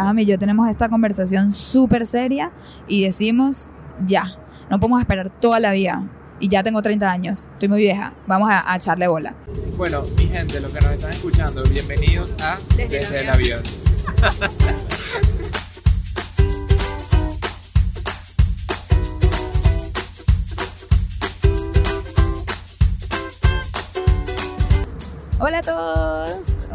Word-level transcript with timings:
Adam 0.00 0.18
y 0.18 0.26
yo 0.26 0.38
tenemos 0.38 0.68
esta 0.68 0.88
conversación 0.88 1.52
súper 1.52 2.06
seria 2.06 2.50
y 2.88 3.04
decimos, 3.04 3.68
ya, 4.06 4.24
no 4.70 4.80
podemos 4.80 5.00
esperar 5.00 5.30
toda 5.30 5.60
la 5.60 5.72
vida. 5.72 6.02
Y 6.42 6.48
ya 6.48 6.62
tengo 6.62 6.80
30 6.80 7.10
años, 7.10 7.46
estoy 7.52 7.68
muy 7.68 7.80
vieja, 7.80 8.14
vamos 8.26 8.50
a, 8.50 8.72
a 8.72 8.76
echarle 8.76 9.06
bola. 9.08 9.34
Bueno, 9.76 10.02
mi 10.16 10.26
gente, 10.26 10.58
los 10.60 10.72
que 10.72 10.80
nos 10.80 10.92
están 10.92 11.10
escuchando, 11.10 11.62
bienvenidos 11.64 12.34
a 12.42 12.56
Desde, 12.76 13.20
el 13.20 13.28
avión. 13.28 13.60
Hola 25.42 25.58
a 25.58 25.62
todos, 25.62 26.09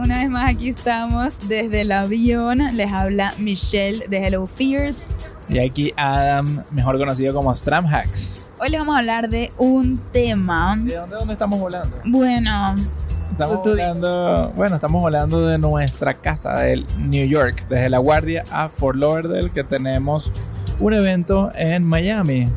una 0.05 0.19
vez 0.19 0.29
más 0.29 0.49
aquí 0.51 0.69
estamos 0.69 1.47
desde 1.47 1.81
el 1.81 1.91
avión. 1.91 2.59
Les 2.75 2.91
habla 2.91 3.33
Michelle 3.39 4.07
de 4.07 4.17
Hello 4.27 4.45
Fears. 4.45 5.07
Y 5.49 5.59
aquí 5.59 5.93
Adam, 5.97 6.63
mejor 6.71 6.97
conocido 6.97 7.33
como 7.33 7.53
Stramhacks. 7.53 8.43
Hoy 8.59 8.69
les 8.69 8.79
vamos 8.79 8.95
a 8.95 8.99
hablar 8.99 9.29
de 9.29 9.51
un 9.57 9.97
tema. 10.11 10.75
¿De 10.79 10.95
dónde, 10.95 11.15
dónde 11.15 11.33
estamos 11.33 11.59
volando? 11.59 11.97
Bueno, 12.05 12.75
Estamos 13.31 13.63
Tú- 13.63 13.71
volando, 13.71 14.53
bueno, 14.55 14.75
estamos 14.75 15.01
volando 15.01 15.45
de 15.47 15.57
nuestra 15.57 16.13
casa 16.13 16.53
del 16.59 16.85
New 16.99 17.27
York, 17.27 17.65
desde 17.67 17.89
La 17.89 17.97
Guardia 17.97 18.43
a 18.51 18.69
Fort 18.69 18.97
Lauderdale, 18.97 19.49
que 19.49 19.63
tenemos 19.63 20.31
un 20.79 20.93
evento 20.93 21.51
en 21.55 21.83
Miami. 21.83 22.47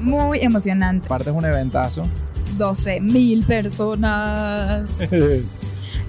muy 0.00 0.40
emocionante. 0.40 1.06
Aparte 1.06 1.30
es 1.30 1.36
un 1.36 1.44
eventazo. 1.44 2.04
12 2.56 3.00
mil 3.00 3.44
personas. 3.44 4.90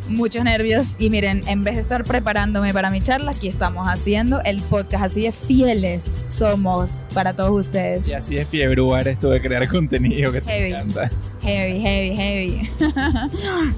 Muchos 0.07 0.43
nervios. 0.43 0.95
Y 0.99 1.09
miren, 1.09 1.41
en 1.47 1.63
vez 1.63 1.75
de 1.75 1.81
estar 1.81 2.03
preparándome 2.03 2.73
para 2.73 2.89
mi 2.89 3.01
charla, 3.01 3.31
aquí 3.31 3.47
estamos 3.47 3.87
haciendo 3.87 4.41
el 4.43 4.61
podcast. 4.61 5.05
Así 5.05 5.21
de 5.21 5.31
fieles 5.31 6.19
somos 6.27 6.91
para 7.13 7.33
todos 7.33 7.65
ustedes. 7.65 8.07
y 8.07 8.13
así 8.13 8.37
es 8.37 8.47
fiebre 8.47 8.75
esto 9.05 9.29
de 9.29 9.41
crear 9.41 9.67
contenido 9.67 10.31
que 10.31 10.41
te 10.41 10.69
encanta. 10.69 11.09
Heavy, 11.41 11.79
heavy, 11.79 12.15
heavy. 12.17 12.69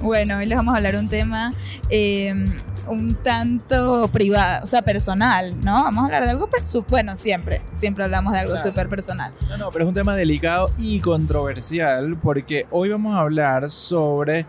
bueno, 0.00 0.38
hoy 0.38 0.46
les 0.46 0.56
vamos 0.56 0.74
a 0.74 0.76
hablar 0.78 0.96
un 0.96 1.08
tema 1.08 1.50
eh, 1.90 2.34
un 2.88 3.14
tanto 3.16 4.08
privado, 4.08 4.64
o 4.64 4.66
sea, 4.66 4.82
personal, 4.82 5.54
¿no? 5.62 5.84
Vamos 5.84 6.02
a 6.02 6.06
hablar 6.06 6.24
de 6.24 6.30
algo, 6.30 6.48
bueno, 6.88 7.16
siempre, 7.16 7.60
siempre 7.74 8.04
hablamos 8.04 8.32
de 8.32 8.38
algo 8.40 8.54
Claro. 8.54 8.68
súper 8.68 8.88
personal. 8.88 9.32
No, 9.48 9.56
no, 9.58 9.68
pero 9.70 9.84
es 9.84 9.88
un 9.88 9.94
tema 9.94 10.16
delicado 10.16 10.70
y 10.78 11.00
controversial 11.00 12.16
porque 12.22 12.66
hoy 12.70 12.88
vamos 12.88 13.14
a 13.14 13.20
hablar 13.20 13.68
sobre 13.70 14.46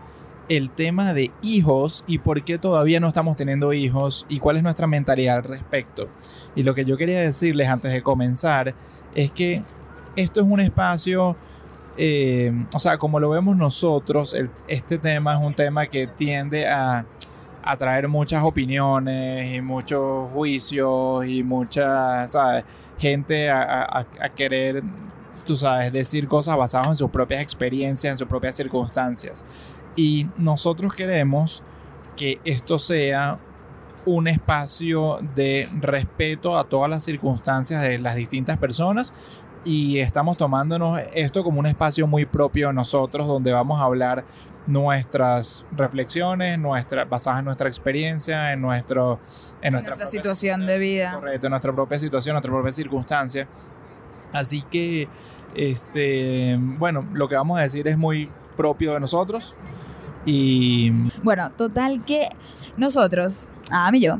el 0.50 0.68
tema 0.70 1.14
de 1.14 1.30
hijos 1.42 2.04
y 2.06 2.18
por 2.18 2.42
qué 2.42 2.58
todavía 2.58 3.00
no 3.00 3.08
estamos 3.08 3.36
teniendo 3.36 3.72
hijos 3.72 4.26
y 4.28 4.38
cuál 4.40 4.56
es 4.58 4.62
nuestra 4.62 4.86
mentalidad 4.86 5.36
al 5.38 5.44
respecto. 5.44 6.08
Y 6.54 6.62
lo 6.64 6.74
que 6.74 6.84
yo 6.84 6.96
quería 6.98 7.20
decirles 7.20 7.68
antes 7.68 7.92
de 7.92 8.02
comenzar 8.02 8.74
es 9.14 9.30
que 9.30 9.62
esto 10.16 10.40
es 10.40 10.46
un 10.46 10.60
espacio, 10.60 11.36
eh, 11.96 12.52
o 12.74 12.78
sea, 12.78 12.98
como 12.98 13.20
lo 13.20 13.30
vemos 13.30 13.56
nosotros, 13.56 14.34
este 14.68 14.98
tema 14.98 15.34
es 15.34 15.40
un 15.40 15.54
tema 15.54 15.86
que 15.86 16.06
tiende 16.06 16.68
a 16.68 17.06
a 17.62 17.76
traer 17.76 18.08
muchas 18.08 18.42
opiniones 18.42 19.54
y 19.54 19.60
muchos 19.60 20.30
juicios 20.32 21.26
y 21.26 21.42
mucha. 21.44 22.24
Gente 22.98 23.50
a, 23.50 23.82
a- 23.82 24.06
a 24.20 24.28
querer, 24.30 24.82
tú 25.44 25.56
sabes, 25.56 25.92
decir 25.92 26.26
cosas 26.26 26.56
basadas 26.56 26.88
en 26.88 26.96
sus 26.96 27.10
propias 27.10 27.42
experiencias, 27.42 28.12
en 28.12 28.16
sus 28.18 28.26
propias 28.26 28.56
circunstancias. 28.56 29.44
Y 29.96 30.28
nosotros 30.36 30.94
queremos 30.94 31.62
que 32.16 32.40
esto 32.44 32.78
sea 32.78 33.38
un 34.06 34.28
espacio 34.28 35.18
de 35.34 35.68
respeto 35.80 36.56
a 36.56 36.64
todas 36.64 36.88
las 36.88 37.04
circunstancias 37.04 37.82
de 37.82 37.98
las 37.98 38.16
distintas 38.16 38.58
personas 38.58 39.12
y 39.64 39.98
estamos 39.98 40.36
tomándonos 40.38 40.98
esto 41.12 41.44
como 41.44 41.60
un 41.60 41.66
espacio 41.66 42.06
muy 42.06 42.24
propio 42.24 42.68
de 42.68 42.74
nosotros 42.74 43.26
donde 43.26 43.52
vamos 43.52 43.78
a 43.78 43.84
hablar 43.84 44.24
nuestras 44.66 45.66
reflexiones, 45.72 46.58
nuestra, 46.58 47.04
basadas 47.04 47.40
en 47.40 47.44
nuestra 47.46 47.68
experiencia, 47.68 48.52
en, 48.52 48.62
nuestro, 48.62 49.18
en 49.60 49.72
nuestra, 49.72 50.08
situación 50.08 50.66
de 50.66 50.78
vida. 50.78 51.14
Correcto, 51.14 51.46
en 51.46 51.50
nuestra 51.50 51.72
propia 51.72 51.98
situación, 51.98 52.34
nuestra 52.34 52.52
propia 52.52 52.72
circunstancia. 52.72 53.48
Así 54.32 54.62
que, 54.62 55.08
este, 55.54 56.54
bueno, 56.58 57.06
lo 57.12 57.28
que 57.28 57.34
vamos 57.34 57.58
a 57.58 57.62
decir 57.62 57.88
es 57.88 57.98
muy 57.98 58.30
propio 58.60 58.92
de 58.92 59.00
nosotros 59.00 59.54
y 60.26 60.90
Bueno, 61.22 61.50
total 61.56 62.02
que 62.04 62.28
nosotros, 62.76 63.48
Adam 63.70 63.94
y 63.94 64.00
yo, 64.00 64.18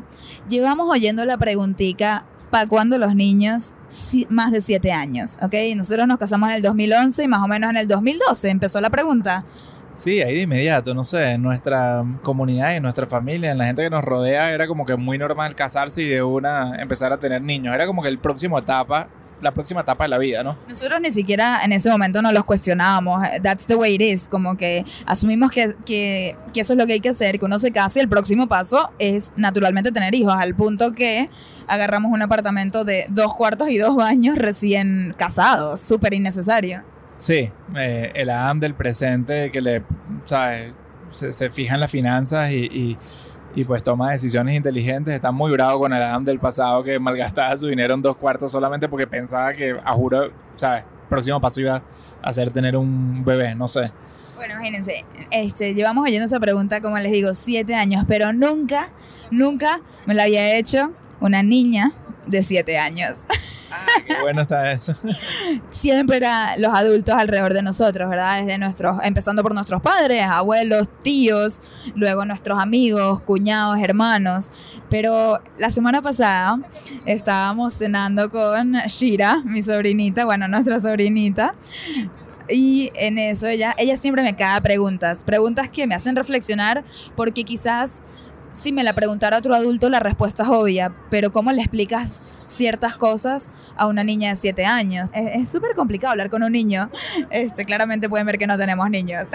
llevamos 0.49 0.89
oyendo 0.89 1.25
la 1.27 1.37
preguntica 1.37 2.25
¿para 2.51 2.67
cuándo 2.67 2.97
los 2.99 3.15
niños? 3.15 3.73
Si- 3.87 4.27
más 4.31 4.51
de 4.51 4.61
7 4.61 4.93
años, 4.93 5.37
¿ok? 5.43 5.55
Nosotros 5.77 6.06
nos 6.09 6.19
casamos 6.19 6.49
en 6.51 6.56
el 6.56 6.62
2011 6.62 7.23
y 7.25 7.28
más 7.28 7.43
o 7.43 7.49
menos 7.49 7.71
en 7.71 7.77
el 7.77 7.87
2012 7.87 8.49
empezó 8.49 8.81
la 8.81 8.89
pregunta. 8.91 9.45
Sí, 9.93 10.23
ahí 10.23 10.37
de 10.37 10.43
inmediato, 10.43 10.95
no 10.95 11.05
sé, 11.05 11.33
en 11.33 11.43
nuestra 11.43 12.03
comunidad, 12.22 12.75
en 12.77 12.83
nuestra 12.83 13.07
familia, 13.07 13.51
en 13.51 13.59
la 13.59 13.67
gente 13.67 13.83
que 13.83 13.91
nos 13.91 14.03
rodea, 14.03 14.53
era 14.53 14.67
como 14.67 14.87
que 14.87 14.97
muy 14.97 15.19
normal 15.19 15.55
casarse 15.55 16.01
y 16.03 16.09
de 16.09 16.22
una 16.22 16.77
empezar 16.81 17.12
a 17.12 17.19
tener 17.19 17.43
niños. 17.43 17.75
Era 17.75 17.87
como 17.87 18.03
que 18.03 18.09
el 18.09 18.19
próximo 18.19 18.59
etapa, 18.59 19.09
la 19.43 19.53
próxima 19.53 19.81
etapa 19.81 20.05
de 20.05 20.09
la 20.11 20.19
vida, 20.19 20.43
¿no? 20.43 20.56
Nosotros 20.69 21.01
ni 21.01 21.11
siquiera 21.12 21.61
en 21.65 21.73
ese 21.73 21.91
momento 21.91 22.21
nos 22.23 22.33
los 22.33 22.45
cuestionábamos. 22.45 23.27
That's 23.43 23.67
the 23.67 23.75
way 23.75 23.95
it 23.95 24.03
is. 24.03 24.28
Como 24.28 24.56
que 24.56 24.84
asumimos 25.06 25.51
que, 25.51 25.75
que, 25.87 26.37
que 26.53 26.61
eso 26.61 26.73
es 26.75 26.78
lo 26.78 26.87
que 26.87 26.95
hay 26.95 27.01
que 27.01 27.09
hacer, 27.11 27.39
que 27.39 27.45
uno 27.45 27.59
se 27.59 27.71
case 27.71 27.99
y 27.99 28.03
el 28.03 28.09
próximo 28.09 28.49
paso 28.49 28.91
es 28.99 29.33
naturalmente 29.37 29.93
tener 29.93 30.15
hijos, 30.15 30.34
al 30.34 30.55
punto 30.55 30.93
que 30.93 31.28
agarramos 31.67 32.12
un 32.12 32.21
apartamento 32.23 32.84
de 32.84 33.06
dos 33.09 33.34
cuartos 33.34 33.69
y 33.71 33.78
dos 33.78 33.95
baños 33.97 34.37
recién 34.37 35.15
casados. 35.17 35.81
Súper 35.81 36.15
innecesario. 36.15 36.83
Sí, 37.17 37.51
eh, 37.77 38.12
el 38.15 38.31
Adam 38.31 38.59
del 38.61 38.75
presente 38.75 39.51
que 39.51 39.61
le, 39.61 39.83
¿sabes? 40.25 40.72
Se, 41.11 41.33
se 41.33 41.51
fija 41.51 41.75
en 41.75 41.81
las 41.81 41.91
finanzas 41.91 42.51
y, 42.51 42.57
y- 42.65 42.97
y, 43.55 43.65
pues 43.65 43.83
toma 43.83 44.12
decisiones 44.12 44.55
inteligentes. 44.55 45.15
Está 45.15 45.31
muy 45.31 45.50
bravo 45.53 45.81
con 45.81 45.93
el 45.93 46.03
Adam 46.03 46.25
del 46.25 46.38
pasado 46.38 46.83
que 46.83 46.99
malgastaba 46.99 47.56
su 47.56 47.66
dinero 47.66 47.94
en 47.94 48.03
dos 48.03 48.16
cuartos 48.16 48.53
solamente 48.53 48.88
porque 48.88 49.06
pensaba 49.06 49.53
que, 49.53 49.77
a 49.84 49.93
juro, 49.93 50.31
¿sabes? 50.56 50.84
Próximo 51.09 51.41
paso 51.41 51.60
iba 51.60 51.83
a 52.22 52.33
ser 52.33 52.50
tener 52.50 52.77
un 52.77 53.25
bebé, 53.25 53.55
no 53.55 53.66
sé. 53.69 53.91
Bueno, 54.37 54.55
imagínense, 54.55 55.05
este, 55.31 55.75
llevamos 55.75 56.05
oyendo 56.05 56.25
esa 56.25 56.41
pregunta, 56.41 56.81
como 56.81 56.99
les 56.99 57.12
digo, 57.12 57.34
siete 57.34 57.75
años, 57.75 58.05
pero 58.09 58.33
nunca, 58.33 58.89
nunca 59.31 59.81
me 60.06 60.15
la 60.15 60.22
había 60.22 60.56
hecho 60.56 60.93
una 61.21 61.43
niña 61.43 61.93
de 62.30 62.42
siete 62.42 62.78
años. 62.78 63.18
Ah, 63.72 63.86
qué 64.06 64.20
bueno 64.20 64.42
está 64.42 64.72
eso. 64.72 64.94
Siempre 65.70 66.16
eran 66.16 66.60
los 66.60 66.74
adultos 66.74 67.14
alrededor 67.14 67.54
de 67.54 67.62
nosotros, 67.62 68.10
¿verdad? 68.10 68.41
Desde 68.41 68.58
nuestros, 68.58 68.98
empezando 69.02 69.42
por 69.42 69.54
nuestros 69.54 69.80
padres, 69.80 70.24
abuelos, 70.24 70.88
tíos, 71.02 71.60
luego 71.94 72.24
nuestros 72.24 72.58
amigos, 72.58 73.20
cuñados, 73.20 73.78
hermanos. 73.80 74.50
Pero 74.88 75.41
la 75.58 75.70
semana 75.70 76.02
pasada 76.02 76.58
estábamos 77.06 77.74
cenando 77.74 78.30
con 78.30 78.72
Shira, 78.86 79.42
mi 79.44 79.62
sobrinita, 79.62 80.24
bueno, 80.24 80.48
nuestra 80.48 80.80
sobrinita. 80.80 81.54
Y 82.48 82.91
en 82.97 83.18
eso 83.18 83.47
ella, 83.47 83.74
ella 83.78 83.97
siempre 83.97 84.24
me 84.24 84.34
cae 84.34 84.60
preguntas, 84.60 85.22
preguntas 85.22 85.68
que 85.68 85.86
me 85.86 85.94
hacen 85.94 86.16
reflexionar 86.16 86.82
porque 87.14 87.44
quizás 87.44 88.02
si 88.53 88.72
me 88.72 88.83
la 88.83 88.94
preguntara 88.94 89.38
otro 89.38 89.55
adulto 89.55 89.88
la 89.88 90.00
respuesta 90.00 90.43
es 90.43 90.49
obvia, 90.49 90.94
pero 91.11 91.33
¿cómo 91.33 91.53
le 91.53 91.61
explicas 91.61 92.22
ciertas 92.47 92.97
cosas 92.97 93.49
a 93.77 93.87
una 93.87 94.03
niña 94.03 94.31
de 94.31 94.37
7 94.37 94.65
años? 94.65 95.09
Es 95.12 95.49
súper 95.49 95.75
complicado 95.75 96.12
hablar 96.12 96.31
con 96.31 96.43
un 96.43 96.53
niño. 96.53 96.91
Este, 97.31 97.65
claramente 97.65 98.09
pueden 98.09 98.27
ver 98.27 98.39
que 98.39 98.47
no 98.47 98.59
tenemos 98.59 98.91
niños. 98.91 99.27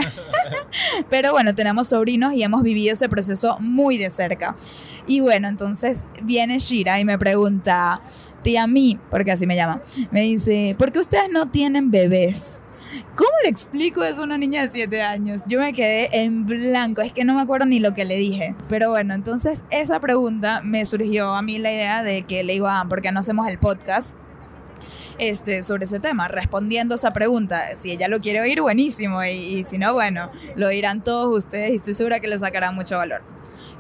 pero 1.10 1.32
bueno, 1.32 1.56
tenemos 1.56 1.90
sobrinos 1.90 2.34
y 2.34 2.44
hemos 2.44 2.62
vivido 2.64 2.94
ese 2.94 3.08
proceso 3.08 3.58
muy 3.60 3.98
de 3.98 4.10
cerca. 4.10 4.56
Y 5.08 5.20
bueno, 5.20 5.48
entonces 5.48 6.04
viene 6.22 6.60
Shira 6.60 7.00
y 7.00 7.06
me 7.06 7.18
pregunta, 7.18 8.02
tía 8.42 8.68
mí, 8.68 9.00
porque 9.10 9.32
así 9.32 9.48
me 9.48 9.56
llama, 9.56 9.82
me 10.12 10.22
dice, 10.22 10.76
¿por 10.78 10.92
qué 10.92 11.00
ustedes 11.00 11.30
no 11.32 11.50
tienen 11.50 11.92
bebés? 11.92 12.62
¿Cómo 13.16 13.30
le 13.44 13.50
explico 13.50 14.04
eso 14.04 14.22
a 14.22 14.24
una 14.26 14.38
niña 14.38 14.64
de 14.64 14.72
7 14.72 15.02
años? 15.02 15.42
Yo 15.48 15.62
me 15.62 15.72
quedé 15.72 16.24
en 16.24 16.46
blanco, 16.46 17.02
es 17.02 17.14
que 17.14 17.24
no 17.24 17.34
me 17.34 17.42
acuerdo 17.42 17.66
ni 17.66 17.80
lo 17.80 17.94
que 17.94 18.04
le 18.04 18.18
dije. 18.18 18.56
Pero 18.68 18.90
bueno, 18.90 19.14
entonces 19.14 19.64
esa 19.70 20.02
pregunta 20.02 20.60
me 20.62 20.86
surgió 20.86 21.34
a 21.34 21.42
mí 21.42 21.58
la 21.58 21.72
idea 21.72 22.04
de 22.04 22.24
que 22.24 22.44
le 22.44 22.54
digo, 22.54 22.68
ah, 22.68 22.86
¿por 22.90 23.02
qué 23.02 23.14
no 23.14 23.22
hacemos 23.22 23.48
el 23.48 23.58
podcast? 23.58 24.18
Este, 25.18 25.64
sobre 25.64 25.86
ese 25.86 26.02
tema, 26.02 26.28
respondiendo 26.28 26.96
esa 26.96 27.14
pregunta. 27.14 27.78
Si 27.78 27.90
ella 27.90 28.10
lo 28.10 28.20
quiere 28.20 28.42
oír, 28.42 28.62
buenísimo. 28.62 29.24
Y, 29.24 29.64
si 29.64 29.78
no, 29.78 29.94
bueno, 29.94 30.30
lo 30.58 30.68
oirán 30.68 31.02
todos 31.02 31.38
ustedes 31.38 31.72
y 31.72 31.76
estoy 31.76 31.94
segura 31.94 32.20
que 32.20 32.28
le 32.28 32.38
sacará 32.38 32.72
mucho 32.72 32.98
valor. 32.98 33.22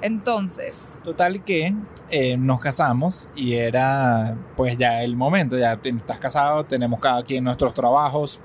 Entonces, 0.01 1.01
Total 1.03 1.43
que 1.43 1.73
eh, 2.09 2.37
nos 2.37 2.61
casamos 2.61 3.29
y 3.35 3.55
era 3.55 4.35
pues 4.55 4.77
ya 4.77 5.03
el 5.03 5.17
momento, 5.17 5.57
ya 5.57 5.73
estás 5.83 6.19
casado, 6.19 6.63
tenemos 6.63 6.99
cada 6.99 7.23
quien 7.23 7.43
nuestros 7.43 7.73
trabajos, 7.73 8.39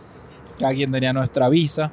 cada 0.61 0.73
quien 0.73 0.93
tenía 0.93 1.13
nuestra 1.13 1.49
visa. 1.49 1.91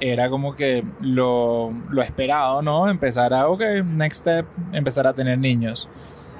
Era 0.00 0.28
como 0.28 0.56
que 0.56 0.82
lo, 1.00 1.72
lo 1.88 2.02
esperado, 2.02 2.62
¿no? 2.62 2.88
Empezar 2.88 3.32
a, 3.32 3.48
ok, 3.48 3.62
next 3.84 4.20
step, 4.20 4.46
empezar 4.72 5.06
a 5.06 5.12
tener 5.12 5.38
niños. 5.38 5.88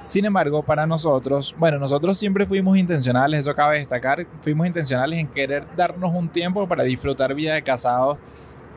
Sin 0.05 0.23
embargo, 0.23 0.61
para 0.61 0.85
nosotros, 0.85 1.55
bueno, 1.57 1.79
nosotros 1.79 2.17
siempre 2.17 2.45
fuimos 2.45 2.77
intencionales, 2.77 3.39
eso 3.39 3.55
cabe 3.55 3.79
destacar, 3.79 4.27
fuimos 4.41 4.67
intencionales 4.67 5.17
en 5.19 5.27
querer 5.27 5.65
darnos 5.75 6.13
un 6.13 6.29
tiempo 6.29 6.67
para 6.67 6.83
disfrutar 6.83 7.33
vida 7.33 7.55
de 7.55 7.63
casados. 7.63 8.17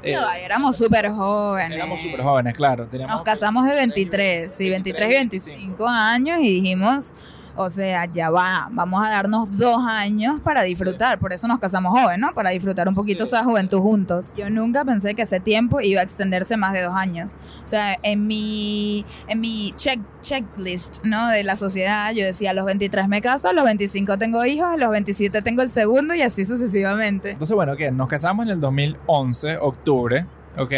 Eh, 0.02 0.14
no, 0.14 0.30
éramos 0.32 0.76
súper 0.76 1.10
jóvenes. 1.10 1.76
Éramos 1.76 2.00
súper 2.00 2.22
jóvenes, 2.22 2.54
claro. 2.54 2.88
Nos 3.06 3.22
casamos 3.22 3.66
de 3.66 3.74
23, 3.74 4.50
sí, 4.50 4.70
23 4.70 5.06
y 5.06 5.14
25 5.16 5.86
años 5.86 6.38
y 6.40 6.62
dijimos, 6.62 7.12
o 7.58 7.70
sea, 7.70 8.06
ya 8.06 8.30
va, 8.30 8.68
vamos 8.70 9.04
a 9.04 9.10
darnos 9.10 9.48
dos 9.58 9.84
años 9.84 10.40
para 10.40 10.62
disfrutar, 10.62 11.18
por 11.18 11.32
eso 11.32 11.48
nos 11.48 11.58
casamos 11.58 11.98
jóvenes, 11.98 12.20
¿no? 12.20 12.32
Para 12.32 12.50
disfrutar 12.50 12.88
un 12.88 12.94
poquito 12.94 13.24
esa 13.24 13.42
juventud 13.42 13.80
juntos. 13.80 14.26
Yo 14.36 14.48
nunca 14.48 14.84
pensé 14.84 15.14
que 15.14 15.22
ese 15.22 15.40
tiempo 15.40 15.80
iba 15.80 16.00
a 16.00 16.04
extenderse 16.04 16.56
más 16.56 16.72
de 16.72 16.82
dos 16.82 16.94
años. 16.94 17.36
O 17.64 17.68
sea, 17.68 17.96
en 18.02 18.28
mi, 18.28 19.04
en 19.26 19.40
mi 19.40 19.72
check, 19.76 19.98
checklist, 20.20 21.04
¿no? 21.04 21.28
De 21.28 21.42
la 21.42 21.56
sociedad, 21.56 22.12
yo 22.12 22.24
decía, 22.24 22.52
a 22.52 22.54
los 22.54 22.64
23 22.64 23.08
me 23.08 23.20
caso, 23.20 23.48
a 23.48 23.52
los 23.52 23.64
25 23.64 24.18
tengo 24.18 24.44
hijos, 24.44 24.68
a 24.68 24.76
los 24.76 24.90
27 24.90 25.42
tengo 25.42 25.62
el 25.62 25.70
segundo 25.70 26.14
y 26.14 26.22
así 26.22 26.44
sucesivamente. 26.44 27.30
Entonces, 27.32 27.56
bueno, 27.56 27.76
¿qué? 27.76 27.90
Nos 27.90 28.08
casamos 28.08 28.46
en 28.46 28.52
el 28.52 28.60
2011, 28.60 29.58
octubre, 29.58 30.26
¿ok? 30.58 30.72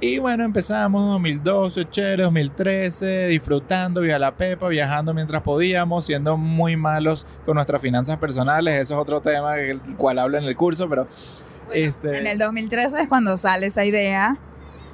Y 0.00 0.18
bueno, 0.18 0.44
empezamos 0.44 1.02
2012, 1.10 1.88
chévere, 1.90 2.22
2013, 2.22 3.26
disfrutando, 3.26 4.00
vía 4.02 4.16
la 4.16 4.36
pepa, 4.36 4.68
viajando 4.68 5.12
mientras 5.12 5.42
podíamos, 5.42 6.06
siendo 6.06 6.36
muy 6.36 6.76
malos 6.76 7.26
con 7.44 7.56
nuestras 7.56 7.82
finanzas 7.82 8.16
personales. 8.18 8.80
Eso 8.80 8.94
es 8.94 9.00
otro 9.00 9.20
tema 9.20 9.54
del 9.54 9.80
cual 9.96 10.20
hablo 10.20 10.38
en 10.38 10.44
el 10.44 10.54
curso, 10.54 10.88
pero... 10.88 11.08
este... 11.72 12.16
En 12.16 12.28
el 12.28 12.38
2013 12.38 13.02
es 13.02 13.08
cuando 13.08 13.36
sale 13.36 13.66
esa 13.66 13.84
idea 13.84 14.38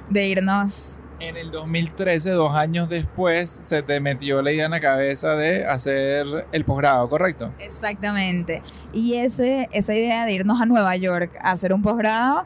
de 0.09 0.27
irnos... 0.27 0.93
En 1.19 1.37
el 1.37 1.49
2013, 1.51 2.31
dos 2.31 2.55
años 2.55 2.89
después, 2.89 3.59
se 3.61 3.83
te 3.83 3.99
metió 3.99 4.41
la 4.41 4.51
idea 4.51 4.65
en 4.65 4.71
la 4.71 4.81
cabeza 4.81 5.35
de 5.35 5.65
hacer 5.65 6.47
el 6.51 6.65
posgrado, 6.65 7.07
¿correcto? 7.09 7.53
Exactamente. 7.59 8.63
Y 8.91 9.13
ese, 9.13 9.69
esa 9.71 9.93
idea 9.93 10.25
de 10.25 10.33
irnos 10.33 10.59
a 10.59 10.65
Nueva 10.65 10.95
York 10.97 11.31
a 11.39 11.51
hacer 11.51 11.71
un 11.71 11.83
posgrado 11.83 12.45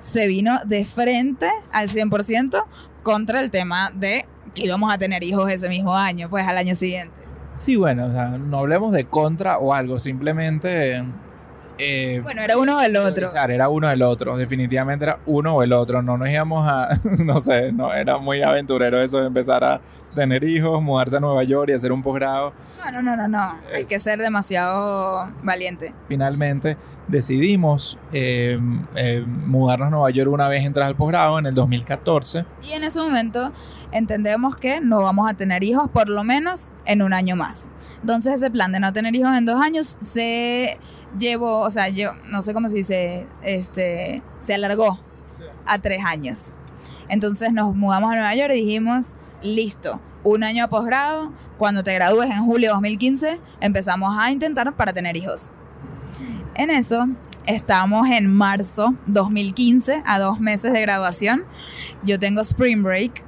se 0.00 0.26
vino 0.26 0.58
de 0.64 0.84
frente 0.84 1.48
al 1.72 1.88
100% 1.88 2.64
contra 3.02 3.40
el 3.40 3.50
tema 3.50 3.90
de 3.94 4.26
que 4.54 4.64
íbamos 4.64 4.92
a 4.92 4.98
tener 4.98 5.22
hijos 5.22 5.50
ese 5.50 5.68
mismo 5.68 5.94
año, 5.94 6.28
pues 6.28 6.46
al 6.46 6.58
año 6.58 6.74
siguiente. 6.74 7.14
Sí, 7.64 7.76
bueno, 7.76 8.06
o 8.06 8.12
sea, 8.12 8.28
no 8.28 8.58
hablemos 8.58 8.92
de 8.92 9.04
contra 9.04 9.58
o 9.58 9.74
algo, 9.74 9.98
simplemente... 9.98 11.04
Eh, 11.82 12.20
bueno, 12.22 12.42
era 12.42 12.58
uno 12.58 12.78
del 12.78 12.96
otro. 12.96 13.26
Era 13.48 13.68
uno 13.68 13.88
del 13.88 14.02
otro, 14.02 14.36
definitivamente 14.36 15.06
era 15.06 15.18
uno 15.24 15.56
o 15.56 15.62
el 15.62 15.72
otro, 15.72 16.02
no 16.02 16.18
nos 16.18 16.28
íbamos 16.28 16.68
a, 16.68 16.88
no 17.24 17.40
sé, 17.40 17.72
no 17.72 17.92
era 17.92 18.18
muy 18.18 18.42
aventurero 18.42 19.00
eso 19.02 19.20
de 19.20 19.28
empezar 19.28 19.64
a 19.64 19.80
tener 20.14 20.44
hijos, 20.44 20.82
mudarse 20.82 21.16
a 21.16 21.20
Nueva 21.20 21.42
York 21.44 21.70
y 21.70 21.72
hacer 21.72 21.92
un 21.92 22.02
posgrado. 22.02 22.52
No, 22.78 22.90
no, 22.90 23.02
no, 23.02 23.16
no, 23.16 23.28
no. 23.28 23.54
Hay 23.72 23.86
que 23.86 23.98
ser 23.98 24.18
demasiado 24.18 25.28
valiente. 25.42 25.94
Finalmente 26.08 26.76
decidimos 27.08 27.98
eh, 28.12 28.58
eh, 28.94 29.24
mudarnos 29.26 29.88
a 29.88 29.90
Nueva 29.90 30.10
York 30.10 30.30
una 30.30 30.48
vez 30.48 30.64
entras 30.64 30.86
al 30.86 30.96
posgrado 30.96 31.38
en 31.38 31.46
el 31.46 31.54
2014. 31.54 32.44
Y 32.62 32.72
en 32.72 32.84
ese 32.84 33.00
momento 33.00 33.52
entendemos 33.92 34.56
que 34.56 34.80
no 34.80 35.02
vamos 35.02 35.30
a 35.30 35.34
tener 35.34 35.64
hijos 35.64 35.90
por 35.90 36.08
lo 36.08 36.24
menos 36.24 36.72
en 36.84 37.02
un 37.02 37.12
año 37.12 37.36
más. 37.36 37.70
Entonces 38.00 38.34
ese 38.34 38.50
plan 38.50 38.72
de 38.72 38.80
no 38.80 38.92
tener 38.92 39.14
hijos 39.14 39.36
en 39.36 39.44
dos 39.44 39.60
años 39.60 39.98
se 40.00 40.78
llevó, 41.18 41.60
o 41.60 41.70
sea, 41.70 41.88
yo 41.88 42.12
no 42.30 42.42
sé 42.42 42.54
cómo 42.54 42.68
se 42.68 42.76
dice, 42.76 43.26
este, 43.42 44.22
se 44.40 44.54
alargó 44.54 44.98
a 45.66 45.78
tres 45.78 46.02
años. 46.04 46.52
Entonces 47.08 47.52
nos 47.52 47.74
mudamos 47.74 48.12
a 48.12 48.14
Nueva 48.14 48.34
York 48.34 48.52
y 48.54 48.64
dijimos, 48.64 49.08
listo, 49.42 50.00
un 50.22 50.44
año 50.44 50.64
a 50.64 50.68
posgrado, 50.68 51.32
cuando 51.58 51.82
te 51.82 51.94
gradúes 51.94 52.30
en 52.30 52.44
julio 52.44 52.68
de 52.68 52.74
2015, 52.74 53.40
empezamos 53.60 54.16
a 54.18 54.30
intentar 54.30 54.74
para 54.74 54.92
tener 54.92 55.16
hijos. 55.16 55.50
En 56.54 56.70
eso, 56.70 57.06
estamos 57.46 58.08
en 58.08 58.32
marzo 58.32 58.94
2015, 59.06 60.02
a 60.04 60.18
dos 60.18 60.40
meses 60.40 60.72
de 60.72 60.80
graduación. 60.80 61.44
Yo 62.04 62.18
tengo 62.18 62.42
Spring 62.42 62.82
Break 62.82 63.24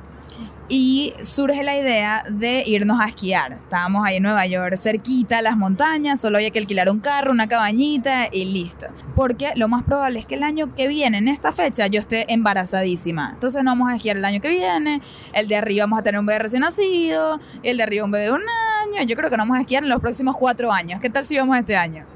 y 0.75 1.13
surge 1.21 1.63
la 1.63 1.77
idea 1.77 2.25
de 2.31 2.65
irnos 2.67 2.99
a 2.99 3.05
esquiar. 3.05 3.53
Estábamos 3.53 4.07
ahí 4.07 4.17
en 4.17 4.23
Nueva 4.23 4.47
York, 4.47 4.77
cerquita 4.79 5.43
las 5.43 5.55
montañas, 5.55 6.19
solo 6.19 6.39
había 6.39 6.49
que 6.49 6.61
alquilar 6.61 6.89
un 6.89 6.99
carro, 6.99 7.31
una 7.31 7.47
cabañita 7.47 8.29
y 8.33 8.47
listo. 8.47 8.87
Porque 9.15 9.53
lo 9.55 9.69
más 9.69 9.85
probable 9.85 10.21
es 10.21 10.25
que 10.25 10.37
el 10.37 10.43
año 10.43 10.75
que 10.75 10.89
viene, 10.89 11.19
en 11.19 11.29
esta 11.29 11.53
fecha, 11.53 11.89
yo 11.89 12.01
esté 12.01 12.33
embarazadísima. 12.33 13.33
Entonces 13.35 13.63
no 13.63 13.73
vamos 13.73 13.91
a 13.93 13.97
esquiar 13.97 14.17
el 14.17 14.25
año 14.25 14.41
que 14.41 14.49
viene, 14.49 15.03
el 15.35 15.47
de 15.47 15.57
arriba 15.57 15.85
vamos 15.85 15.99
a 15.99 16.05
tener 16.05 16.19
un 16.19 16.25
bebé 16.25 16.39
recién 16.39 16.63
nacido, 16.63 17.39
el 17.63 17.77
de 17.77 17.83
arriba 17.83 18.07
un 18.07 18.11
bebé 18.11 18.25
de 18.25 18.33
un 18.33 18.41
año. 18.41 19.07
Yo 19.07 19.15
creo 19.15 19.29
que 19.29 19.37
no 19.37 19.43
vamos 19.43 19.59
a 19.59 19.61
esquiar 19.61 19.83
en 19.83 19.91
los 19.91 20.01
próximos 20.01 20.39
cuatro 20.39 20.73
años. 20.73 21.03
¿Qué 21.03 21.11
tal 21.11 21.27
si 21.27 21.37
vamos 21.37 21.55
este 21.59 21.77
año? 21.77 22.07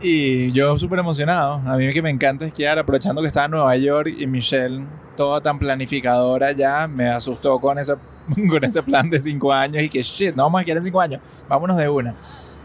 Y 0.00 0.50
yo 0.52 0.78
súper 0.78 1.00
emocionado. 1.00 1.60
A 1.66 1.76
mí 1.76 1.92
que 1.92 2.00
me 2.00 2.08
encanta 2.08 2.46
esquiar, 2.46 2.78
aprovechando 2.78 3.20
que 3.20 3.28
estaba 3.28 3.44
en 3.44 3.50
Nueva 3.50 3.76
York 3.76 4.14
y 4.16 4.26
Michelle, 4.26 4.82
toda 5.16 5.40
tan 5.40 5.58
planificadora 5.58 6.52
ya, 6.52 6.86
me 6.86 7.08
asustó 7.08 7.58
con 7.58 7.78
ese, 7.78 7.94
con 8.48 8.64
ese 8.64 8.82
plan 8.82 9.08
de 9.08 9.20
cinco 9.20 9.52
años 9.52 9.82
y 9.82 9.88
que 9.88 10.02
shit, 10.02 10.34
no 10.34 10.44
vamos 10.44 10.64
a 10.66 10.70
en 10.70 10.82
cinco 10.82 11.00
años, 11.00 11.20
vámonos 11.48 11.76
de 11.76 11.88
una. 11.88 12.14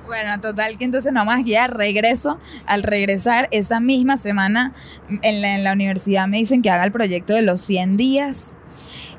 Bueno, 0.06 0.40
total 0.40 0.78
que 0.80 0.86
entonces 0.86 1.14
no 1.14 1.24
más 1.24 1.42
esquiar, 1.42 1.78
regreso. 1.78 2.40
Al 2.66 2.82
regresar 2.82 3.48
esa 3.52 3.80
misma 3.80 4.18
semana 4.18 4.74
en 5.22 5.42
la, 5.42 5.56
en 5.56 5.64
la 5.64 5.74
universidad 5.74 6.28
me 6.28 6.38
dicen 6.38 6.64
que 6.64 6.72
haga 6.72 6.84
el 6.84 6.92
proyecto 6.92 7.34
de 7.34 7.44
los 7.44 7.62
100 7.62 7.96
días 7.96 8.58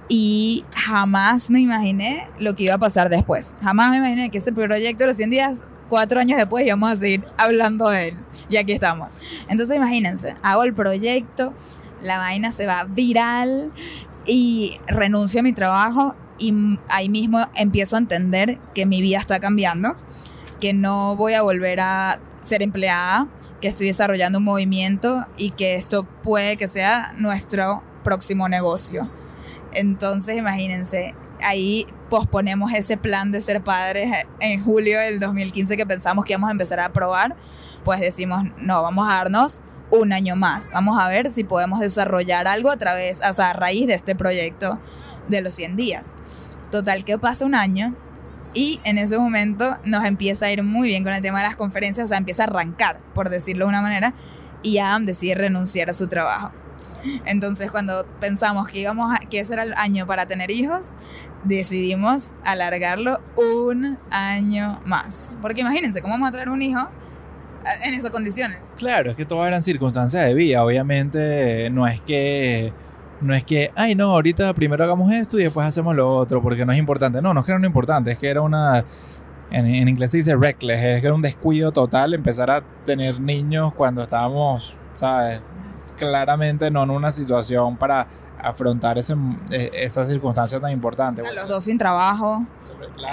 y 0.08 0.64
jamás 0.74 1.48
me 1.48 1.60
imaginé 1.60 2.26
lo 2.40 2.56
que 2.56 2.64
iba 2.64 2.74
a 2.74 2.78
pasar 2.78 3.08
después. 3.08 3.56
Jamás 3.62 3.92
me 3.92 3.98
imaginé 3.98 4.30
que 4.30 4.38
ese 4.38 4.52
proyecto 4.52 5.04
de 5.04 5.08
los 5.08 5.16
100 5.16 5.30
días 5.30 5.64
cuatro 5.88 6.18
años 6.18 6.38
después 6.38 6.66
y 6.66 6.70
vamos 6.70 6.90
a 6.90 6.96
seguir 6.96 7.24
hablando 7.36 7.88
de 7.90 8.08
él. 8.08 8.16
Y 8.48 8.56
aquí 8.56 8.72
estamos. 8.72 9.10
Entonces 9.48 9.76
imagínense, 9.76 10.34
hago 10.42 10.64
el 10.64 10.74
proyecto, 10.74 11.52
la 12.02 12.18
vaina 12.18 12.52
se 12.52 12.66
va 12.66 12.84
viral 12.84 13.72
y 14.26 14.78
renuncio 14.86 15.40
a 15.40 15.42
mi 15.42 15.52
trabajo 15.52 16.14
y 16.38 16.78
ahí 16.88 17.08
mismo 17.08 17.40
empiezo 17.54 17.96
a 17.96 17.98
entender 17.98 18.58
que 18.74 18.86
mi 18.86 19.02
vida 19.02 19.18
está 19.18 19.40
cambiando, 19.40 19.94
que 20.60 20.72
no 20.72 21.16
voy 21.16 21.34
a 21.34 21.42
volver 21.42 21.80
a 21.80 22.18
ser 22.42 22.62
empleada, 22.62 23.28
que 23.60 23.68
estoy 23.68 23.88
desarrollando 23.88 24.38
un 24.38 24.44
movimiento 24.44 25.26
y 25.36 25.50
que 25.50 25.74
esto 25.74 26.04
puede 26.04 26.56
que 26.56 26.66
sea 26.66 27.12
nuestro 27.18 27.82
próximo 28.02 28.48
negocio. 28.48 29.08
Entonces 29.72 30.36
imagínense, 30.36 31.14
ahí 31.42 31.86
posponemos 32.08 32.72
ese 32.72 32.96
plan 32.96 33.32
de 33.32 33.40
ser 33.40 33.62
padres 33.62 34.10
en 34.40 34.64
julio 34.64 34.98
del 34.98 35.20
2015 35.20 35.76
que 35.76 35.86
pensamos 35.86 36.24
que 36.24 36.32
íbamos 36.32 36.48
a 36.48 36.52
empezar 36.52 36.80
a 36.80 36.92
probar, 36.92 37.36
pues 37.84 38.00
decimos, 38.00 38.44
no, 38.58 38.82
vamos 38.82 39.08
a 39.08 39.16
darnos 39.16 39.60
un 39.90 40.12
año 40.12 40.36
más. 40.36 40.70
Vamos 40.72 40.98
a 40.98 41.08
ver 41.08 41.30
si 41.30 41.44
podemos 41.44 41.80
desarrollar 41.80 42.46
algo 42.46 42.70
a 42.70 42.76
través, 42.76 43.20
o 43.28 43.32
sea, 43.32 43.50
a 43.50 43.52
raíz 43.52 43.86
de 43.86 43.94
este 43.94 44.14
proyecto 44.14 44.78
de 45.28 45.42
los 45.42 45.54
100 45.54 45.76
días. 45.76 46.14
Total 46.70 47.04
que 47.04 47.18
pasa 47.18 47.44
un 47.44 47.54
año 47.54 47.94
y 48.54 48.80
en 48.84 48.98
ese 48.98 49.18
momento 49.18 49.78
nos 49.84 50.04
empieza 50.04 50.46
a 50.46 50.52
ir 50.52 50.62
muy 50.62 50.88
bien 50.88 51.04
con 51.04 51.12
el 51.12 51.22
tema 51.22 51.38
de 51.38 51.46
las 51.46 51.56
conferencias, 51.56 52.04
o 52.04 52.08
sea, 52.08 52.18
empieza 52.18 52.44
a 52.44 52.46
arrancar, 52.46 53.00
por 53.14 53.30
decirlo 53.30 53.64
de 53.66 53.70
una 53.70 53.82
manera, 53.82 54.14
y 54.62 54.78
Adam 54.78 55.06
decide 55.06 55.34
renunciar 55.34 55.90
a 55.90 55.92
su 55.92 56.08
trabajo. 56.08 56.52
Entonces, 57.24 57.70
cuando 57.70 58.04
pensamos 58.20 58.68
que 58.68 58.80
íbamos 58.80 59.18
que 59.30 59.40
ese 59.40 59.54
era 59.54 59.62
el 59.62 59.72
año 59.74 60.06
para 60.06 60.26
tener 60.26 60.50
hijos, 60.50 60.86
decidimos 61.44 62.32
alargarlo 62.44 63.20
un 63.36 63.98
año 64.10 64.80
más. 64.84 65.32
Porque 65.40 65.62
imagínense, 65.62 66.02
¿cómo 66.02 66.14
vamos 66.14 66.28
a 66.28 66.32
traer 66.32 66.50
un 66.50 66.60
hijo 66.60 66.88
en 67.84 67.94
esas 67.94 68.10
condiciones? 68.10 68.58
Claro, 68.76 69.10
es 69.10 69.16
que 69.16 69.24
todas 69.24 69.48
eran 69.48 69.62
circunstancias 69.62 70.24
de 70.24 70.34
vida. 70.34 70.64
Obviamente, 70.64 71.70
no 71.70 71.86
es 71.86 72.00
que. 72.00 72.72
No 73.20 73.34
es 73.34 73.44
que, 73.44 73.70
ay, 73.74 73.94
no, 73.94 74.12
ahorita 74.12 74.54
primero 74.54 74.82
hagamos 74.82 75.12
esto 75.12 75.38
y 75.38 75.42
después 75.42 75.66
hacemos 75.66 75.94
lo 75.94 76.16
otro, 76.16 76.40
porque 76.40 76.64
no 76.64 76.72
es 76.72 76.78
importante. 76.78 77.20
No, 77.20 77.34
no 77.34 77.40
es 77.40 77.46
que 77.46 77.52
era 77.52 77.66
importante, 77.66 78.12
es 78.12 78.18
que 78.18 78.28
era 78.28 78.40
una. 78.40 78.84
En, 79.50 79.66
en 79.66 79.88
inglés 79.88 80.12
se 80.12 80.18
dice 80.18 80.36
reckless, 80.36 80.78
es 80.78 81.00
que 81.00 81.06
era 81.06 81.14
un 81.14 81.20
descuido 81.20 81.72
total 81.72 82.14
empezar 82.14 82.50
a 82.50 82.62
tener 82.86 83.20
niños 83.20 83.74
cuando 83.74 84.02
estábamos, 84.02 84.74
¿sabes? 84.94 85.42
claramente 86.00 86.70
no 86.70 86.82
en 86.82 86.90
una 86.90 87.10
situación 87.10 87.76
para 87.76 88.06
afrontar 88.42 88.98
ese, 88.98 89.14
eh, 89.50 89.70
esa 89.74 90.06
circunstancia 90.06 90.60
tan 90.60 90.70
importante. 90.72 91.22
los 91.34 91.48
dos 91.48 91.64
sin 91.64 91.78
trabajo, 91.78 92.44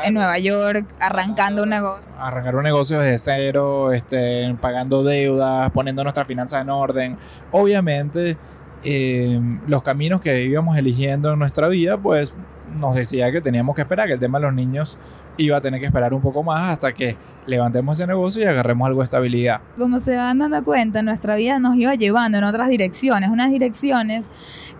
en 0.03 0.13
Nueva 0.13 0.37
York, 0.37 0.85
arrancando 0.99 1.63
un 1.63 1.69
negocio. 1.69 2.15
Arrancar 2.19 2.55
un 2.55 2.63
negocio 2.63 2.99
desde 2.99 3.17
cero, 3.17 3.91
este, 3.91 4.55
pagando 4.61 5.03
deudas, 5.03 5.71
poniendo 5.71 6.03
nuestras 6.03 6.27
finanzas 6.27 6.61
en 6.61 6.69
orden. 6.69 7.17
Obviamente, 7.51 8.37
eh, 8.83 9.39
los 9.67 9.83
caminos 9.83 10.21
que 10.21 10.43
íbamos 10.43 10.77
eligiendo 10.77 11.33
en 11.33 11.39
nuestra 11.39 11.67
vida, 11.67 11.97
pues 11.97 12.33
nos 12.73 12.95
decía 12.95 13.31
que 13.31 13.41
teníamos 13.41 13.75
que 13.75 13.81
esperar, 13.81 14.07
que 14.07 14.13
el 14.13 14.19
tema 14.19 14.39
de 14.39 14.45
los 14.45 14.53
niños 14.53 14.97
iba 15.37 15.57
a 15.57 15.61
tener 15.61 15.79
que 15.79 15.85
esperar 15.85 16.13
un 16.13 16.21
poco 16.21 16.43
más 16.43 16.73
hasta 16.73 16.93
que 16.93 17.15
levantemos 17.45 17.97
ese 17.97 18.07
negocio 18.07 18.41
y 18.41 18.45
agarremos 18.45 18.87
algo 18.87 19.01
de 19.01 19.05
estabilidad. 19.05 19.61
Como 19.77 19.99
se 19.99 20.15
van 20.15 20.39
dando 20.39 20.63
cuenta, 20.63 21.01
nuestra 21.01 21.35
vida 21.35 21.59
nos 21.59 21.75
iba 21.77 21.95
llevando 21.95 22.37
en 22.37 22.43
otras 22.43 22.69
direcciones, 22.69 23.29
unas 23.29 23.51
direcciones 23.51 24.29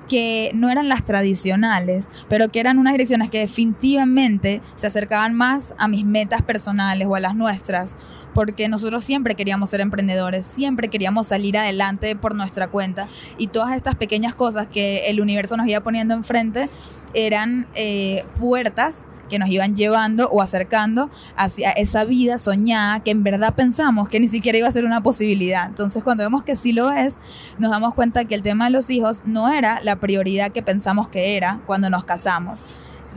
que 0.08 0.52
no 0.54 0.70
eran 0.70 0.90
las 0.90 1.06
tradicionales, 1.06 2.08
pero 2.28 2.50
que 2.50 2.60
eran 2.60 2.78
unas 2.78 2.94
direcciones 2.94 3.30
que 3.30 3.40
definitivamente 3.40 4.62
se 4.76 4.88
acercaban 4.88 5.34
más 5.34 5.74
a 5.78 5.88
mis 5.88 6.06
metas 6.06 6.42
personales 6.42 7.08
o 7.08 7.16
a 7.16 7.20
las 7.20 7.36
nuestras, 7.36 7.96
porque 8.34 8.70
nosotros 8.70 9.04
siempre 9.04 9.36
queríamos 9.36 9.70
ser 9.70 9.82
emprendedores, 9.82 10.46
siempre 10.46 10.90
queríamos 10.90 11.28
salir 11.28 11.58
adelante 11.58 12.16
por 12.16 12.36
nuestra 12.36 12.68
cuenta 12.68 13.08
y 13.38 13.48
todas 13.48 13.76
estas 13.76 13.96
pequeñas 13.96 14.36
cosas 14.36 14.68
que 14.68 15.10
el 15.10 15.22
universo 15.22 15.58
nos 15.58 15.68
iba 15.68 15.82
poniendo 15.82 16.14
enfrente 16.14 16.70
eran 17.14 17.68
eh, 17.76 18.24
puertas 18.40 19.06
que 19.28 19.40
nos 19.40 19.50
iban 19.50 19.76
llevando 19.76 20.30
o 20.30 20.42
acercando 20.42 21.10
hacia 21.36 21.72
esa 21.72 22.06
vida 22.06 22.38
soñada 22.38 23.02
que 23.02 23.12
en 23.12 23.24
verdad 23.24 23.54
pensamos 23.56 24.10
que 24.10 24.20
ni 24.20 24.28
siquiera 24.28 24.58
iba 24.58 24.68
a 24.68 24.72
ser 24.72 24.86
una 24.86 25.02
posibilidad. 25.02 25.68
Entonces 25.68 26.04
cuando 26.04 26.24
vemos 26.24 26.44
que 26.44 26.56
sí 26.56 26.74
lo 26.74 26.92
es, 26.92 27.18
nos 27.58 27.72
damos 27.72 27.94
cuenta 27.94 28.26
que 28.26 28.36
el 28.36 28.42
tema 28.42 28.66
de 28.66 28.72
los 28.72 28.90
hijos 28.90 29.24
no 29.26 29.50
era 29.50 29.80
la 29.84 29.98
prioridad 29.98 30.52
que 30.52 30.62
pensamos 30.62 31.08
que 31.08 31.38
era 31.38 31.60
cuando 31.66 31.90
nos 31.90 32.06
casamos 32.06 32.64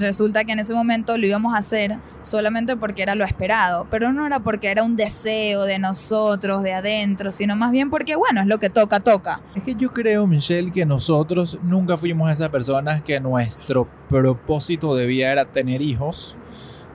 resulta 0.01 0.45
que 0.45 0.53
en 0.53 0.59
ese 0.59 0.75
momento 0.75 1.17
lo 1.17 1.27
íbamos 1.27 1.55
a 1.55 1.59
hacer 1.59 1.97
solamente 2.23 2.77
porque 2.77 3.03
era 3.03 3.15
lo 3.15 3.25
esperado, 3.25 3.87
pero 3.91 4.13
no 4.13 4.27
era 4.27 4.41
porque 4.41 4.71
era 4.71 4.83
un 4.83 4.97
deseo 4.97 5.65
de 5.65 5.79
nosotros, 5.79 6.63
de 6.63 6.73
adentro, 6.73 7.31
sino 7.31 7.57
más 7.57 7.71
bien 7.71 7.91
porque, 7.91 8.17
bueno, 8.17 8.41
es 8.41 8.47
lo 8.47 8.59
que 8.59 8.71
toca, 8.71 9.01
toca. 9.01 9.41
Es 9.55 9.63
que 9.63 9.75
yo 9.75 9.93
creo, 9.93 10.27
Michelle, 10.27 10.71
que 10.73 10.85
nosotros 10.85 11.59
nunca 11.63 11.97
fuimos 11.97 12.31
esas 12.31 12.49
personas 12.49 13.03
que 13.03 13.21
nuestro 13.21 13.89
propósito 14.09 14.95
debía 14.95 15.33
era 15.33 15.45
tener 15.45 15.83
hijos. 15.83 16.37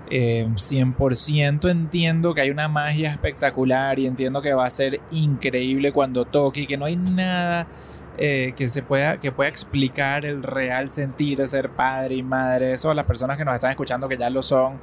100% 0.10 1.68
eh, 1.68 1.72
entiendo 1.72 2.36
que 2.36 2.42
hay 2.42 2.52
una 2.52 2.68
magia 2.68 3.12
espectacular 3.12 3.98
y 3.98 4.06
entiendo 4.06 4.42
que 4.42 4.54
va 4.54 4.66
a 4.66 4.70
ser 4.70 5.02
increíble 5.10 5.92
cuando 5.92 6.26
toque 6.26 6.62
y 6.62 6.68
que 6.68 6.78
no 6.78 6.86
hay 6.86 6.96
nada 6.96 7.68
eh, 8.17 8.53
que 8.55 8.69
se 8.69 8.81
pueda, 8.81 9.19
que 9.19 9.31
pueda 9.31 9.50
explicar 9.50 10.25
el 10.25 10.43
real 10.43 10.91
sentir 10.91 11.38
de 11.38 11.48
ser 11.48 11.69
padre 11.69 12.15
y 12.15 12.24
madre. 12.24 12.74
Eso 12.74 12.93
las 12.93 13.05
personas 13.05 13.38
que 13.38 13.45
nos 13.45 13.55
están 13.55 13.72
escuchando 13.72 14.07
que 14.07 14.17
ya 14.17 14.29
lo 14.29 14.41
son, 14.41 14.79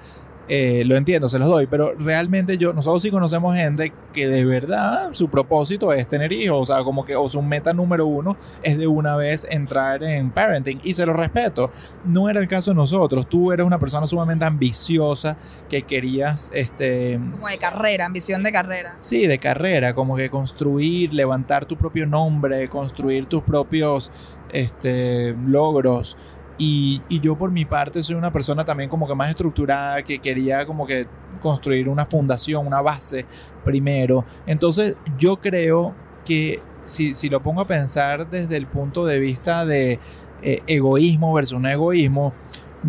eh, 0.49 0.83
lo 0.87 0.97
entiendo, 0.97 1.29
se 1.29 1.39
los 1.39 1.49
doy, 1.49 1.67
pero 1.67 1.95
realmente 1.95 2.59
yo, 2.59 2.73
nosotros 2.73 3.03
sí 3.03 3.11
conocemos 3.11 3.55
gente 3.55 3.93
que 4.13 4.27
de 4.27 4.45
verdad 4.45 5.11
su 5.13 5.29
propósito 5.29 5.93
es 5.93 6.09
tener 6.09 6.33
hijos, 6.33 6.71
o 6.71 6.75
sea, 6.75 6.85
como 6.85 7.05
que 7.05 7.17
o 7.17 7.29
su 7.29 7.41
meta 7.43 7.73
número 7.73 8.07
uno 8.07 8.37
es 8.63 8.77
de 8.77 8.87
una 8.87 9.17
vez 9.17 9.47
entrar 9.49 10.03
en 10.03 10.31
parenting 10.31 10.81
y 10.83 10.95
se 10.95 11.07
lo 11.07 11.13
respeto. 11.13 11.71
No 12.05 12.29
era 12.29 12.41
el 12.41 12.49
caso 12.49 12.73
de 12.73 12.75
nosotros, 12.75 13.29
tú 13.29 13.53
eres 13.53 13.67
una 13.67 13.79
persona 13.79 14.07
sumamente 14.07 14.45
ambiciosa 14.45 15.37
que 15.69 15.83
querías, 15.83 16.51
este... 16.53 17.19
Como 17.31 17.49
de 17.49 17.59
carrera, 17.59 18.07
ambición 18.07 18.43
de 18.43 18.53
carrera. 18.53 18.97
Sí, 19.01 19.27
de 19.27 19.39
carrera, 19.39 19.95
como 19.95 20.17
que 20.17 20.29
construir, 20.29 21.15
levantar 21.15 21.67
tu 21.67 21.77
propio 21.77 22.07
nombre, 22.07 22.69
construir 22.69 23.27
tus 23.27 23.43
propios, 23.43 24.11
este, 24.53 25.35
logros. 25.47 26.17
Y, 26.65 27.03
yo 27.21 27.35
por 27.35 27.51
mi 27.51 27.65
parte 27.65 28.05
soy 28.05 28.15
una 28.15 28.33
persona 28.33 28.65
también 28.65 28.89
como 28.89 29.09
que 29.09 29.17
más 29.17 29.31
estructurada, 29.31 30.05
que 30.05 30.21
quería 30.21 30.65
como 30.65 30.87
que 30.87 31.09
construir 31.41 31.89
una 31.89 32.07
fundación, 32.07 32.65
una 32.65 32.81
base 32.81 33.27
primero. 33.65 34.25
Entonces 34.47 34.95
yo 35.19 35.39
creo 35.41 35.93
que 36.25 36.63
si, 36.85 37.15
si 37.15 37.29
lo 37.29 37.43
pongo 37.43 37.63
a 37.63 37.67
pensar 37.67 38.31
desde 38.31 38.57
el 38.57 38.69
punto 38.69 39.05
de 39.05 39.19
vista 39.19 39.67
de 39.67 39.99
eh, 40.43 40.63
egoísmo 40.69 41.33
versus 41.33 41.59
un 41.59 41.67
egoísmo, 41.67 42.33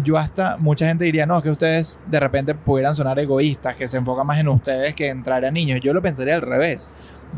yo 0.01 0.17
hasta 0.17 0.57
mucha 0.57 0.87
gente 0.87 1.05
diría, 1.05 1.25
no, 1.25 1.41
que 1.41 1.51
ustedes 1.51 1.99
de 2.07 2.19
repente 2.19 2.55
pudieran 2.55 2.95
sonar 2.95 3.19
egoístas, 3.19 3.75
que 3.75 3.87
se 3.87 3.97
enfocan 3.97 4.25
más 4.25 4.39
en 4.39 4.47
ustedes 4.47 4.93
que 4.95 5.09
en 5.09 5.23
traer 5.23 5.45
a 5.45 5.51
niños. 5.51 5.79
Yo 5.81 5.93
lo 5.93 6.01
pensaría 6.01 6.35
al 6.35 6.41
revés. 6.41 6.89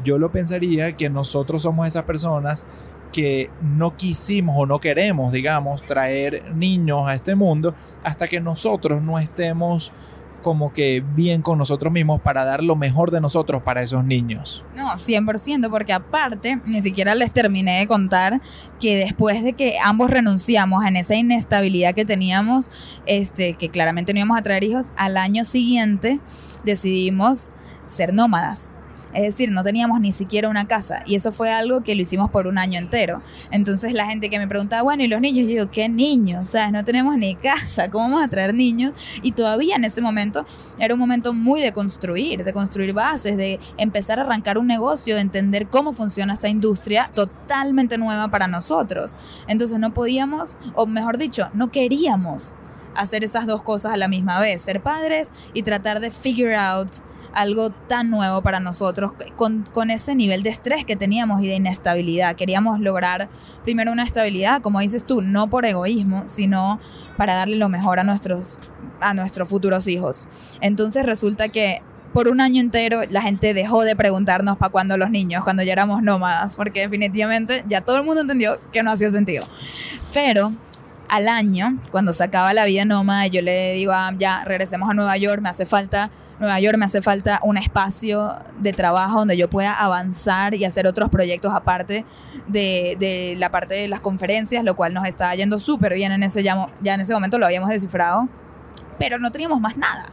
Yo 0.04 0.18
lo 0.18 0.32
pensaría 0.32 0.96
que 0.96 1.10
nosotros 1.10 1.64
somos 1.64 1.88
esas 1.88 2.04
personas 2.04 2.66
que 3.12 3.50
no 3.62 3.96
quisimos 3.96 4.56
o 4.58 4.66
no 4.66 4.80
queremos, 4.80 5.32
digamos, 5.32 5.84
traer 5.84 6.54
niños 6.54 7.08
a 7.08 7.14
este 7.14 7.36
mundo 7.36 7.74
hasta 8.04 8.28
que 8.28 8.42
nosotros 8.42 9.02
no 9.02 9.20
estemos 9.20 9.92
como 10.46 10.72
que 10.72 11.04
bien 11.16 11.42
con 11.42 11.58
nosotros 11.58 11.92
mismos 11.92 12.22
para 12.22 12.46
dar 12.46 12.62
lo 12.62 12.76
mejor 12.76 13.10
de 13.10 13.20
nosotros 13.20 13.64
para 13.64 13.82
esos 13.82 14.06
niños. 14.06 14.64
No, 14.76 14.92
100%, 14.92 15.72
porque 15.72 15.92
aparte, 15.92 16.62
ni 16.68 16.84
siquiera 16.84 17.16
les 17.16 17.34
terminé 17.34 17.80
de 17.80 17.88
contar 17.88 18.42
que 18.80 18.96
después 18.96 19.44
de 19.44 19.54
que 19.54 19.80
ambos 19.84 20.12
renunciamos 20.12 20.86
en 20.86 20.98
esa 20.98 21.16
inestabilidad 21.16 21.96
que 21.96 22.06
teníamos, 22.06 22.70
este, 23.08 23.56
que 23.56 23.70
claramente 23.70 24.14
no 24.14 24.20
íbamos 24.20 24.38
a 24.38 24.44
traer 24.44 24.64
hijos, 24.66 24.86
al 24.98 25.18
año 25.18 25.46
siguiente 25.46 26.20
decidimos 26.64 27.52
ser 27.88 28.14
nómadas. 28.14 28.72
Es 29.16 29.24
decir, 29.24 29.52
no 29.52 29.64
teníamos 29.64 30.02
ni 30.02 30.12
siquiera 30.12 30.50
una 30.50 30.68
casa 30.68 31.02
y 31.06 31.16
eso 31.16 31.32
fue 31.32 31.52
algo 31.52 31.82
que 31.82 31.96
lo 31.96 32.02
hicimos 32.02 32.30
por 32.30 32.48
un 32.48 32.58
año 32.58 32.78
entero. 32.78 33.22
Entonces 33.50 33.94
la 33.94 34.06
gente 34.06 34.30
que 34.30 34.38
me 34.38 34.48
preguntaba, 34.48 34.82
bueno, 34.82 35.04
¿y 35.04 35.08
los 35.08 35.22
niños? 35.22 35.44
Yo 35.44 35.48
digo, 35.48 35.72
¿qué 35.72 35.88
niños? 35.88 36.50
Sea, 36.50 36.70
no 36.70 36.84
tenemos 36.84 37.18
ni 37.18 37.36
casa, 37.36 37.90
¿cómo 37.92 38.10
vamos 38.10 38.26
a 38.26 38.28
traer 38.28 38.54
niños? 38.54 38.94
Y 39.22 39.32
todavía 39.32 39.78
en 39.78 39.86
ese 39.86 40.02
momento 40.02 40.46
era 40.80 40.94
un 40.94 41.00
momento 41.00 41.34
muy 41.34 41.62
de 41.62 41.72
construir, 41.72 42.44
de 42.44 42.54
construir 42.54 42.94
bases, 42.94 43.38
de 43.38 43.60
empezar 43.78 44.20
a 44.20 44.24
arrancar 44.24 44.58
un 44.58 44.68
negocio, 44.68 45.16
de 45.16 45.22
entender 45.22 45.68
cómo 45.68 45.94
funciona 45.94 46.34
esta 46.34 46.50
industria 46.50 47.10
totalmente 47.14 47.98
nueva 47.98 48.30
para 48.30 48.48
nosotros. 48.48 49.16
Entonces 49.48 49.80
no 49.80 49.94
podíamos, 49.94 50.58
o 50.74 50.86
mejor 50.86 51.18
dicho, 51.18 51.50
no 51.54 51.72
queríamos 51.72 52.54
hacer 52.96 53.24
esas 53.24 53.46
dos 53.46 53.62
cosas 53.62 53.94
a 53.94 53.98
la 53.98 54.08
misma 54.08 54.40
vez, 54.40 54.62
ser 54.62 54.82
padres 54.82 55.32
y 55.54 55.64
tratar 55.64 56.00
de 56.00 56.12
figure 56.12 56.56
out 56.56 56.90
algo 57.36 57.70
tan 57.70 58.10
nuevo 58.10 58.42
para 58.42 58.60
nosotros, 58.60 59.12
con, 59.36 59.92
ese 59.92 60.16
nivel 60.16 60.42
de 60.42 60.50
estrés 60.50 60.86
que 60.86 60.96
teníamos 60.96 61.44
y 61.44 61.48
de 61.48 61.56
inestabilidad. 61.56 62.36
Queríamos 62.36 62.80
lograr 62.80 63.30
primero 63.64 63.92
una 63.92 64.04
estabilidad, 64.04 64.62
como 64.62 64.80
dices 64.80 65.06
tú, 65.06 65.22
no 65.22 65.50
por 65.50 65.66
egoísmo, 65.66 66.24
sino 66.28 66.80
para 67.18 67.36
darle 67.36 67.58
lo 67.58 67.70
mejor 67.70 68.00
a 68.00 68.04
nuestros, 68.04 68.58
a 69.02 69.14
nuestros 69.14 69.50
futuros 69.50 69.88
hijos. 69.88 70.30
Entonces 70.62 71.06
resulta 71.06 71.50
que 71.50 71.82
por 72.14 72.30
un 72.30 72.40
año 72.40 72.62
entero 72.62 73.02
la 73.10 73.22
gente 73.22 73.54
dejó 73.54 73.82
de 73.82 73.98
preguntarnos 73.98 74.58
para 74.58 74.72
cuándo 74.72 74.96
los 74.96 75.10
niños, 75.10 75.44
cuando 75.44 75.62
ya 75.62 75.74
éramos 75.74 76.02
nómadas, 76.02 76.56
porque 76.56 76.80
definitivamente 76.80 77.66
ya 77.68 77.82
todo 77.82 77.98
el 77.98 78.06
mundo 78.06 78.22
entendió 78.22 78.58
que 78.72 78.82
no 78.82 78.92
hacía 78.92 79.12
sentido. 79.12 79.46
Pero 80.14 80.54
al 81.10 81.28
año, 81.28 81.80
cuando 81.92 82.14
se 82.14 82.24
acaba 82.24 82.54
la 82.54 82.64
vida 82.64 82.86
nómada, 82.86 83.28
yo 83.28 83.42
le 83.42 83.74
digo, 83.74 83.92
ah, 83.92 84.14
ya 84.18 84.46
regresemos 84.46 84.90
a 84.90 84.94
Nueva 84.94 85.18
York, 85.18 85.42
me 85.42 85.50
hace 85.50 85.66
falta 85.66 86.10
Nueva 86.40 86.60
York 86.60 86.78
me 86.78 86.86
hace 86.86 87.02
falta 87.02 87.40
un 87.44 87.58
espacio 87.58 88.34
de 88.60 88.74
trabajo 88.74 89.20
donde 89.20 89.38
yo 89.38 89.50
pueda 89.50 89.74
avanzar 89.74 90.54
y 90.54 90.66
hacer 90.66 90.86
otros 90.86 91.10
proyectos 91.10 91.54
aparte 91.54 92.06
de, 92.48 93.36
la 93.38 93.50
parte 93.52 93.76
de 93.76 93.88
las 93.88 94.02
conferencias, 94.02 94.64
lo 94.64 94.76
cual 94.76 94.94
nos 94.94 95.08
está 95.08 95.34
yendo 95.36 95.60
súper 95.60 95.94
bien 95.94 96.12
en 96.12 96.24
ese, 96.24 96.44
ya, 96.44 96.68
ya 96.82 96.96
en 96.96 97.02
ese 97.02 97.14
momento 97.14 97.38
lo 97.38 97.46
habíamos 97.46 97.70
descifrado, 97.70 98.28
pero 99.00 99.18
no 99.18 99.32
teníamos 99.32 99.62
más 99.62 99.78
nada. 99.78 100.08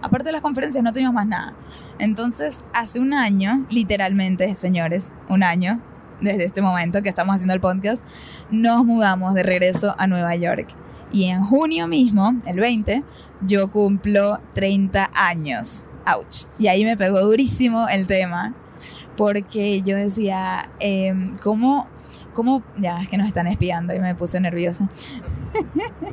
Aparte 0.00 0.24
de 0.24 0.32
las 0.32 0.42
conferencias 0.42 0.82
no 0.82 0.92
teníamos 0.92 1.14
más 1.14 1.26
nada. 1.26 1.54
Entonces, 1.98 2.58
hace 2.72 2.98
un 2.98 3.12
año, 3.12 3.66
literalmente, 3.68 4.54
señores, 4.54 5.12
un 5.28 5.42
año, 5.42 5.80
desde 6.20 6.44
este 6.44 6.62
momento 6.62 7.02
que 7.02 7.08
estamos 7.08 7.34
haciendo 7.34 7.54
el 7.54 7.60
podcast, 7.60 8.04
nos 8.50 8.84
mudamos 8.84 9.34
de 9.34 9.42
regreso 9.42 9.94
a 9.98 10.06
Nueva 10.06 10.34
York. 10.36 10.68
Y 11.16 11.24
en 11.30 11.42
junio 11.42 11.88
mismo, 11.88 12.34
el 12.44 12.60
20, 12.60 13.02
yo 13.40 13.70
cumplo 13.70 14.38
30 14.52 15.12
años. 15.14 15.84
Ouch. 16.06 16.44
Y 16.58 16.66
ahí 16.66 16.84
me 16.84 16.94
pegó 16.94 17.20
durísimo 17.22 17.88
el 17.88 18.06
tema. 18.06 18.52
Porque 19.16 19.80
yo 19.80 19.96
decía, 19.96 20.68
em, 20.78 21.38
¿cómo, 21.38 21.86
¿cómo? 22.34 22.62
Ya, 22.76 23.00
es 23.00 23.08
que 23.08 23.16
nos 23.16 23.28
están 23.28 23.46
espiando 23.46 23.94
y 23.94 23.98
me 23.98 24.14
puse 24.14 24.38
nerviosa. 24.40 24.90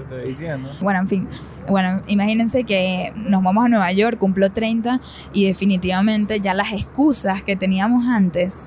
Te 0.09 0.23
diciendo. 0.23 0.69
Bueno, 0.79 0.99
en 0.99 1.09
fin. 1.09 1.27
Bueno, 1.67 2.01
imagínense 2.07 2.63
que 2.63 3.11
nos 3.13 3.43
vamos 3.43 3.65
a 3.65 3.67
Nueva 3.67 3.91
York, 3.91 4.17
cumplo 4.17 4.53
30 4.53 5.01
y 5.33 5.47
definitivamente 5.47 6.39
ya 6.39 6.53
las 6.53 6.71
excusas 6.71 7.43
que 7.43 7.57
teníamos 7.57 8.05
antes 8.07 8.63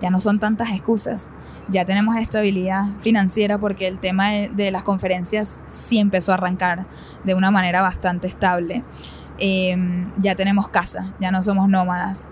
ya 0.00 0.10
no 0.10 0.20
son 0.20 0.38
tantas 0.38 0.70
excusas 0.70 1.30
ya 1.70 1.84
tenemos 1.84 2.16
estabilidad 2.16 2.86
financiera 3.00 3.58
porque 3.58 3.86
el 3.86 3.98
tema 3.98 4.30
de, 4.30 4.70
las 4.70 4.82
conferencias 4.82 5.58
sí 5.68 5.98
empezó 5.98 6.32
a 6.32 6.34
arrancar 6.34 6.86
de 7.24 7.34
una 7.34 7.50
manera 7.50 7.82
bastante 7.82 8.26
estable. 8.26 8.84
Em, 9.38 10.12
ya 10.18 10.34
tenemos 10.34 10.68
casa, 10.68 11.14
ya 11.20 11.30
no 11.30 11.42
somos 11.42 11.68
nómadas. 11.68 12.26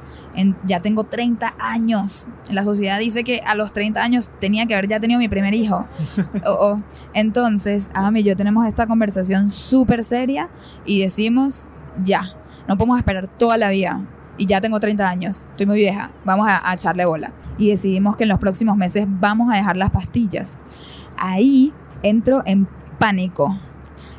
ya 0.66 0.80
tengo 0.80 1.02
30 1.04 1.54
años. 1.58 2.28
La 2.48 2.62
sociedad 2.62 3.00
dice 3.00 3.24
que 3.24 3.40
a 3.44 3.56
los 3.56 3.72
30 3.72 4.00
años 4.00 4.30
tenía 4.38 4.66
que 4.66 4.74
haber 4.74 4.86
ya 4.86 5.00
tenido 5.00 5.18
mi 5.18 5.28
primer 5.28 5.52
hijo. 5.52 5.86
Entonces, 7.14 7.90
Ami 7.92 8.20
y 8.20 8.22
yo 8.24 8.36
tenemos 8.36 8.66
esta 8.66 8.86
conversación 8.86 9.50
súper 9.50 10.04
seria 10.04 10.48
y 10.84 11.00
decimos, 11.00 11.66
ya, 12.04 12.22
no 12.68 12.76
podemos 12.76 12.98
esperar 12.98 13.26
toda 13.26 13.56
la 13.56 13.70
vida 13.70 14.06
y 14.38 14.46
ya 14.46 14.60
tengo 14.60 14.80
30 14.80 15.08
años, 15.08 15.44
estoy 15.50 15.66
muy 15.66 15.78
vieja, 15.78 16.10
vamos 16.24 16.48
a, 16.48 16.72
echarle 16.72 17.04
bola. 17.04 17.32
Y 17.58 17.70
decidimos 17.70 18.16
que 18.16 18.22
en 18.22 18.28
los 18.28 18.38
próximos 18.38 18.76
meses 18.76 19.04
vamos 19.08 19.52
a 19.52 19.56
dejar 19.56 19.76
las 19.76 19.90
pastillas. 19.90 20.58
Ahí 21.16 21.72
entro 22.02 22.42
en 22.46 22.68
pánico. 22.98 23.58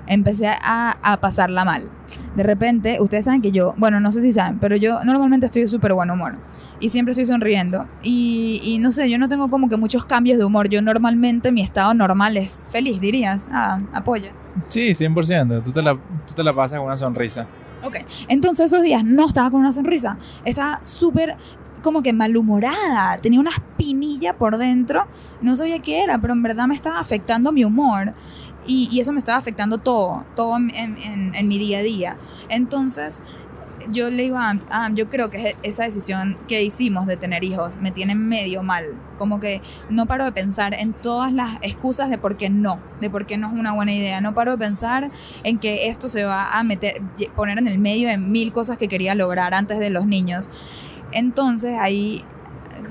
Empecé 0.07 0.47
a, 0.47 0.97
a 1.01 1.21
pasarla 1.21 1.63
mal. 1.63 1.89
de 2.35 2.43
repente, 2.43 2.97
ustedes 2.99 3.25
saben 3.25 3.41
que 3.41 3.51
yo, 3.51 3.73
bueno, 3.77 3.99
no 3.99 4.11
sé 4.11 4.21
si 4.21 4.31
saben, 4.31 4.59
pero 4.59 4.75
yo 4.75 5.03
normalmente 5.03 5.45
estoy 5.45 5.63
de 5.63 5.67
súper 5.67 5.93
buen 5.93 6.09
humor 6.11 6.35
y 6.79 6.89
siempre 6.89 7.11
estoy 7.11 7.25
sonriendo. 7.25 7.85
Y, 8.01 8.61
y 8.63 8.79
no 8.79 8.91
sé, 8.91 9.09
yo 9.09 9.17
no 9.17 9.27
tengo 9.27 9.49
como 9.49 9.69
que 9.69 9.77
muchos 9.77 10.05
cambios 10.05 10.37
de 10.37 10.45
humor. 10.45 10.69
Yo 10.69 10.81
normalmente 10.81 11.51
mi 11.51 11.61
estado 11.61 11.93
normal 11.93 12.37
es 12.37 12.65
feliz, 12.69 12.99
dirías. 12.99 13.49
Ah, 13.51 13.79
apoyas. 13.93 14.33
Sí, 14.69 14.91
100%. 14.91 15.63
Tú 15.63 15.71
te 15.71 15.81
la, 15.81 15.93
tú 15.93 16.33
te 16.35 16.43
la 16.43 16.53
pasas 16.53 16.79
con 16.79 16.87
una 16.87 16.95
sonrisa. 16.95 17.47
Ok, 17.83 17.97
entonces 18.27 18.67
esos 18.67 18.83
días 18.83 19.03
no 19.03 19.25
estaba 19.27 19.49
con 19.51 19.61
una 19.61 19.71
sonrisa, 19.71 20.17
estaba 20.45 20.83
súper 20.83 21.37
como 21.81 22.01
que 22.03 22.11
malhumorada, 22.11 23.17
tenía 23.19 23.39
una 23.39 23.51
espinilla 23.51 24.33
por 24.37 24.57
dentro, 24.57 25.05
no 25.41 25.55
sabía 25.55 25.79
qué 25.79 26.03
era, 26.03 26.17
pero 26.19 26.33
en 26.33 26.43
verdad 26.43 26.67
me 26.67 26.75
estaba 26.75 26.99
afectando 26.99 27.51
mi 27.53 27.63
humor 27.63 28.13
y, 28.67 28.99
eso 28.99 29.13
me 29.13 29.19
estaba 29.19 29.37
afectando 29.37 29.77
todo, 29.77 30.25
todo 30.35 30.57
en, 30.57 30.69
en- 30.75 31.33
en 31.33 31.47
mi 31.47 31.57
día 31.57 31.79
a 31.79 31.81
día. 31.81 32.17
Entonces 32.49 33.21
yo 33.91 34.09
le 34.09 34.23
digo 34.23 34.37
a 34.37 34.49
Am, 34.49 34.61
"Am, 34.69 34.95
yo 34.95 35.09
creo 35.09 35.29
que 35.29 35.55
esa 35.63 35.83
decisión 35.83 36.37
que 36.47 36.63
hicimos 36.63 37.07
de 37.07 37.17
tener 37.17 37.43
hijos 37.43 37.77
me 37.77 37.91
tiene 37.91 38.15
medio 38.15 38.63
mal, 38.63 38.85
como 39.17 39.39
que 39.39 39.61
no 39.89 40.05
paro 40.05 40.25
de 40.25 40.31
pensar 40.31 40.73
en 40.73 40.93
todas 40.93 41.31
las 41.31 41.57
excusas 41.61 42.09
de 42.09 42.17
por 42.17 42.37
qué 42.37 42.49
no, 42.49 42.79
de 43.01 43.09
por 43.09 43.25
qué 43.25 43.37
no 43.37 43.47
es 43.47 43.59
una 43.59 43.73
buena 43.73 43.93
idea, 43.93 44.21
no 44.21 44.33
paro 44.33 44.51
de 44.51 44.57
pensar 44.57 45.11
en 45.43 45.59
que 45.59 45.89
esto 45.89 46.07
se 46.07 46.23
va 46.23 46.51
a 46.57 46.63
meter, 46.63 47.01
poner 47.35 47.57
en 47.57 47.67
el 47.67 47.79
medio 47.79 48.09
de 48.09 48.17
mil 48.17 48.51
cosas 48.51 48.77
que 48.77 48.87
quería 48.87 49.15
lograr 49.15 49.53
antes 49.53 49.79
de 49.79 49.89
los 49.89 50.05
niños. 50.05 50.49
Entonces 51.11 51.75
ahí 51.79 52.23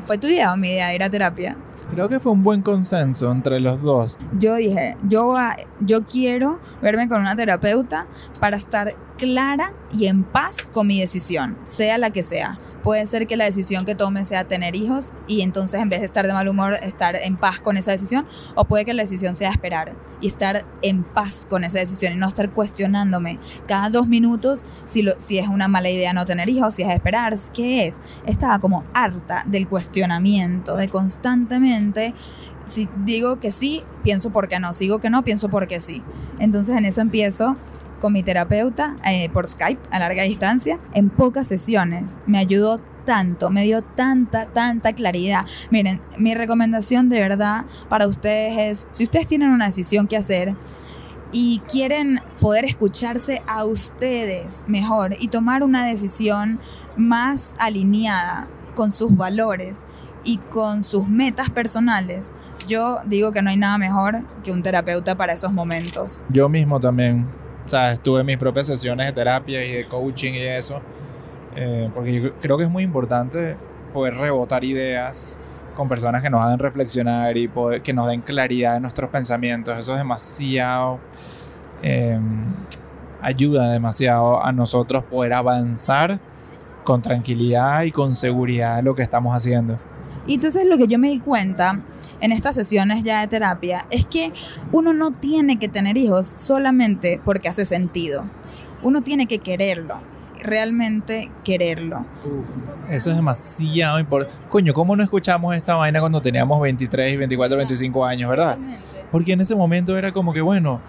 fue 0.04 0.18
tu 0.18 0.26
idea 0.26 0.52
o 0.52 0.56
mi 0.56 0.68
idea 0.68 0.94
ir 0.94 1.02
a 1.02 1.10
terapia. 1.10 1.56
Creo 1.90 2.08
que 2.08 2.20
fue 2.20 2.32
un 2.32 2.42
buen 2.42 2.60
consenso 2.60 3.32
entre 3.32 3.60
los 3.60 3.80
dos. 3.80 4.18
Yo 4.38 4.56
dije, 4.56 4.96
yo, 5.08 5.34
yo 5.80 6.04
quiero 6.04 6.60
verme 6.82 7.08
con 7.08 7.20
una 7.22 7.34
terapeuta 7.34 8.06
para 8.40 8.58
estar 8.58 8.94
clara 9.18 9.74
y 9.92 10.06
en 10.06 10.24
paz 10.24 10.66
con 10.72 10.86
mi 10.86 11.00
decisión, 11.00 11.58
sea 11.64 11.98
la 11.98 12.10
que 12.10 12.22
sea. 12.22 12.58
Puede 12.82 13.06
ser 13.06 13.26
que 13.26 13.36
la 13.36 13.44
decisión 13.44 13.84
que 13.84 13.94
tome 13.94 14.24
sea 14.24 14.44
tener 14.44 14.76
hijos 14.76 15.12
y 15.26 15.42
entonces 15.42 15.80
en 15.80 15.88
vez 15.88 16.00
de 16.00 16.06
estar 16.06 16.26
de 16.26 16.32
mal 16.32 16.48
humor, 16.48 16.78
estar 16.82 17.16
en 17.16 17.36
paz 17.36 17.60
con 17.60 17.76
esa 17.76 17.90
decisión, 17.90 18.26
o 18.54 18.64
puede 18.64 18.84
que 18.84 18.94
la 18.94 19.02
decisión 19.02 19.34
sea 19.34 19.50
esperar 19.50 19.94
y 20.20 20.28
estar 20.28 20.64
en 20.80 21.02
paz 21.02 21.46
con 21.50 21.64
esa 21.64 21.80
decisión 21.80 22.12
y 22.12 22.16
no 22.16 22.28
estar 22.28 22.50
cuestionándome 22.50 23.38
cada 23.66 23.90
dos 23.90 24.08
minutos 24.08 24.64
si, 24.86 25.02
lo, 25.02 25.12
si 25.18 25.38
es 25.38 25.48
una 25.48 25.68
mala 25.68 25.90
idea 25.90 26.12
no 26.12 26.24
tener 26.24 26.48
hijos, 26.48 26.74
si 26.74 26.82
es 26.82 26.90
esperar, 26.90 27.36
qué 27.52 27.86
es. 27.86 28.00
Estaba 28.24 28.60
como 28.60 28.84
harta 28.94 29.42
del 29.46 29.68
cuestionamiento, 29.68 30.76
de 30.76 30.88
constantemente 30.88 32.14
si 32.68 32.88
digo 33.04 33.40
que 33.40 33.50
sí, 33.50 33.82
pienso 34.02 34.30
por 34.30 34.48
qué 34.48 34.60
no. 34.60 34.72
Si 34.72 34.84
digo 34.84 35.00
que 35.00 35.10
no, 35.10 35.24
pienso 35.24 35.48
por 35.48 35.66
qué 35.66 35.80
sí. 35.80 36.02
Entonces 36.38 36.76
en 36.76 36.84
eso 36.84 37.00
empiezo 37.00 37.56
con 38.00 38.12
mi 38.12 38.22
terapeuta 38.22 38.96
eh, 39.04 39.28
por 39.30 39.46
Skype 39.46 39.80
a 39.90 39.98
larga 39.98 40.22
distancia 40.22 40.78
en 40.94 41.10
pocas 41.10 41.48
sesiones. 41.48 42.18
Me 42.26 42.38
ayudó 42.38 42.78
tanto, 43.04 43.50
me 43.50 43.62
dio 43.62 43.82
tanta, 43.82 44.46
tanta 44.46 44.92
claridad. 44.92 45.46
Miren, 45.70 46.00
mi 46.18 46.34
recomendación 46.34 47.08
de 47.08 47.20
verdad 47.20 47.64
para 47.88 48.06
ustedes 48.06 48.58
es, 48.58 48.88
si 48.90 49.04
ustedes 49.04 49.26
tienen 49.26 49.50
una 49.50 49.66
decisión 49.66 50.06
que 50.06 50.16
hacer 50.16 50.54
y 51.32 51.62
quieren 51.70 52.20
poder 52.40 52.64
escucharse 52.64 53.42
a 53.46 53.64
ustedes 53.64 54.64
mejor 54.66 55.14
y 55.18 55.28
tomar 55.28 55.62
una 55.62 55.86
decisión 55.86 56.60
más 56.96 57.54
alineada 57.58 58.48
con 58.74 58.92
sus 58.92 59.16
valores 59.16 59.86
y 60.24 60.36
con 60.36 60.82
sus 60.82 61.08
metas 61.08 61.50
personales, 61.50 62.30
yo 62.66 62.98
digo 63.06 63.32
que 63.32 63.40
no 63.40 63.50
hay 63.50 63.56
nada 63.56 63.78
mejor 63.78 64.20
que 64.44 64.52
un 64.52 64.62
terapeuta 64.62 65.16
para 65.16 65.32
esos 65.32 65.52
momentos. 65.52 66.22
Yo 66.28 66.48
mismo 66.48 66.78
también, 66.78 67.26
o 67.68 67.70
sea, 67.70 67.92
estuve 67.92 68.20
en 68.20 68.26
mis 68.26 68.38
propias 68.38 68.66
sesiones 68.66 69.06
de 69.08 69.12
terapia 69.12 69.62
y 69.62 69.72
de 69.72 69.84
coaching 69.84 70.32
y 70.32 70.38
eso, 70.38 70.80
eh, 71.54 71.90
porque 71.94 72.14
yo 72.18 72.32
creo 72.40 72.56
que 72.56 72.64
es 72.64 72.70
muy 72.70 72.82
importante 72.82 73.56
poder 73.92 74.14
rebotar 74.14 74.64
ideas 74.64 75.30
con 75.76 75.86
personas 75.86 76.22
que 76.22 76.30
nos 76.30 76.40
hagan 76.40 76.58
reflexionar 76.58 77.36
y 77.36 77.46
poder- 77.46 77.82
que 77.82 77.92
nos 77.92 78.08
den 78.08 78.22
claridad 78.22 78.76
en 78.76 78.82
nuestros 78.82 79.10
pensamientos. 79.10 79.76
Eso 79.78 79.92
es 79.92 79.98
demasiado, 79.98 80.98
eh, 81.82 82.18
ayuda 83.20 83.70
demasiado 83.70 84.42
a 84.42 84.50
nosotros 84.50 85.04
poder 85.04 85.34
avanzar 85.34 86.18
con 86.84 87.02
tranquilidad 87.02 87.82
y 87.82 87.92
con 87.92 88.14
seguridad 88.14 88.78
en 88.78 88.86
lo 88.86 88.94
que 88.94 89.02
estamos 89.02 89.36
haciendo. 89.36 89.78
Y 90.26 90.34
entonces 90.36 90.66
lo 90.66 90.78
que 90.78 90.86
yo 90.86 90.98
me 90.98 91.10
di 91.10 91.20
cuenta 91.20 91.80
en 92.20 92.32
estas 92.32 92.54
sesiones 92.54 93.02
ya 93.04 93.20
de 93.20 93.28
terapia 93.28 93.86
es 93.90 94.04
que 94.06 94.32
uno 94.72 94.92
no 94.92 95.12
tiene 95.12 95.58
que 95.58 95.68
tener 95.68 95.96
hijos 95.96 96.32
solamente 96.36 97.20
porque 97.24 97.48
hace 97.48 97.64
sentido. 97.64 98.24
Uno 98.82 99.02
tiene 99.02 99.26
que 99.26 99.38
quererlo, 99.38 99.96
realmente 100.40 101.30
quererlo. 101.44 102.04
Eso 102.90 103.10
es 103.10 103.16
demasiado 103.16 103.98
importante. 104.00 104.34
Coño, 104.48 104.72
¿cómo 104.72 104.96
no 104.96 105.02
escuchamos 105.02 105.54
esta 105.56 105.74
vaina 105.74 106.00
cuando 106.00 106.20
teníamos 106.22 106.60
23, 106.60 107.18
24, 107.18 107.56
25 107.58 108.04
años, 108.04 108.30
verdad? 108.30 108.56
Porque 109.12 109.32
en 109.32 109.40
ese 109.40 109.54
momento 109.54 109.96
era 109.96 110.12
como 110.12 110.32
que, 110.32 110.40
bueno, 110.40 110.80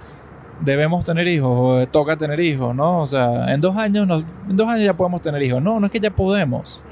debemos 0.62 1.04
tener 1.04 1.28
hijos 1.28 1.50
o 1.84 1.88
toca 1.88 2.15
tener 2.18 2.39
hijos, 2.39 2.76
¿no? 2.76 3.00
O 3.02 3.08
sea, 3.08 3.54
en 3.54 3.62
dos 3.62 3.76
años, 3.78 4.06
no- 4.08 4.18
en 4.50 4.58
dos 4.58 4.68
años 4.68 4.84
ya 4.86 4.94
podemos 4.94 5.22
tener 5.22 5.42
hijos. 5.42 5.62
No, 5.62 5.80
no 5.80 5.86
es 5.86 5.92
que 5.92 6.00
ya 6.00 6.10
podemos. 6.12 6.84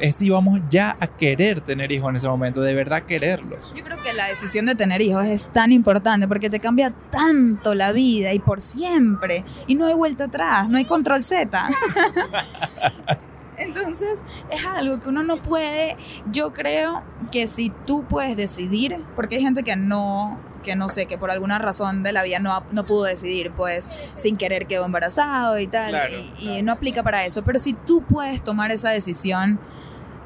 Es 0.00 0.16
si 0.16 0.30
vamos 0.30 0.60
ya 0.70 0.96
a 0.98 1.06
querer 1.06 1.60
tener 1.60 1.92
hijos 1.92 2.08
en 2.10 2.16
ese 2.16 2.28
momento, 2.28 2.62
de 2.62 2.74
verdad 2.74 3.02
quererlos. 3.02 3.74
Yo 3.76 3.84
creo 3.84 4.02
que 4.02 4.12
la 4.14 4.26
decisión 4.28 4.66
de 4.66 4.74
tener 4.74 5.02
hijos 5.02 5.26
es 5.26 5.46
tan 5.48 5.72
importante 5.72 6.26
porque 6.26 6.48
te 6.48 6.58
cambia 6.58 6.92
tanto 7.10 7.74
la 7.74 7.92
vida 7.92 8.32
y 8.32 8.38
por 8.38 8.60
siempre. 8.60 9.44
Y 9.66 9.74
no 9.74 9.86
hay 9.86 9.94
vuelta 9.94 10.24
atrás, 10.24 10.68
no 10.68 10.78
hay 10.78 10.86
control 10.86 11.22
Z. 11.22 11.68
Entonces 13.58 14.20
es 14.50 14.64
algo 14.64 15.00
que 15.00 15.10
uno 15.10 15.22
no 15.22 15.42
puede, 15.42 15.98
yo 16.32 16.54
creo 16.54 17.02
que 17.30 17.46
si 17.46 17.70
tú 17.86 18.04
puedes 18.04 18.34
decidir, 18.34 19.04
porque 19.14 19.36
hay 19.36 19.42
gente 19.42 19.62
que 19.62 19.76
no, 19.76 20.40
que 20.62 20.76
no 20.76 20.88
sé, 20.88 21.04
que 21.04 21.18
por 21.18 21.30
alguna 21.30 21.58
razón 21.58 22.02
de 22.02 22.12
la 22.12 22.22
vida 22.22 22.38
no, 22.38 22.64
no 22.72 22.86
pudo 22.86 23.04
decidir, 23.04 23.52
pues 23.52 23.86
sin 24.14 24.38
querer 24.38 24.66
quedó 24.66 24.86
embarazado 24.86 25.58
y 25.58 25.66
tal, 25.66 25.90
Claro, 25.90 26.14
y, 26.40 26.48
y 26.48 26.62
no 26.62 26.72
aplica 26.72 27.02
para 27.02 27.26
eso, 27.26 27.42
pero 27.42 27.58
si 27.58 27.74
tú 27.74 28.02
puedes 28.02 28.42
tomar 28.42 28.70
esa 28.70 28.88
decisión, 28.88 29.60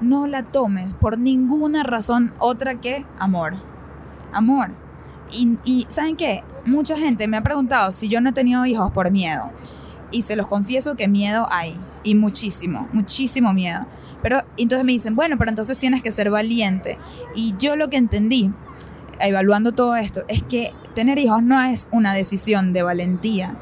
no 0.00 0.26
la 0.26 0.42
tomes 0.42 0.94
por 0.94 1.18
ninguna 1.18 1.82
razón 1.82 2.32
otra 2.38 2.80
que 2.80 3.04
amor. 3.18 3.54
Amor. 4.32 4.70
Y, 5.30 5.58
y 5.64 5.86
¿saben 5.88 6.16
qué? 6.16 6.42
Mucha 6.64 6.96
gente 6.96 7.28
me 7.28 7.36
ha 7.36 7.42
preguntado 7.42 7.92
si 7.92 8.08
yo 8.08 8.20
no 8.20 8.30
he 8.30 8.32
tenido 8.32 8.64
hijos 8.66 8.90
por 8.92 9.10
miedo. 9.10 9.50
Y 10.10 10.22
se 10.22 10.36
los 10.36 10.46
confieso 10.46 10.96
que 10.96 11.08
miedo 11.08 11.48
hay. 11.50 11.78
Y 12.02 12.14
muchísimo, 12.14 12.88
muchísimo 12.92 13.52
miedo. 13.52 13.86
Pero 14.22 14.42
entonces 14.56 14.84
me 14.84 14.92
dicen, 14.92 15.16
bueno, 15.16 15.36
pero 15.36 15.50
entonces 15.50 15.78
tienes 15.78 16.02
que 16.02 16.10
ser 16.10 16.30
valiente. 16.30 16.98
Y 17.34 17.54
yo 17.58 17.76
lo 17.76 17.90
que 17.90 17.96
entendí, 17.96 18.50
evaluando 19.20 19.72
todo 19.72 19.96
esto, 19.96 20.24
es 20.28 20.42
que 20.42 20.72
tener 20.94 21.18
hijos 21.18 21.42
no 21.42 21.60
es 21.60 21.88
una 21.92 22.14
decisión 22.14 22.72
de 22.72 22.82
valentía. 22.82 23.56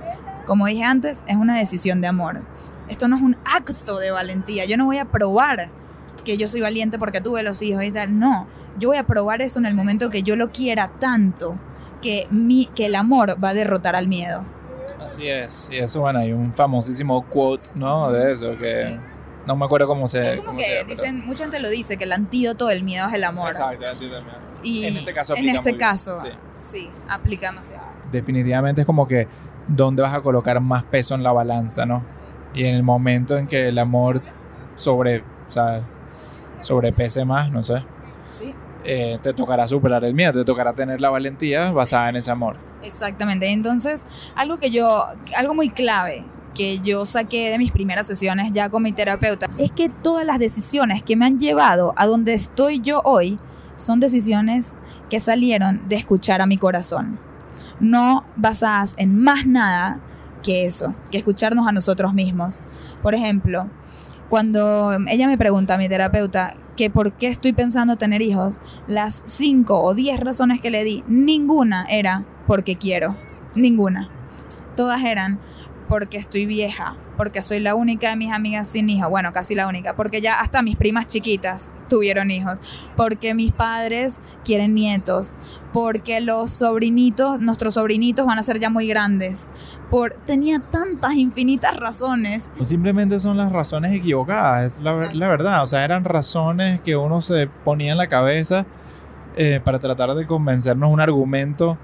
Como 0.46 0.66
dije 0.66 0.84
antes, 0.84 1.24
es 1.26 1.36
una 1.36 1.58
decisión 1.58 2.00
de 2.00 2.08
amor. 2.08 2.42
Esto 2.88 3.08
no 3.08 3.16
es 3.16 3.22
un 3.22 3.36
acto 3.44 3.98
de 3.98 4.10
valentía. 4.10 4.64
Yo 4.64 4.76
no 4.76 4.84
voy 4.84 4.98
a 4.98 5.06
probar 5.06 5.70
que 6.22 6.37
yo 6.37 6.48
soy 6.48 6.61
valiente 6.61 6.98
porque 6.98 7.20
tuve 7.20 7.42
los 7.42 7.61
hijos 7.62 7.85
y 7.85 7.90
tal. 7.90 8.18
No, 8.18 8.46
yo 8.78 8.88
voy 8.88 8.98
a 8.98 9.06
probar 9.06 9.42
eso 9.42 9.58
en 9.58 9.66
el 9.66 9.74
momento 9.74 10.11
que 10.11 10.22
yo 10.22 10.37
lo 10.37 10.50
quiera 10.50 10.88
tanto 10.98 11.56
que, 12.00 12.26
mi, 12.30 12.66
que 12.66 12.87
el 12.87 12.94
amor 12.94 13.37
va 13.42 13.50
a 13.50 13.54
derrotar 13.54 13.94
al 13.96 14.08
miedo. 14.08 14.42
Así 15.00 15.28
es. 15.28 15.68
Y 15.70 15.76
eso, 15.78 16.00
bueno, 16.00 16.18
hay 16.20 16.32
un 16.32 16.52
famosísimo 16.54 17.22
quote, 17.28 17.70
¿no? 17.74 18.11
De 18.11 18.32
eso, 18.32 18.56
que 18.58 18.98
no 19.46 19.56
me 19.56 19.64
acuerdo 19.64 19.87
cómo 19.87 20.06
se... 20.08 20.20
es 20.35 20.37
como 20.37 20.46
cómo 20.48 20.58
que 20.58 20.64
se 20.64 20.70
llama, 20.74 20.85
pero- 20.88 21.00
dicen, 21.00 21.26
mucha 21.26 21.44
gente 21.44 21.61
lo 21.61 21.68
dice, 21.68 21.96
que 21.96 22.04
el 22.04 22.12
antídoto 22.12 22.66
del 22.66 22.82
miedo 22.82 23.06
es 23.08 23.14
el 23.14 23.24
amor. 23.24 23.48
Exacto, 23.48 23.85
a 23.87 23.92
ti 23.92 24.08
también. 24.11 24.37
Y 24.64 24.85
En 24.85 24.96
este 24.96 25.12
caso 25.12 25.35
en 25.35 25.40
aplica 25.40 25.56
este 25.58 25.70
muy 25.70 25.78
bien, 25.78 25.88
caso, 25.90 26.16
sí. 26.18 26.28
sí, 26.52 26.90
aplica 27.08 27.48
demasiado. 27.50 27.82
definitivamente 28.12 28.82
es 28.82 28.87
como 28.87 29.08
que 29.08 29.26
dónde 29.66 30.02
vas 30.02 30.14
a 30.14 30.20
colocar 30.20 30.61
más 30.61 30.85
peso 30.85 31.14
en 31.16 31.22
la 31.24 31.32
balanza, 31.32 31.85
¿no? 31.87 32.04
Y 32.54 32.64
en 32.66 32.74
el 32.76 32.82
momento 32.85 33.37
en 33.37 33.46
que 33.48 33.68
el 33.68 33.78
amor 33.78 34.22
sobre, 34.76 35.20
o 35.48 35.52
sea, 35.52 35.82
sobrepese 36.62 37.25
más, 37.25 37.51
no 37.51 37.62
sé, 37.62 37.85
Sí, 38.31 38.55
eh, 38.85 39.18
te 39.22 39.33
tocará 39.35 39.68
superar 39.68 40.03
el 40.05 40.14
miedo, 40.14 40.33
te 40.33 40.44
tocará 40.44 40.72
tener 40.72 41.01
la 41.01 41.11
valentía 41.11 41.70
basada 41.70 42.09
en 42.09 42.16
ese 42.16 42.31
amor. 42.31 42.57
exactamente. 42.83 43.51
Entonces, 43.51 44.07
algo 44.35 44.59
que 44.59 44.70
yo, 44.70 45.07
algo 45.37 45.55
muy 45.55 45.68
clave 45.70 46.25
que 46.55 46.79
yo 46.81 47.05
saqué 47.07 47.51
de 47.51 47.59
mis 47.59 47.72
primeras 47.72 48.07
sesiones 48.07 48.53
ya 48.53 48.68
con 48.68 48.83
mi 48.83 48.92
terapeuta 48.92 49.46
es 49.57 49.70
que 49.70 49.88
todas 49.88 50.27
las 50.27 50.38
decisiones 50.38 51.03
que 51.03 51.16
me 51.16 51.25
han 51.25 51.38
llevado 51.38 51.94
a 51.96 52.07
donde 52.07 52.35
estoy 52.35 52.81
yo 52.81 53.01
hoy 53.05 53.38
son 53.77 54.01
decisiones 54.01 54.75
que 55.09 55.18
salieron 55.20 55.88
de 55.88 55.96
escuchar 55.96 56.42
a 56.42 56.46
mi 56.46 56.59
corazón, 56.59 57.18
no 57.81 58.25
basadas 58.37 58.94
en 58.98 59.18
más 59.18 59.46
nada 59.46 60.01
que 60.42 60.66
eso, 60.66 60.94
que 61.11 61.18
escucharnos 61.18 61.66
a 61.66 61.72
nosotros 61.72 62.12
mismos. 62.12 62.61
Por 63.03 63.14
ejemplo, 63.14 63.68
cuando 64.32 64.92
ella 65.08 65.28
me 65.28 65.36
pregunta 65.36 65.74
a 65.74 65.76
mi 65.76 65.90
terapeuta 65.90 66.54
que 66.74 66.88
por 66.88 67.12
qué 67.12 67.26
estoy 67.26 67.52
pensando 67.52 67.96
tener 67.96 68.22
hijos, 68.22 68.62
las 68.86 69.22
cinco 69.26 69.82
o 69.82 69.92
diez 69.92 70.18
razones 70.18 70.58
que 70.58 70.70
le 70.70 70.84
di, 70.84 71.02
ninguna 71.06 71.84
era 71.84 72.24
porque 72.46 72.76
quiero, 72.76 73.14
ninguna. 73.54 74.08
Todas 74.74 75.04
eran 75.04 75.38
porque 75.86 76.16
estoy 76.16 76.46
vieja, 76.46 76.96
porque 77.18 77.42
soy 77.42 77.60
la 77.60 77.74
única 77.74 78.08
de 78.08 78.16
mis 78.16 78.32
amigas 78.32 78.68
sin 78.68 78.88
hijos, 78.88 79.10
bueno, 79.10 79.34
casi 79.34 79.54
la 79.54 79.68
única, 79.68 79.96
porque 79.96 80.22
ya 80.22 80.40
hasta 80.40 80.62
mis 80.62 80.76
primas 80.76 81.08
chiquitas 81.08 81.70
tuvieron 81.92 82.31
hijos, 82.31 82.59
porque 82.96 83.35
mis 83.35 83.52
padres 83.52 84.18
quieren 84.46 84.74
nietos, 84.74 85.31
porque 85.74 86.22
los 86.22 86.50
sobrinitos, 86.50 87.38
nuestros 87.38 87.74
sobrinitos 87.74 88.24
van 88.24 88.38
a 88.38 88.42
ser 88.42 88.59
ya 88.59 88.70
muy 88.70 88.88
grandes, 88.88 89.50
por 89.90 90.14
tenía 90.26 90.59
tantas 90.59 91.16
infinitas 91.16 91.76
razones. 91.76 92.50
Simplemente 92.64 93.20
son 93.20 93.37
las 93.37 93.52
razones 93.52 93.92
equivocadas, 93.92 94.76
es 94.78 94.83
la, 94.83 95.12
la 95.12 95.28
verdad, 95.28 95.62
o 95.62 95.66
sea, 95.66 95.85
eran 95.85 96.05
razones 96.05 96.81
que 96.81 96.96
uno 96.96 97.20
se 97.20 97.46
ponía 97.62 97.92
en 97.92 97.98
la 97.98 98.07
cabeza 98.07 98.64
eh, 99.37 99.61
para 99.62 99.78
tratar 99.78 100.14
de 100.14 100.26
convencernos 100.26 100.90
un 100.90 101.00
argumento 101.00 101.76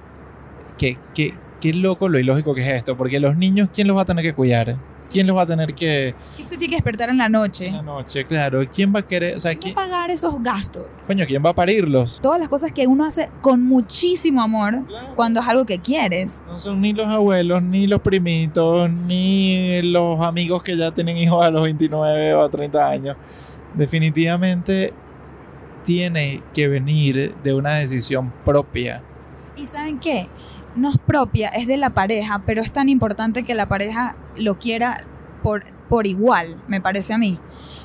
que, 0.79 0.97
que, 1.15 1.35
qué 1.61 1.73
loco 1.73 2.09
lo 2.09 2.19
ilógico 2.19 2.55
que 2.55 2.63
es 2.63 2.79
esto, 2.79 2.97
porque 2.97 3.21
los 3.21 3.37
niños, 3.37 3.69
¿quién 3.73 3.87
los 3.87 3.97
va 3.97 4.03
a 4.03 4.05
tener 4.05 4.25
que 4.25 4.35
cuidar? 4.35 4.77
¿Quién 5.11 5.27
los 5.27 5.37
va 5.37 5.43
a 5.43 5.47
tener 5.47 5.75
que... 5.75 6.15
¿Quién 6.37 6.47
se 6.47 6.59
tiene 6.59 6.71
que 6.73 6.77
despertar 6.77 7.09
en 7.09 7.17
la 7.17 7.31
noche? 7.31 7.69
En 7.69 7.77
la 7.77 7.83
noche, 7.83 8.25
claro, 8.27 8.61
¿quién 8.71 8.95
va 8.95 9.01
a 9.01 9.07
querer, 9.07 9.37
o 9.37 9.41
sea, 9.41 9.53
¿Quién 9.53 9.61
¿quién, 9.61 9.77
va 9.77 9.83
a 9.83 9.87
pagar 9.87 10.11
esos 10.11 10.43
gastos? 10.43 10.87
coño, 11.07 11.25
¿quién 11.27 11.43
va 11.45 11.51
a 11.51 11.55
parirlos? 11.55 12.21
Todas 12.21 12.39
las 12.39 12.49
cosas 12.49 12.73
que 12.73 12.87
uno 12.87 13.07
hace 13.07 13.31
con 13.41 13.65
muchísimo 13.65 14.43
amor 14.43 14.81
cuando 15.17 15.41
es 15.41 15.49
algo 15.49 15.65
que 15.65 15.79
quieres. 15.79 16.43
No 16.47 16.59
son 16.59 16.81
ni 16.81 16.93
los 16.93 17.07
abuelos, 17.07 17.63
ni 17.63 17.87
los 17.87 18.03
primitos, 18.03 18.91
ni 18.91 19.81
los 19.83 20.21
amigos 20.21 20.63
que 20.63 20.77
ya 20.77 20.91
tienen 20.91 21.17
hijos 21.17 21.45
a 21.45 21.51
los 21.51 21.63
29 21.63 22.35
o 22.35 22.43
a 22.43 22.51
30 22.51 22.87
años. 22.89 23.17
Definitivamente 23.75 24.93
tiene 25.85 26.43
que 26.53 26.69
venir 26.69 27.35
de 27.43 27.55
una 27.55 27.77
decisión 27.77 28.31
propia. 28.45 29.03
¿Y 29.57 29.67
saben 29.67 29.99
qué? 29.99 30.29
No 30.75 30.89
es 30.89 30.99
propia, 30.99 31.49
es 31.49 31.67
de 31.67 31.77
la 31.77 31.91
pareja, 31.91 32.43
pero 32.47 32.63
es 32.63 32.73
tan 32.73 32.89
importante 32.89 33.43
que 33.43 33.55
la 33.55 33.69
pareja 33.69 34.17
lo 34.37 34.59
quiera 34.59 35.05
por, 35.43 35.65
por 35.89 36.07
igual, 36.07 36.63
me 36.69 36.81
parece 36.81 37.15
a 37.15 37.19
mí. 37.19 37.39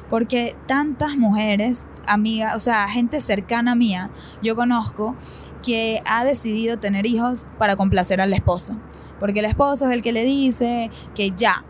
Porque 0.09 0.55
tantas 0.67 1.15
mujeres, 1.15 1.85
amigas, 2.07 2.55
o 2.55 2.59
sea, 2.59 2.87
gente 2.87 3.21
cercana 3.21 3.73
mía, 3.75 4.11
yo 4.41 4.55
conozco, 4.55 5.15
que 5.63 6.03
ha 6.05 6.25
decidido 6.25 6.77
tener 6.77 7.05
hijos 7.05 7.47
para 7.57 7.75
complacer 7.75 8.21
al 8.21 8.33
esposo. 8.33 8.75
Porque 9.19 9.39
el 9.39 9.45
esposo 9.45 9.87
es 9.87 9.93
el 9.93 10.03
que 10.03 10.11
le 10.11 10.25
dice 10.25 10.91
que 11.15 11.31
ya. 11.31 11.63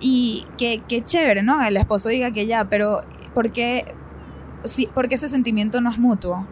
Y 0.00 0.44
que, 0.58 0.82
que 0.86 1.04
chévere, 1.04 1.42
¿no? 1.42 1.62
El 1.62 1.76
esposo 1.76 2.08
diga 2.08 2.30
que 2.30 2.46
ya, 2.46 2.66
pero 2.66 3.00
¿por 3.34 3.50
qué, 3.52 3.94
sí, 4.64 4.88
porque 4.94 5.14
ese 5.14 5.28
sentimiento 5.28 5.80
no 5.80 5.90
es 5.90 5.98
mutuo? 5.98 6.46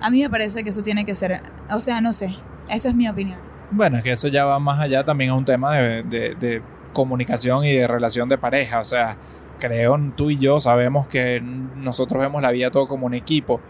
A 0.00 0.10
mí 0.10 0.22
me 0.22 0.30
parece 0.30 0.64
que 0.64 0.70
eso 0.70 0.82
tiene 0.82 1.04
que 1.04 1.14
ser, 1.14 1.42
o 1.70 1.80
sea, 1.80 2.00
no 2.00 2.12
sé, 2.12 2.36
eso 2.68 2.88
es 2.88 2.94
mi 2.94 3.08
opinión. 3.08 3.38
Bueno, 3.70 3.96
es 3.98 4.04
que 4.04 4.12
eso 4.12 4.28
ya 4.28 4.44
va 4.44 4.58
más 4.58 4.80
allá 4.80 5.04
también 5.04 5.30
a 5.30 5.34
un 5.34 5.44
tema 5.44 5.74
de, 5.76 6.02
de- 6.02 6.34
de 6.34 6.62
comunicación 6.92 7.64
y 7.64 7.72
de 7.72 7.86
relación 7.86 8.28
de 8.28 8.38
pareja. 8.38 8.80
O 8.80 8.84
sea, 8.84 9.16
creo 9.58 9.98
tú 10.16 10.30
y 10.30 10.38
yo 10.38 10.60
sabemos 10.60 11.06
que 11.08 11.40
nosotros 11.40 12.20
vemos 12.20 12.40
la 12.42 12.50
vida 12.50 12.70
todo 12.70 12.86
como 12.86 13.06
un 13.06 13.14
equipo 13.14 13.60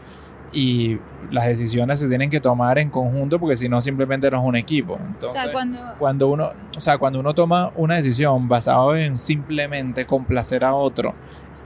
y 0.52 0.98
las 1.30 1.46
decisiones 1.46 1.98
se 1.98 2.09
tienen 2.09 2.30
que 2.30 2.40
tomar 2.40 2.78
en 2.78 2.90
conjunto 2.90 3.40
porque 3.40 3.57
si 3.57 3.68
no 3.68 3.80
simplemente 3.80 4.30
no 4.30 4.38
es 4.38 4.44
un 4.44 4.57
equipo. 4.57 4.98
Entonces, 5.04 5.40
o 5.40 5.42
sea, 5.44 5.52
cuando... 5.52 5.78
cuando 5.98 6.28
uno, 6.28 6.50
o 6.76 6.80
sea, 6.80 6.98
cuando 6.98 7.18
uno 7.20 7.35
toma 7.35 7.72
una 7.76 7.96
decisión 7.96 8.48
basada 8.48 9.00
en 9.00 9.16
simplemente 9.16 10.07
complacer 10.07 10.64
a 10.64 10.74
otro 10.74 11.14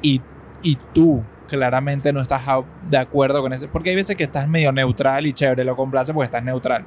y, 0.00 0.20
y 0.62 0.76
tú 0.94 1.22
claramente 1.48 2.12
no 2.12 2.20
estás 2.20 2.42
de 2.88 2.98
acuerdo 2.98 3.42
con 3.42 3.52
eso, 3.52 3.68
porque 3.72 3.90
hay 3.90 3.96
veces 3.96 4.16
que 4.16 4.24
estás 4.24 4.48
medio 4.48 4.70
neutral 4.70 5.26
y 5.26 5.32
chévere, 5.32 5.64
lo 5.64 5.74
complace 5.74 6.12
porque 6.12 6.26
estás 6.26 6.44
neutral. 6.44 6.84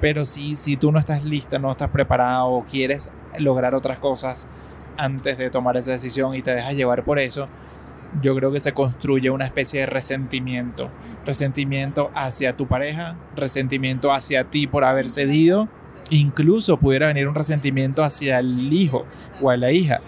Pero 0.00 0.24
si, 0.24 0.56
si 0.56 0.76
tú 0.76 0.92
no 0.92 0.98
estás 0.98 1.24
lista, 1.24 1.58
no 1.58 1.70
estás 1.70 1.90
preparado 1.90 2.48
o 2.48 2.64
quieres 2.64 3.10
lograr 3.38 3.74
otras 3.74 3.98
cosas 3.98 4.46
antes 4.96 5.38
de 5.38 5.50
tomar 5.50 5.76
esa 5.76 5.92
decisión 5.92 6.34
y 6.34 6.42
te 6.42 6.54
dejas 6.54 6.74
llevar 6.74 7.04
por 7.04 7.18
eso, 7.18 7.48
yo 8.20 8.34
creo 8.36 8.52
que 8.52 8.60
se 8.60 8.72
construye 8.72 9.30
una 9.30 9.46
especie 9.46 9.80
de 9.80 9.86
resentimiento. 9.86 10.90
Resentimiento 11.24 12.10
hacia 12.14 12.56
tu 12.56 12.66
pareja, 12.66 13.16
resentimiento 13.36 14.12
hacia 14.12 14.44
ti 14.44 14.66
por 14.66 14.84
haber 14.84 15.08
cedido, 15.08 15.68
incluso 16.10 16.76
pudiera 16.76 17.06
venir 17.06 17.26
un 17.28 17.34
resentimiento 17.34 18.04
hacia 18.04 18.38
el 18.38 18.72
hijo 18.72 19.06
o 19.40 19.50
a 19.50 19.56
la 19.56 19.72
hija. 19.72 20.00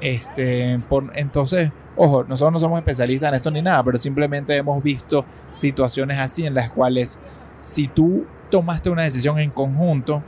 Este, 0.00 0.80
por, 0.88 1.10
entonces, 1.14 1.70
ojo, 2.02 2.24
nosotros 2.24 2.54
no 2.54 2.58
somos 2.58 2.78
especialistas 2.78 3.28
en 3.28 3.34
esto 3.34 3.50
ni 3.50 3.60
nada, 3.60 3.82
pero 3.82 3.98
simplemente 3.98 4.56
hemos 4.56 4.82
visto 4.82 5.22
situaciones 5.52 6.18
así 6.18 6.46
en 6.46 6.54
las 6.54 6.70
cuales 6.70 7.20
si 7.60 7.88
tú 7.88 8.24
tomaste 8.50 8.88
una 8.88 9.02
decisión 9.02 9.38
en 9.38 9.50
conjunto, 9.50 10.22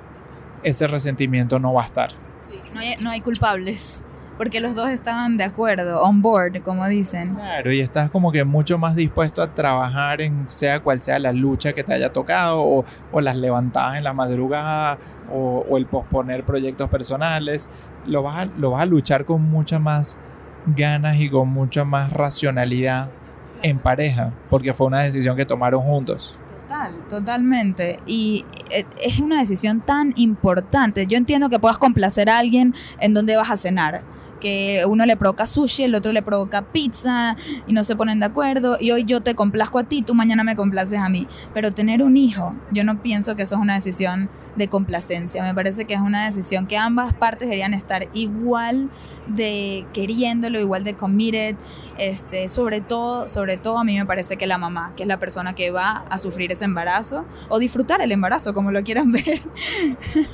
ese 0.62 0.86
resentimiento 0.86 1.58
no 1.58 1.72
va 1.72 1.82
a 1.82 1.84
estar. 1.86 2.10
Sí, 2.40 2.60
no 2.74 2.80
hay, 2.80 2.96
no 3.00 3.08
hay 3.08 3.22
culpables, 3.22 4.06
porque 4.36 4.60
los 4.60 4.74
dos 4.74 4.90
estaban 4.90 5.38
de 5.38 5.44
acuerdo, 5.44 6.02
on 6.02 6.20
board, 6.20 6.62
como 6.62 6.86
dicen. 6.88 7.36
Claro, 7.36 7.72
y 7.72 7.80
estás 7.80 8.10
como 8.10 8.32
que 8.32 8.44
mucho 8.44 8.76
más 8.76 8.94
dispuesto 8.94 9.42
a 9.42 9.54
trabajar 9.54 10.20
en 10.20 10.44
sea 10.50 10.80
cual 10.80 11.00
sea 11.00 11.18
la 11.18 11.32
lucha 11.32 11.72
que 11.72 11.82
te 11.82 11.94
haya 11.94 12.12
tocado, 12.12 12.60
o, 12.60 12.84
o 13.10 13.20
las 13.22 13.38
levantadas 13.38 13.96
en 13.96 14.04
la 14.04 14.12
madrugada, 14.12 14.98
o, 15.32 15.64
o 15.70 15.78
el 15.78 15.86
posponer 15.86 16.44
proyectos 16.44 16.90
personales. 16.90 17.70
Lo 18.04 18.22
vas, 18.22 18.40
a, 18.40 18.44
lo 18.58 18.72
vas 18.72 18.82
a 18.82 18.86
luchar 18.86 19.24
con 19.24 19.40
muchas 19.40 19.80
más 19.80 20.18
ganas 20.66 21.18
y 21.18 21.28
con 21.28 21.48
mucha 21.48 21.84
más 21.84 22.12
racionalidad 22.12 23.08
en 23.62 23.78
pareja, 23.78 24.32
porque 24.50 24.74
fue 24.74 24.86
una 24.86 25.00
decisión 25.00 25.36
que 25.36 25.46
tomaron 25.46 25.82
juntos. 25.82 26.38
Total, 26.68 26.94
totalmente. 27.08 27.98
Y 28.06 28.44
eh, 28.70 28.84
es 29.04 29.20
una 29.20 29.40
decisión 29.40 29.80
tan 29.80 30.12
importante. 30.16 31.06
Yo 31.06 31.16
entiendo 31.16 31.48
que 31.48 31.58
puedas 31.58 31.78
complacer 31.78 32.30
a 32.30 32.38
alguien 32.38 32.74
en 32.98 33.14
donde 33.14 33.36
vas 33.36 33.50
a 33.50 33.56
cenar. 33.56 34.02
Que 34.42 34.84
uno 34.88 35.06
le 35.06 35.16
provoca 35.16 35.46
sushi, 35.46 35.84
el 35.84 35.94
otro 35.94 36.10
le 36.10 36.20
provoca 36.20 36.62
pizza 36.62 37.36
y 37.68 37.72
no 37.72 37.84
se 37.84 37.94
ponen 37.94 38.18
de 38.18 38.26
acuerdo. 38.26 38.76
Y 38.80 38.90
hoy 38.90 39.04
yo 39.04 39.20
te 39.22 39.36
complazco 39.36 39.78
a 39.78 39.84
ti, 39.84 40.02
tú 40.02 40.14
mañana 40.14 40.42
me 40.42 40.56
complaces 40.56 40.98
a 40.98 41.08
mí. 41.08 41.28
Pero 41.54 41.70
tener 41.70 42.02
un 42.02 42.16
hijo, 42.16 42.52
yo 42.72 42.82
no 42.82 43.00
pienso 43.00 43.36
que 43.36 43.42
eso 43.42 43.54
es 43.54 43.60
una 43.60 43.74
decisión 43.74 44.28
de 44.56 44.68
complacencia. 44.68 45.42
Me 45.42 45.54
parece 45.54 45.84
que 45.84 45.94
es 45.94 46.00
una 46.00 46.24
decisión 46.24 46.66
que 46.66 46.76
ambas 46.76 47.12
partes 47.12 47.48
deberían 47.48 47.72
estar 47.72 48.08
igual 48.14 48.90
de 49.26 49.86
queriéndolo, 49.92 50.58
igual 50.58 50.84
de 50.84 50.94
committed. 50.94 51.56
Este, 51.98 52.48
sobre 52.48 52.80
todo, 52.80 53.28
sobre 53.28 53.56
todo 53.56 53.78
a 53.78 53.84
mí 53.84 53.96
me 53.96 54.06
parece 54.06 54.36
que 54.36 54.46
la 54.46 54.58
mamá, 54.58 54.92
que 54.96 55.04
es 55.04 55.08
la 55.08 55.18
persona 55.18 55.54
que 55.54 55.70
va 55.70 56.04
a 56.08 56.18
sufrir 56.18 56.52
ese 56.52 56.64
embarazo 56.64 57.24
o 57.48 57.58
disfrutar 57.58 58.00
el 58.02 58.12
embarazo, 58.12 58.54
como 58.54 58.70
lo 58.72 58.82
quieran 58.82 59.12
ver. 59.12 59.42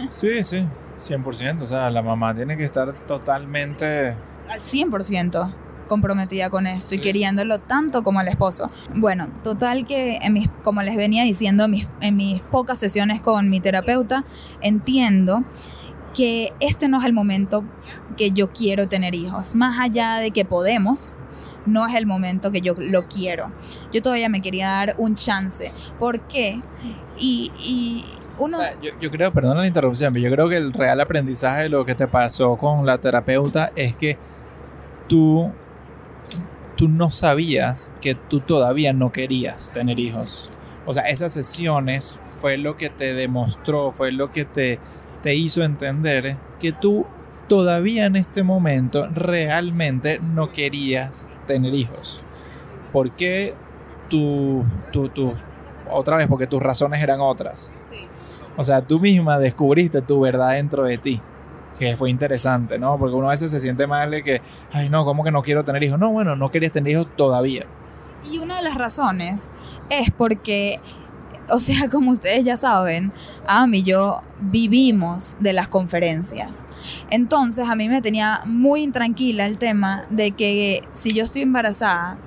Sí, 0.09 0.45
sí, 0.45 0.65
100%. 1.01 1.63
O 1.63 1.67
sea, 1.67 1.91
la 1.91 2.03
mamá 2.03 2.35
tiene 2.35 2.57
que 2.57 2.65
estar 2.65 2.93
totalmente... 3.07 4.15
Al 4.51 4.61
100% 4.61 5.53
comprometida 5.89 6.51
con 6.51 6.67
esto 6.67 6.95
y 6.95 6.99
Sí. 6.99 7.03
queriéndolo 7.05 7.59
tanto 7.61 8.03
como 8.03 8.21
el 8.21 8.29
esposo. 8.29 8.71
Bueno, 8.95 9.29
total 9.43 9.87
que 9.87 10.17
en 10.17 10.35
mis, 10.35 10.49
como 10.63 10.83
les 10.83 10.97
venía 10.97 11.25
diciendo 11.25 11.65
en 11.65 11.71
mis, 11.71 11.89
en 12.01 12.17
mis 12.17 12.41
pocas 12.43 12.79
sesiones 12.79 13.21
con 13.23 13.49
mi 13.49 13.61
terapeuta, 13.61 14.25
entiendo 14.61 15.45
que 16.15 16.53
este 16.61 16.89
no 16.89 16.99
es 16.99 17.05
el 17.05 17.13
momento 17.13 17.65
que 18.17 18.33
yo 18.33 18.53
quiero 18.53 18.89
tener 18.89 19.15
hijos. 19.15 19.55
Más 19.55 19.79
allá 19.81 20.17
de 20.17 20.31
que 20.31 20.45
podemos, 20.45 21.17
no 21.65 21.87
es 21.87 21.95
el 21.95 22.07
momento 22.07 22.51
que 22.51 22.61
yo 22.61 22.75
lo 22.77 23.07
quiero. 23.09 23.51
Yo 23.93 24.03
todavía 24.03 24.29
me 24.29 24.43
quería 24.43 24.69
dar 24.69 24.95
un 24.99 25.15
chance. 25.15 25.73
¿Por 25.99 26.21
qué? 26.21 26.61
Y, 27.19 27.51
y 27.59 28.05
uno... 28.39 28.59
O 28.59 28.61
sea, 28.61 28.81
yo, 28.81 28.93
yo 29.01 29.11
creo, 29.11 29.33
perdona 29.33 29.61
la 29.61 29.67
interrupción, 29.67 30.13
pero 30.13 30.29
yo 30.29 30.35
creo 30.35 30.49
que 30.49 30.57
el 30.57 30.73
real 30.73 31.01
aprendizaje 31.01 31.63
de 31.63 31.69
lo 31.69 31.85
que 31.85 31.95
te 31.95 32.07
pasó 32.07 32.57
con 32.57 32.87
la 32.87 32.99
terapeuta 32.99 33.73
es 33.77 33.97
que 33.97 34.17
tú, 35.09 35.53
tú 36.77 36.89
no 36.89 37.11
sabías 37.11 37.91
que 38.01 38.15
tú 38.15 38.41
todavía 38.41 38.93
no 38.93 39.13
querías 39.13 39.71
tener 39.71 39.99
hijos. 39.99 40.51
O 40.87 40.95
sea, 40.95 41.09
esas 41.09 41.33
sesiones 41.33 42.19
fue 42.41 42.57
lo 42.57 42.77
que 42.77 42.91
te 42.91 43.15
demostró, 43.15 43.91
fue 43.91 44.13
lo 44.13 44.33
que 44.33 44.45
te, 44.45 44.79
te 45.23 45.35
hizo 45.35 45.63
entender 45.63 46.37
que 46.61 46.73
tú 46.73 47.07
todavía 47.49 48.07
en 48.07 48.17
este 48.17 48.43
momento 48.43 49.09
realmente 49.09 50.21
no 50.21 50.53
querías 50.53 51.29
tener 51.47 51.75
hijos. 51.75 52.25
¿Por 52.93 53.11
qué 53.13 53.55
tú, 54.09 54.65
tú, 54.93 55.09
tú, 55.09 55.35
otra 55.91 56.17
vez, 56.17 56.27
porque 56.29 56.47
tus 56.47 56.63
razones 56.63 57.03
eran 57.03 57.21
otras? 57.21 57.75
O 58.59 58.65
sea, 58.65 58.83
tú 58.83 58.99
misma 58.99 59.39
descubriste 59.39 60.03
tu 60.03 60.21
verdad 60.21 60.51
dentro 60.51 60.83
de 60.83 60.99
ti. 60.99 61.23
Que 61.79 61.97
fue 61.97 62.11
interesante, 62.11 62.77
¿no? 62.77 62.99
Porque 62.99 63.15
uno 63.15 63.29
a 63.29 63.31
veces 63.31 63.53
se 63.53 63.61
siente 63.61 63.87
mal 63.87 64.11
de 64.11 64.25
que, 64.25 64.43
ay, 64.73 64.89
no, 64.89 65.05
¿cómo 65.05 65.23
que 65.23 65.31
no 65.31 65.43
quiero 65.43 65.63
tener 65.63 65.85
hijos? 65.85 65.97
No, 65.97 66.11
bueno, 66.11 66.35
no 66.35 66.51
querías 66.51 66.73
tener 66.73 66.95
hijos 66.95 67.07
todavía. 67.15 67.67
Y 68.29 68.39
una 68.39 68.57
de 68.57 68.63
las 68.65 68.75
razones 68.75 69.53
es 69.91 70.11
porque, 70.11 70.81
o 71.49 71.61
sea, 71.61 71.89
como 71.91 72.11
ustedes 72.11 72.45
ya 72.45 72.57
saben, 72.57 73.13
Ami 73.47 73.79
y 73.79 73.83
yo 73.85 74.23
vivimos 74.41 75.37
de 75.39 75.53
las 75.53 75.69
conferencias. 75.69 76.67
Entonces 77.11 77.69
a 77.69 77.77
mí 77.77 77.89
me 77.89 78.03
tenía 78.03 78.41
muy 78.45 78.83
intranquila 78.83 79.47
el 79.47 79.57
tema 79.59 80.05
de 80.11 80.33
que 80.33 80.83
si 80.95 81.13
yo 81.13 81.23
estoy 81.23 81.43
embarazada 81.43 82.19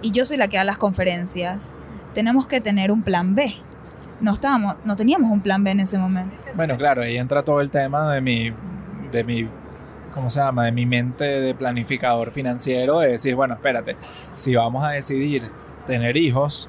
y 0.00 0.10
yo 0.10 0.24
soy 0.24 0.38
la 0.38 0.48
que 0.48 0.56
da 0.56 0.64
las 0.64 0.78
conferencias, 0.78 1.70
tenemos 2.14 2.46
que 2.46 2.62
tener 2.62 2.90
un 2.90 3.02
plan 3.02 3.34
B. 3.34 3.56
No, 4.20 4.32
estábamos, 4.32 4.76
no 4.84 4.96
teníamos 4.96 5.30
un 5.30 5.40
plan 5.40 5.62
B 5.62 5.70
en 5.72 5.80
ese 5.80 5.98
momento. 5.98 6.34
Bueno, 6.54 6.76
claro, 6.76 7.02
ahí 7.02 7.16
entra 7.18 7.42
todo 7.42 7.60
el 7.60 7.70
tema 7.70 8.12
de 8.12 8.20
mi, 8.20 8.52
de 9.12 9.24
mi, 9.24 9.48
¿cómo 10.14 10.30
se 10.30 10.40
llama? 10.40 10.64
De 10.64 10.72
mi 10.72 10.86
mente 10.86 11.24
de 11.24 11.54
planificador 11.54 12.30
financiero, 12.30 13.00
de 13.00 13.10
decir, 13.12 13.34
bueno, 13.34 13.54
espérate, 13.54 13.96
si 14.34 14.54
vamos 14.54 14.84
a 14.84 14.90
decidir 14.90 15.50
tener 15.86 16.16
hijos, 16.16 16.68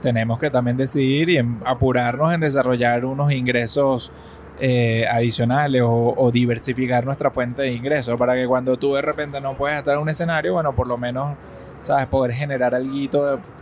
tenemos 0.00 0.38
que 0.38 0.50
también 0.50 0.76
decidir 0.76 1.28
y 1.28 1.36
en- 1.38 1.60
apurarnos 1.64 2.32
en 2.32 2.40
desarrollar 2.40 3.04
unos 3.04 3.30
ingresos 3.32 4.10
eh, 4.58 5.06
adicionales 5.10 5.82
o, 5.82 6.14
o 6.16 6.30
diversificar 6.30 7.04
nuestra 7.04 7.30
fuente 7.30 7.60
de 7.62 7.72
ingresos 7.72 8.18
para 8.18 8.34
que 8.34 8.46
cuando 8.46 8.78
tú 8.78 8.94
de 8.94 9.02
repente 9.02 9.38
no 9.40 9.54
puedes 9.54 9.76
estar 9.78 9.94
en 9.94 10.00
un 10.00 10.08
escenario, 10.08 10.54
bueno, 10.54 10.74
por 10.74 10.86
lo 10.86 10.96
menos, 10.96 11.36
sabes, 11.82 12.06
poder 12.06 12.32
generar 12.32 12.74
algo 12.74 12.90
y, 12.94 13.10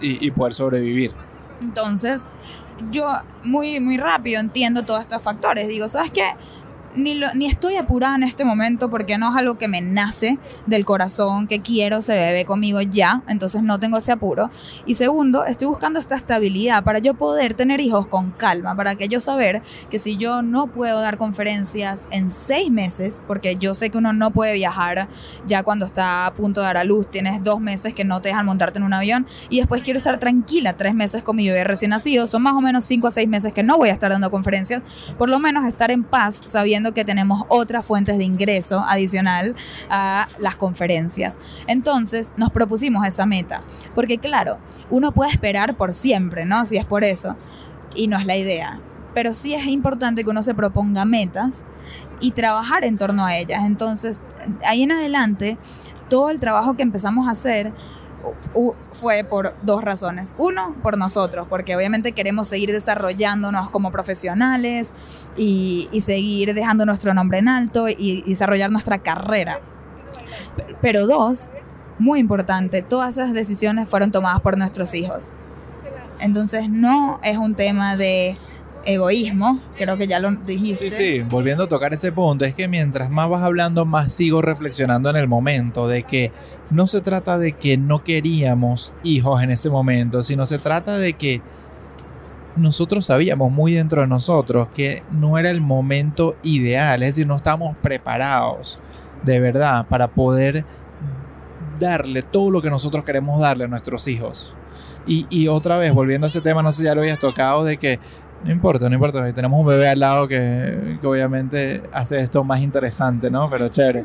y 0.01 0.31
poder 0.31 0.55
sobrevivir. 0.55 1.11
Entonces, 1.61 2.29
yo 2.91 3.09
muy, 3.43 3.81
muy 3.81 3.97
rápido 3.97 4.41
entiendo 4.41 4.85
todos 4.85 5.01
estos 5.01 5.23
factores. 5.23 5.69
Digo, 5.69 5.89
¿sabes 5.89 6.11
qué? 6.11 6.31
Ni, 6.95 7.21
ni 7.35 7.47
estoy 7.47 7.77
apurada 7.77 8.15
en 8.15 8.23
este 8.23 8.45
momento 8.45 8.89
porque 8.89 9.19
no 9.19 9.31
es 9.31 9.37
algo 9.37 9.59
que 9.59 9.67
me 9.67 9.81
nace 9.81 10.39
del 10.67 10.85
corazón, 10.85 11.49
que 11.49 11.61
quiero, 11.61 12.01
se 12.01 12.15
bebe 12.15 12.45
conmigo 12.45 12.81
ya, 12.81 13.23
entonces 13.27 13.65
no 13.65 13.81
tengo 13.81 13.99
ese 13.99 14.13
apuro. 14.13 14.51
Y 14.87 14.95
segundo, 14.95 15.45
estoy 15.45 15.67
buscando 15.67 15.99
esta 15.99 16.15
estabilidad 16.15 16.85
para 16.85 17.01
yo 17.01 17.15
poder 17.15 17.55
tener 17.55 17.81
hijos 17.81 18.07
con 18.07 18.31
calma, 18.31 18.77
para 18.77 18.95
que 18.95 19.09
yo 19.09 19.19
saber 19.19 19.63
que 19.91 19.99
si 19.99 20.17
yo 20.17 20.43
no 20.43 20.69
puedo 20.69 21.01
dar 21.01 21.19
conferencias 21.19 22.07
en 22.13 22.31
seis 22.31 22.71
meses, 22.71 23.21
porque 23.27 23.57
yo 23.57 23.75
sé 23.75 23.91
que 23.91 23.99
uno 23.99 24.13
no 24.13 24.31
puede 24.31 24.55
viajar 24.55 25.09
ya 25.49 25.65
cuando 25.65 25.87
está 25.87 26.27
a 26.27 26.35
punto 26.35 26.61
de 26.61 26.67
dar 26.67 26.77
a 26.77 26.85
luz, 26.85 27.11
tienes 27.11 27.43
dos 27.43 27.61
meses 27.61 27.93
que 27.93 28.05
no 28.05 28.23
te 28.23 28.29
dejan 28.29 28.47
montarte 28.47 28.79
en 28.79 28.85
un 28.85 28.93
avión, 28.93 29.27
y 29.49 29.59
después 29.59 29.83
quiero 29.83 29.97
estar 29.97 30.21
tranquila 30.21 30.77
tres 30.77 30.95
meses 30.95 31.25
con 31.25 31.35
mi 31.35 31.49
bebé 31.49 31.65
recién 31.65 31.91
nacido, 31.91 32.29
son 32.29 32.43
más 32.43 32.55
o 32.55 32.61
menos 32.61 32.85
cinco 32.85 33.09
a 33.09 33.11
seis 33.11 33.29
meses 33.29 33.53
que 33.53 33.65
no 33.65 33.79
voy 33.79 33.89
a 33.89 33.93
estar 33.93 34.13
dando 34.13 34.31
conferencias, 34.31 34.83
por 35.19 35.29
lo 35.29 35.41
menos 35.41 35.67
estar 35.67 35.91
en 35.91 36.05
paz 36.05 36.41
sabiendo 36.47 36.84
que 36.93 37.05
tenemos 37.05 37.45
otras 37.49 37.87
fuentes 37.87 38.19
de 38.19 38.25
ingreso 38.25 38.81
adicional 38.87 39.55
a 39.89 40.29
las 40.39 40.57
conferencias. 40.57 41.39
Entonces 41.67 42.35
nos 42.37 42.51
propusimos 42.51 43.07
esa 43.07 43.27
meta, 43.27 43.63
porque 43.95 44.19
claro, 44.19 44.59
uno 44.91 45.13
puede 45.13 45.31
esperar 45.31 45.75
por 45.75 45.95
siempre, 45.95 46.45
¿no? 46.45 46.65
Si 46.67 46.77
es 46.77 46.85
por 46.85 47.05
eso, 47.05 47.37
y 47.95 48.09
no 48.09 48.19
es 48.19 48.27
la 48.27 48.37
idea, 48.37 48.81
pero 49.15 49.33
sí 49.33 49.55
es 49.55 49.67
importante 49.67 50.25
que 50.25 50.31
uno 50.31 50.43
se 50.43 50.55
proponga 50.55 51.05
metas 51.05 51.65
y 52.21 52.33
trabajar 52.33 52.85
en 52.85 52.99
torno 52.99 53.25
a 53.25 53.37
ellas. 53.37 53.63
Entonces, 53.65 54.21
ahí 54.67 54.83
en 54.83 54.93
adelante, 54.93 55.59
todo 56.09 56.31
el 56.31 56.41
trabajo 56.41 56.75
que 56.75 56.83
empezamos 56.83 57.29
a 57.29 57.33
hacer 57.33 57.73
fue 58.93 59.25
por 59.25 59.55
dos 59.63 59.83
razones. 59.83 60.35
Uno, 60.39 60.75
por 60.83 60.99
nosotros, 60.99 61.47
porque 61.49 61.77
obviamente 61.77 62.13
queremos 62.13 62.49
seguir 62.49 62.73
desarrollándonos 62.73 63.71
como 63.71 63.91
profesionales 63.91 64.95
y, 65.37 65.89
seguir 66.03 66.55
dejando 66.55 66.87
nuestro 66.87 67.15
nombre 67.15 67.39
en 67.39 67.49
alto 67.49 67.89
y, 67.89 68.23
desarrollar 68.27 68.71
nuestra 68.71 68.99
carrera. 68.99 69.61
Pero 70.81 71.07
dos, 71.07 71.51
muy 71.99 72.21
importante, 72.21 72.83
todas 72.83 73.19
esas 73.19 73.33
decisiones 73.33 73.89
fueron 73.89 74.11
tomadas 74.11 74.41
por 74.41 74.59
nuestros 74.59 74.95
hijos. 74.95 75.33
Entonces 76.21 76.69
no 76.69 77.21
es 77.23 77.37
un 77.39 77.55
tema 77.55 77.97
de 77.97 78.37
egoísmo, 78.87 79.61
creo 79.77 79.97
que 79.97 80.07
ya 80.07 80.21
lo 80.21 80.31
dijiste. 80.31 80.91
Sí, 80.91 80.97
sí, 80.97 81.21
volviendo 81.21 81.65
a 81.65 81.69
tocar 81.69 81.93
ese 81.93 82.13
punto, 82.13 82.45
es 82.45 82.55
que 82.55 82.69
mientras 82.69 83.11
más 83.11 83.29
vas 83.29 83.43
hablando, 83.43 83.85
más 83.85 84.13
sigo 84.13 84.43
reflexionando 84.43 85.11
en 85.11 85.17
el 85.17 85.29
momento 85.29 85.89
de 85.89 86.03
que 86.03 86.33
no 86.71 86.87
se 86.87 87.01
trata 87.01 87.39
de 87.39 87.53
que 87.53 87.77
no 87.77 88.05
queríamos 88.05 88.93
hijos 89.03 89.43
en 89.43 89.51
ese 89.51 89.71
momento, 89.71 90.23
sino 90.23 90.47
se 90.47 90.59
trata 90.59 90.99
de 90.99 91.15
que 91.15 91.41
nosotros 92.57 93.07
sabíamos 93.07 93.51
muy 93.51 93.75
dentro 93.75 94.01
de 94.03 94.07
nosotros 94.07 94.69
que 94.75 95.03
no 95.11 95.39
era 95.39 95.51
el 95.51 95.61
momento 95.61 96.37
ideal, 96.43 97.03
es 97.03 97.17
decir, 97.17 97.27
no 97.27 97.37
estamos 97.37 97.77
preparados 97.79 98.81
de 99.25 99.41
verdad 99.41 99.87
para 99.89 100.09
poder 100.09 100.65
darle 101.81 102.23
todo 102.23 102.51
lo 102.51 102.63
que 102.63 102.71
nosotros 102.71 103.05
queremos 103.05 103.41
darle 103.41 103.65
a 103.65 103.69
nuestros 103.69 104.07
hijos. 104.07 104.55
Y, 105.07 105.27
y 105.29 105.49
otra 105.49 105.77
vez, 105.77 105.93
volviendo 105.93 106.27
a 106.27 106.29
ese 106.29 106.41
tema, 106.41 106.63
no 106.63 106.73
sé 106.73 106.79
si 106.79 106.85
ya 106.85 106.95
lo 106.95 107.03
habías 107.03 107.19
tocado, 107.19 107.65
de 107.65 107.77
que 107.77 107.99
no 108.45 108.53
importa, 108.53 108.89
no 108.89 108.95
importa. 108.95 109.33
Tenemos 109.33 109.59
un 109.59 109.67
bebé 109.67 109.89
al 109.89 110.01
lado 110.01 110.29
que, 110.29 110.99
que 111.01 111.07
obviamente 111.07 111.83
hace 111.93 112.21
esto 112.21 112.45
más 112.45 112.61
interesante, 112.61 113.31
¿no? 113.31 113.49
Pero 113.49 113.69
chévere. 113.69 114.05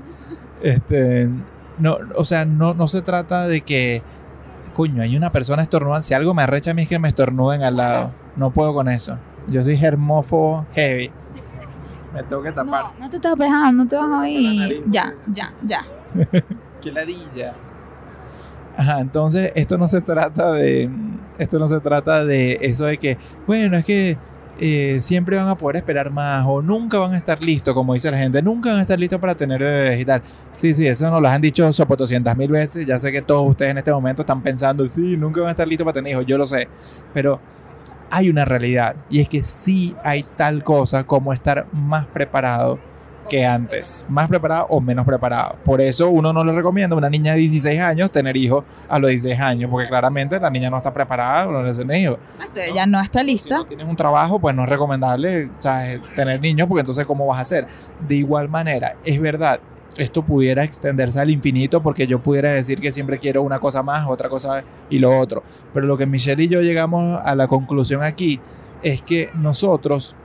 Este, 0.61 1.29
no, 1.77 1.97
o 2.15 2.23
sea, 2.23 2.45
no, 2.45 2.73
no 2.73 2.87
se 2.87 3.01
trata 3.01 3.47
de 3.47 3.61
que, 3.61 4.01
coño, 4.73 5.03
hay 5.03 5.15
una 5.17 5.31
persona 5.31 5.61
estornudando. 5.61 6.01
Si 6.01 6.13
algo 6.13 6.33
me 6.33 6.43
arrecha 6.43 6.71
a 6.71 6.73
mí 6.73 6.83
es 6.83 6.89
que 6.89 6.99
me 6.99 7.09
estornuden 7.09 7.63
al 7.63 7.77
lado. 7.77 8.11
No 8.35 8.51
puedo 8.51 8.73
con 8.73 8.87
eso. 8.87 9.17
Yo 9.47 9.63
soy 9.63 9.77
germófobo 9.77 10.65
heavy. 10.73 11.11
Me 12.13 12.23
tengo 12.23 12.41
que 12.41 12.51
tapar. 12.51 12.85
No, 12.93 12.99
no 12.99 13.09
te 13.09 13.17
estás 13.17 13.35
pejando, 13.35 13.83
no 13.83 13.89
te 13.89 13.95
vas 13.95 14.09
a 14.09 14.21
oír. 14.21 14.83
Ya, 14.87 15.13
ya, 15.27 15.53
ya. 15.63 15.85
¡Qué 16.81 16.91
ladilla! 16.91 17.53
Ajá, 18.77 19.01
entonces 19.01 19.51
esto 19.55 19.77
no 19.77 19.87
se 19.87 20.01
trata 20.01 20.53
de. 20.53 20.89
Esto 21.39 21.57
no 21.57 21.67
se 21.67 21.79
trata 21.79 22.23
de 22.25 22.59
eso 22.61 22.85
de 22.85 22.97
que, 22.97 23.17
bueno, 23.47 23.77
es 23.77 23.85
que 23.85 24.17
eh, 24.61 24.97
siempre 24.99 25.37
van 25.37 25.47
a 25.47 25.55
poder 25.55 25.77
esperar 25.77 26.11
más 26.11 26.45
o 26.45 26.61
nunca 26.61 26.99
van 26.99 27.13
a 27.13 27.17
estar 27.17 27.41
listos, 27.41 27.73
como 27.73 27.93
dice 27.93 28.11
la 28.11 28.17
gente, 28.17 28.41
nunca 28.41 28.69
van 28.69 28.79
a 28.79 28.81
estar 28.81 28.99
listos 28.99 29.19
para 29.19 29.33
tener 29.33 29.61
bebés 29.61 30.01
y. 30.01 30.05
Sí, 30.51 30.73
sí, 30.73 30.85
eso 30.85 31.09
nos 31.09 31.21
lo 31.21 31.29
han 31.29 31.41
dicho 31.41 31.71
sopo 31.71 31.95
200 31.95 32.35
mil 32.35 32.51
veces. 32.51 32.85
Ya 32.85 32.99
sé 32.99 33.11
que 33.11 33.21
todos 33.21 33.49
ustedes 33.49 33.71
en 33.71 33.77
este 33.77 33.91
momento 33.91 34.21
están 34.21 34.41
pensando, 34.41 34.87
sí, 34.89 35.15
nunca 35.15 35.39
van 35.39 35.47
a 35.47 35.51
estar 35.51 35.67
listos 35.67 35.85
para 35.85 35.93
tener 35.93 36.11
hijos, 36.11 36.25
yo 36.25 36.37
lo 36.37 36.45
sé. 36.45 36.67
Pero 37.13 37.39
hay 38.11 38.29
una 38.29 38.43
realidad 38.43 38.95
y 39.09 39.21
es 39.21 39.29
que 39.29 39.43
sí 39.43 39.95
hay 40.03 40.23
tal 40.35 40.63
cosa 40.63 41.05
como 41.05 41.31
estar 41.31 41.67
más 41.71 42.05
preparado 42.07 42.79
que 43.29 43.45
antes, 43.45 44.05
más 44.09 44.27
preparado 44.27 44.65
o 44.69 44.81
menos 44.81 45.05
preparado. 45.05 45.55
Por 45.63 45.79
eso 45.79 46.09
uno 46.09 46.33
no 46.33 46.43
le 46.43 46.51
recomienda 46.51 46.95
a 46.95 46.97
una 46.97 47.09
niña 47.09 47.33
de 47.33 47.39
16 47.39 47.79
años 47.79 48.11
tener 48.11 48.35
hijos 48.35 48.65
a 48.89 48.99
los 48.99 49.09
16 49.09 49.39
años, 49.39 49.69
porque 49.71 49.87
claramente 49.87 50.39
la 50.39 50.49
niña 50.49 50.69
no 50.69 50.77
está 50.77 50.93
preparada 50.93 51.45
para 51.45 51.71
tener 51.71 51.97
hijos. 52.01 52.17
Exacto, 52.33 52.59
ella 52.61 52.85
no 52.85 52.99
está 52.99 53.19
Si 53.19 53.25
lista. 53.27 53.57
no 53.57 53.65
tienes 53.65 53.87
un 53.87 53.95
trabajo, 53.95 54.39
pues 54.39 54.55
no 54.55 54.63
es 54.63 54.69
recomendable 54.69 55.49
¿sabes? 55.59 56.01
tener 56.15 56.41
niños, 56.41 56.67
porque 56.67 56.81
entonces 56.81 57.05
¿cómo 57.05 57.25
vas 57.27 57.37
a 57.37 57.41
hacer? 57.41 57.67
De 58.07 58.15
igual 58.15 58.49
manera, 58.49 58.95
es 59.05 59.21
verdad, 59.21 59.59
esto 59.97 60.23
pudiera 60.23 60.63
extenderse 60.63 61.19
al 61.19 61.29
infinito 61.29 61.81
porque 61.81 62.07
yo 62.07 62.19
pudiera 62.19 62.51
decir 62.51 62.79
que 62.79 62.91
siempre 62.91 63.19
quiero 63.19 63.43
una 63.43 63.59
cosa 63.59 63.83
más, 63.83 64.07
otra 64.07 64.29
cosa 64.29 64.63
y 64.89 64.99
lo 64.99 65.17
otro. 65.19 65.43
Pero 65.73 65.85
lo 65.85 65.97
que 65.97 66.05
Michelle 66.05 66.43
y 66.43 66.47
yo 66.47 66.61
llegamos 66.61 67.19
a 67.23 67.35
la 67.35 67.47
conclusión 67.47 68.03
aquí 68.03 68.39
es 68.81 69.01
que 69.01 69.29
nosotros 69.33 70.15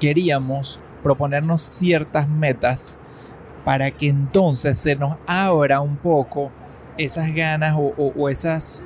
queríamos 0.00 0.80
proponernos 1.02 1.60
ciertas 1.60 2.28
metas 2.28 2.98
para 3.64 3.90
que 3.90 4.08
entonces 4.08 4.78
se 4.78 4.96
nos 4.96 5.16
abra 5.26 5.80
un 5.80 5.96
poco 5.96 6.50
esas 6.96 7.32
ganas 7.34 7.74
o, 7.76 8.28
esas 8.28 8.82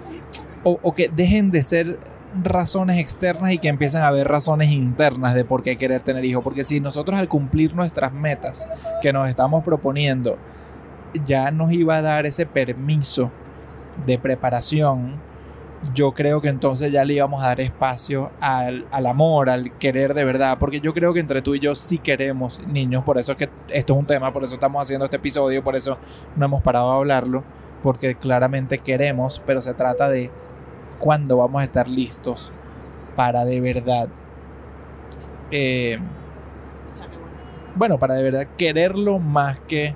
o, 0.65 0.95
que 0.95 1.09
dejen 1.09 1.51
de 1.51 1.63
ser 1.63 1.99
razones 2.43 2.99
externas 2.99 3.53
y 3.53 3.59
que 3.59 3.69
empiecen 3.69 4.03
a 4.03 4.09
haber 4.09 4.29
razones 4.29 4.71
internas 4.71 5.35
de 5.35 5.45
por 5.45 5.63
qué 5.63 5.77
querer 5.77 6.03
tener 6.03 6.25
hijos. 6.25 6.43
Porque 6.43 6.65
si 6.65 6.81
nosotros 6.81 7.19
al 7.19 7.29
cumplir 7.29 7.75
nuestras 7.75 8.13
metas 8.13 8.69
que 9.01 9.13
nos 9.13 9.29
estamos 9.29 9.65
proponiendo 9.65 10.39
ya 11.25 11.51
nos 11.51 11.73
iba 11.73 11.97
a 11.97 12.03
dar 12.03 12.27
ese 12.27 12.47
permiso 12.47 13.31
de 14.07 14.19
preparación 14.19 15.21
yo 15.95 16.13
creo 16.13 16.41
que 16.41 16.49
entonces 16.49 16.93
ya 16.93 17.05
le 17.05 17.15
íbamos 17.15 17.43
a 17.43 17.49
dar 17.49 17.61
espacio 17.61 18.31
al, 18.41 18.87
al 18.91 19.07
amor, 19.07 19.51
al 19.51 19.77
querer 19.79 20.15
de 20.15 20.25
verdad, 20.25 20.59
porque 20.59 20.81
yo 20.81 20.95
creo 20.95 21.13
que 21.13 21.21
entre 21.21 21.43
tú 21.43 21.55
y 21.55 21.61
yo 21.61 21.75
sí 21.75 21.99
queremos 21.99 22.63
niños, 22.67 23.03
por 23.05 23.19
eso 23.19 23.33
es 23.33 23.39
que 23.39 23.51
esto 23.69 23.93
es 23.93 23.99
un 23.99 24.07
tema, 24.07 24.33
por 24.33 24.45
eso 24.45 24.55
estamos 24.55 24.81
haciendo 24.83 25.05
este 25.05 25.17
episodio, 25.17 25.63
por 25.63 25.75
eso 25.75 25.99
no 26.37 26.47
hemos 26.47 26.63
parado 26.63 26.91
de 26.93 26.97
hablarlo, 26.99 27.45
porque 27.83 28.15
claramente 28.15 28.79
queremos, 28.79 29.43
pero 29.45 29.61
se 29.61 29.75
trata 29.75 30.09
de 30.09 30.31
cuándo 30.99 31.39
vamos 31.39 31.61
a 31.61 31.65
estar 31.65 31.89
listos 31.89 32.53
para 33.17 33.45
de 33.45 33.61
verdad, 33.61 34.09
eh, 35.51 35.99
bueno, 37.75 37.99
para 37.99 38.15
de 38.15 38.23
verdad 38.23 38.47
quererlo 38.57 39.19
más 39.19 39.59
que 39.61 39.95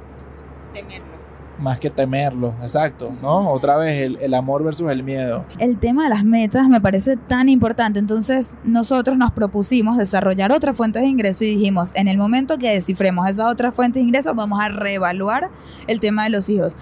más 1.59 1.79
que 1.79 1.91
temerlo, 1.91 2.55
exacto, 2.61 3.13
¿no? 3.23 3.51
Otra 3.51 3.77
vez 3.77 4.03
el, 4.03 4.17
el 4.17 4.35
amor 4.35 4.63
versus 4.63 4.91
el 4.91 5.03
miedo. 5.03 5.45
El 5.59 5.79
tema 5.79 6.05
de 6.05 6.11
las 6.11 6.25
metas 6.25 6.69
me 6.69 6.81
parece 6.81 7.17
tan 7.17 7.49
importante. 7.49 7.99
Entonces, 7.99 8.55
nosotros 8.65 9.17
nos 9.17 9.33
propusimos 9.33 9.97
desarrollar 9.97 10.53
otras 10.53 10.77
fuentes 10.77 11.03
de 11.03 11.09
ingreso 11.09 11.45
y 11.45 11.57
dijimos, 11.57 11.95
en 11.95 12.09
el 12.09 12.19
momento 12.19 12.59
que 12.59 12.71
descifremos 12.71 13.29
esas 13.29 13.51
otras 13.51 13.75
fuentes 13.75 14.03
de 14.03 14.07
ingreso, 14.09 14.35
vamos 14.35 14.61
a 14.61 14.69
reevaluar 14.69 15.51
el 15.87 16.01
tema 16.01 16.25
de 16.25 16.31
los 16.31 16.49
hijos. 16.49 16.77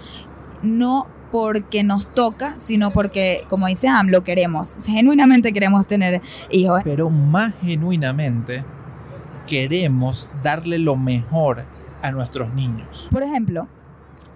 No 0.61 1.07
porque 1.31 1.83
nos 1.83 2.07
toca, 2.07 2.55
sino 2.57 2.91
porque, 2.91 3.43
como 3.49 3.67
dice 3.67 3.87
Am, 3.87 4.07
lo 4.07 4.23
queremos. 4.23 4.75
Genuinamente 4.85 5.51
queremos 5.51 5.85
tener 5.85 6.21
hijos. 6.49 6.81
Pero 6.83 7.09
más 7.09 7.53
genuinamente 7.61 8.63
queremos 9.47 10.29
darle 10.43 10.79
lo 10.79 10.95
mejor 10.95 11.63
a 12.01 12.11
nuestros 12.11 12.53
niños. 12.53 13.07
Por 13.11 13.23
ejemplo, 13.23 13.67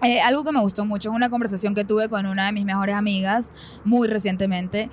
Eh, 0.02 0.20
algo 0.20 0.44
que 0.44 0.52
me 0.52 0.60
gustó 0.60 0.84
mucho 0.86 1.10
es 1.10 1.14
una 1.14 1.28
conversación 1.28 1.74
que 1.74 1.84
tuve 1.84 2.08
con 2.08 2.24
una 2.26 2.46
de 2.46 2.52
mis 2.52 2.64
mejores 2.64 2.94
amigas 2.94 3.52
muy 3.84 4.08
recientemente, 4.08 4.88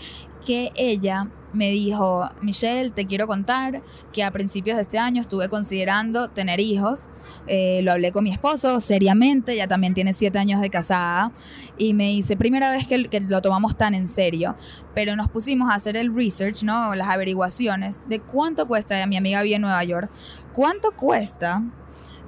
que 0.46 0.72
ella 0.76 1.30
me 1.54 1.72
dijo, 1.72 2.30
Michelle, 2.42 2.92
te 2.92 3.06
quiero 3.06 3.26
contar 3.26 3.82
que 4.12 4.24
a 4.24 4.32
principios 4.32 4.76
de 4.76 4.84
este 4.84 4.98
año 4.98 5.22
estuve 5.22 5.50
considerando 5.50 6.30
tener 6.30 6.60
hijos. 6.60 7.02
Eh, 7.48 7.82
lo 7.84 7.94
hablé 7.94 8.12
con 8.12 8.24
mi 8.24 8.32
esposo 8.32 8.80
seriamente, 8.80 9.54
ella 9.54 9.68
también 9.68 9.94
tiene 9.94 10.14
siete 10.14 10.40
años 10.40 10.62
de 10.62 10.70
casada, 10.70 11.32
y 11.78 11.94
me 11.94 12.08
dice, 12.10 12.38
primera 12.38 12.72
vez 12.72 12.88
que, 12.88 13.10
que 13.10 13.20
lo 13.22 13.42
tomamos 13.42 13.78
tan 13.78 13.94
en 13.94 14.08
serio, 14.08 14.56
pero 14.94 15.16
nos 15.16 15.28
pusimos 15.30 15.70
a 15.72 15.76
hacer 15.76 15.98
el 15.98 16.14
research, 16.14 16.64
¿no? 16.64 16.96
Las 16.96 17.08
averiguaciones 17.10 18.00
de 18.08 18.20
cuánto 18.20 18.68
cuesta, 18.68 19.06
mi 19.08 19.18
amiga 19.18 19.42
vive 19.42 19.56
en 19.56 19.62
Nueva 19.62 19.84
York, 19.84 20.10
cuánto 20.54 20.92
cuesta 20.92 21.64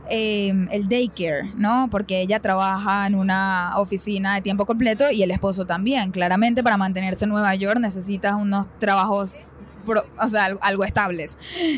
eh, 0.10 0.54
el 0.72 0.90
daycare, 0.90 1.52
¿no? 1.56 1.88
Porque 1.92 2.22
ella 2.22 2.40
trabaja 2.40 3.08
en 3.08 3.16
una 3.16 3.74
oficina 3.78 4.36
de 4.36 4.42
tiempo 4.42 4.66
completo 4.66 5.12
y 5.12 5.24
el 5.24 5.32
esposo 5.32 5.66
también. 5.66 6.12
Claramente 6.12 6.64
para 6.64 6.78
mantenerse 6.78 7.26
en 7.26 7.32
Nueva 7.32 7.54
York 7.56 7.80
necesitas 7.80 8.36
unos 8.36 8.68
trabajos 8.80 9.34
o 10.18 10.28
sea, 10.28 10.56
algo 10.62 10.84
estables. 10.84 11.38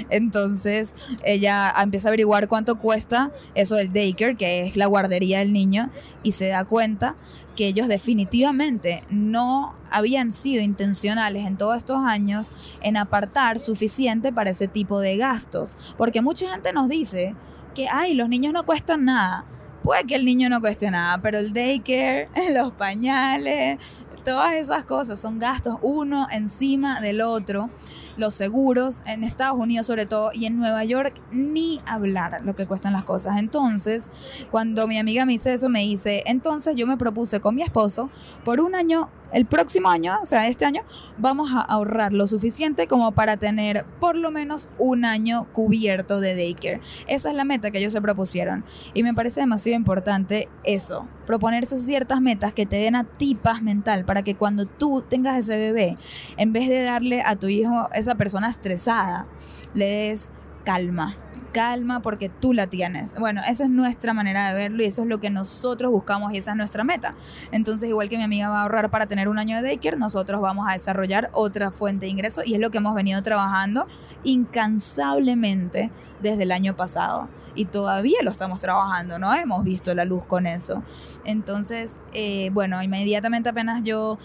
Entonces, 0.09 0.93
ella 1.23 1.73
empieza 1.81 2.07
a 2.07 2.09
averiguar 2.09 2.47
cuánto 2.47 2.77
cuesta 2.77 3.31
eso 3.55 3.75
del 3.75 3.93
daycare, 3.93 4.35
que 4.35 4.65
es 4.65 4.75
la 4.75 4.87
guardería 4.87 5.39
del 5.39 5.53
niño, 5.53 5.89
y 6.23 6.33
se 6.33 6.49
da 6.49 6.65
cuenta 6.65 7.15
que 7.55 7.67
ellos 7.67 7.87
definitivamente 7.87 9.01
no 9.09 9.75
habían 9.89 10.33
sido 10.33 10.63
intencionales 10.63 11.45
en 11.45 11.57
todos 11.57 11.77
estos 11.77 11.97
años 11.97 12.51
en 12.81 12.95
apartar 12.95 13.59
suficiente 13.59 14.31
para 14.31 14.51
ese 14.51 14.67
tipo 14.67 14.99
de 14.99 15.17
gastos. 15.17 15.75
Porque 15.97 16.21
mucha 16.21 16.49
gente 16.51 16.71
nos 16.71 16.87
dice, 16.87 17.35
que, 17.73 17.87
ay, 17.89 18.13
los 18.13 18.29
niños 18.29 18.53
no 18.53 18.65
cuestan 18.65 19.05
nada. 19.05 19.45
Puede 19.83 20.03
que 20.03 20.15
el 20.15 20.25
niño 20.25 20.47
no 20.49 20.61
cueste 20.61 20.91
nada, 20.91 21.17
pero 21.21 21.39
el 21.39 21.53
daycare, 21.53 22.29
los 22.53 22.71
pañales, 22.73 23.79
todas 24.23 24.53
esas 24.53 24.83
cosas 24.83 25.19
son 25.19 25.39
gastos 25.39 25.77
uno 25.81 26.27
encima 26.31 27.01
del 27.01 27.21
otro. 27.21 27.69
Los 28.17 28.35
seguros 28.35 29.01
en 29.05 29.23
Estados 29.23 29.57
Unidos 29.57 29.87
sobre 29.87 30.05
todo 30.05 30.31
y 30.33 30.45
en 30.45 30.59
Nueva 30.59 30.83
York 30.83 31.19
ni 31.31 31.81
hablar 31.85 32.41
lo 32.43 32.55
que 32.55 32.67
cuestan 32.67 32.93
las 32.93 33.03
cosas. 33.03 33.39
Entonces, 33.39 34.11
cuando 34.51 34.87
mi 34.87 34.99
amiga 34.99 35.25
me 35.25 35.33
dice 35.33 35.53
eso, 35.53 35.69
me 35.69 35.79
dice, 35.79 36.23
entonces 36.27 36.75
yo 36.75 36.85
me 36.85 36.97
propuse 36.97 37.39
con 37.39 37.55
mi 37.55 37.63
esposo 37.63 38.09
por 38.43 38.59
un 38.59 38.75
año 38.75 39.09
el 39.33 39.45
próximo 39.45 39.89
año, 39.89 40.19
o 40.21 40.25
sea, 40.25 40.47
este 40.47 40.65
año, 40.65 40.83
vamos 41.17 41.51
a 41.53 41.61
ahorrar 41.61 42.13
lo 42.13 42.27
suficiente 42.27 42.87
como 42.87 43.11
para 43.11 43.37
tener 43.37 43.85
por 43.99 44.15
lo 44.15 44.31
menos 44.31 44.69
un 44.77 45.05
año 45.05 45.47
cubierto 45.53 46.19
de 46.19 46.35
daycare. 46.35 46.81
Esa 47.07 47.29
es 47.29 47.35
la 47.35 47.45
meta 47.45 47.71
que 47.71 47.79
ellos 47.79 47.93
se 47.93 48.01
propusieron. 48.01 48.65
Y 48.93 49.03
me 49.03 49.13
parece 49.13 49.41
demasiado 49.41 49.77
importante 49.77 50.49
eso, 50.63 51.07
proponerse 51.25 51.79
ciertas 51.79 52.21
metas 52.21 52.53
que 52.53 52.65
te 52.65 52.77
den 52.77 52.95
a 52.95 53.03
ti 53.03 53.35
paz 53.35 53.61
mental 53.61 54.05
para 54.05 54.23
que 54.23 54.35
cuando 54.35 54.65
tú 54.65 55.03
tengas 55.07 55.37
ese 55.37 55.57
bebé, 55.57 55.95
en 56.37 56.53
vez 56.53 56.67
de 56.69 56.83
darle 56.83 57.21
a 57.21 57.35
tu 57.35 57.47
hijo 57.47 57.89
esa 57.93 58.15
persona 58.15 58.49
estresada, 58.49 59.27
le 59.73 59.85
des 59.85 60.31
calma, 60.63 61.15
calma 61.51 62.01
porque 62.01 62.29
tú 62.29 62.53
la 62.53 62.67
tienes. 62.67 63.15
Bueno, 63.19 63.41
esa 63.47 63.65
es 63.65 63.69
nuestra 63.69 64.13
manera 64.13 64.49
de 64.49 64.55
verlo 64.55 64.83
y 64.83 64.85
eso 64.85 65.03
es 65.03 65.07
lo 65.07 65.19
que 65.19 65.29
nosotros 65.29 65.91
buscamos 65.91 66.33
y 66.33 66.37
esa 66.37 66.51
es 66.51 66.57
nuestra 66.57 66.83
meta. 66.83 67.15
Entonces, 67.51 67.89
igual 67.89 68.09
que 68.09 68.17
mi 68.17 68.23
amiga 68.23 68.49
va 68.49 68.59
a 68.59 68.61
ahorrar 68.63 68.89
para 68.89 69.05
tener 69.07 69.27
un 69.27 69.39
año 69.39 69.57
de 69.57 69.63
daycare, 69.63 69.97
nosotros 69.97 70.41
vamos 70.41 70.67
a 70.69 70.73
desarrollar 70.73 71.29
otra 71.33 71.71
fuente 71.71 72.05
de 72.05 72.11
ingreso 72.11 72.41
y 72.45 72.53
es 72.53 72.59
lo 72.59 72.71
que 72.71 72.77
hemos 72.77 72.95
venido 72.95 73.21
trabajando 73.21 73.87
incansablemente 74.23 75.91
desde 76.21 76.43
el 76.43 76.51
año 76.51 76.75
pasado 76.75 77.27
y 77.55 77.65
todavía 77.65 78.19
lo 78.23 78.31
estamos 78.31 78.59
trabajando, 78.59 79.19
¿no? 79.19 79.33
Hemos 79.33 79.63
visto 79.63 79.93
la 79.93 80.05
luz 80.05 80.23
con 80.25 80.47
eso. 80.47 80.83
Entonces, 81.25 81.99
eh, 82.13 82.49
bueno, 82.53 82.81
inmediatamente 82.81 83.49
apenas 83.49 83.83
yo 83.83 84.17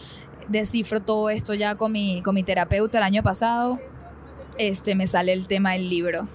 descifro 0.49 1.01
todo 1.01 1.29
esto 1.31 1.55
ya 1.55 1.75
con 1.75 1.93
mi, 1.93 2.23
con 2.23 2.35
mi 2.35 2.43
terapeuta 2.43 2.99
el 2.99 3.05
año 3.05 3.23
pasado, 3.23 3.81
este, 4.59 4.95
me 4.95 5.07
sale 5.07 5.33
el 5.33 5.47
tema 5.47 5.73
del 5.73 5.89
libro. 5.89 6.29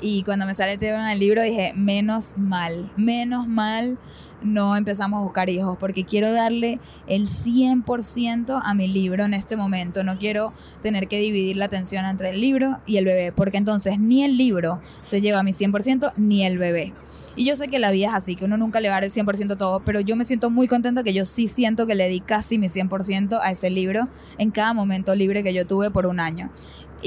Y 0.00 0.24
cuando 0.24 0.44
me 0.44 0.54
sale 0.54 0.74
el 0.74 0.78
tema 0.78 1.08
del 1.08 1.18
libro 1.18 1.42
dije, 1.42 1.72
menos 1.74 2.34
mal, 2.36 2.92
menos 2.96 3.48
mal 3.48 3.98
no 4.42 4.76
empezamos 4.76 5.18
a 5.18 5.22
buscar 5.22 5.48
hijos, 5.48 5.76
porque 5.78 6.04
quiero 6.04 6.32
darle 6.32 6.78
el 7.06 7.28
100% 7.28 8.60
a 8.62 8.74
mi 8.74 8.88
libro 8.88 9.24
en 9.24 9.34
este 9.34 9.56
momento. 9.56 10.04
No 10.04 10.18
quiero 10.18 10.52
tener 10.82 11.08
que 11.08 11.18
dividir 11.18 11.56
la 11.56 11.66
atención 11.66 12.04
entre 12.04 12.30
el 12.30 12.40
libro 12.40 12.78
y 12.86 12.98
el 12.98 13.04
bebé, 13.04 13.32
porque 13.32 13.56
entonces 13.56 13.98
ni 13.98 14.24
el 14.24 14.36
libro 14.36 14.80
se 15.02 15.20
lleva 15.20 15.42
mi 15.42 15.52
100% 15.52 16.12
ni 16.16 16.44
el 16.44 16.58
bebé. 16.58 16.92
Y 17.38 17.44
yo 17.44 17.54
sé 17.54 17.68
que 17.68 17.78
la 17.78 17.90
vida 17.90 18.08
es 18.08 18.14
así, 18.14 18.34
que 18.34 18.46
uno 18.46 18.56
nunca 18.56 18.80
le 18.80 18.88
va 18.88 18.94
a 18.94 18.96
dar 18.96 19.04
el 19.04 19.12
100% 19.12 19.58
todo, 19.58 19.80
pero 19.80 20.00
yo 20.00 20.16
me 20.16 20.24
siento 20.24 20.48
muy 20.48 20.68
contenta 20.68 21.02
que 21.02 21.12
yo 21.12 21.26
sí 21.26 21.48
siento 21.48 21.86
que 21.86 21.94
le 21.94 22.08
di 22.08 22.20
casi 22.20 22.56
mi 22.56 22.68
100% 22.68 23.38
a 23.42 23.50
ese 23.50 23.68
libro 23.68 24.08
en 24.38 24.50
cada 24.50 24.72
momento 24.72 25.14
libre 25.14 25.42
que 25.42 25.52
yo 25.52 25.66
tuve 25.66 25.90
por 25.90 26.06
un 26.06 26.18
año. 26.18 26.50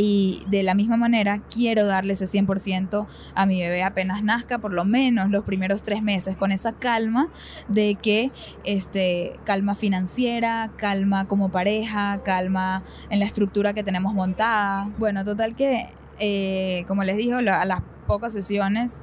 Y 0.01 0.45
de 0.47 0.63
la 0.63 0.75
misma 0.75 0.95
manera 0.95 1.41
quiero 1.53 1.85
darle 1.85 2.13
ese 2.13 2.25
100% 2.25 3.05
a 3.35 3.45
mi 3.45 3.59
bebé 3.59 3.83
apenas 3.83 4.23
nazca, 4.23 4.57
por 4.57 4.71
lo 4.71 4.85
menos 4.85 5.29
los 5.29 5.43
primeros 5.43 5.83
tres 5.83 6.01
meses, 6.01 6.37
con 6.37 6.53
esa 6.53 6.71
calma 6.71 7.27
de 7.67 7.95
que, 8.01 8.31
este, 8.63 9.37
calma 9.43 9.75
financiera, 9.75 10.71
calma 10.77 11.27
como 11.27 11.49
pareja, 11.49 12.21
calma 12.23 12.81
en 13.09 13.19
la 13.19 13.25
estructura 13.25 13.73
que 13.73 13.83
tenemos 13.83 14.13
montada. 14.13 14.89
Bueno, 14.97 15.25
total 15.25 15.53
que, 15.57 15.89
eh, 16.17 16.85
como 16.87 17.03
les 17.03 17.17
digo, 17.17 17.35
a 17.39 17.65
las 17.65 17.81
pocas 18.07 18.31
sesiones 18.31 19.01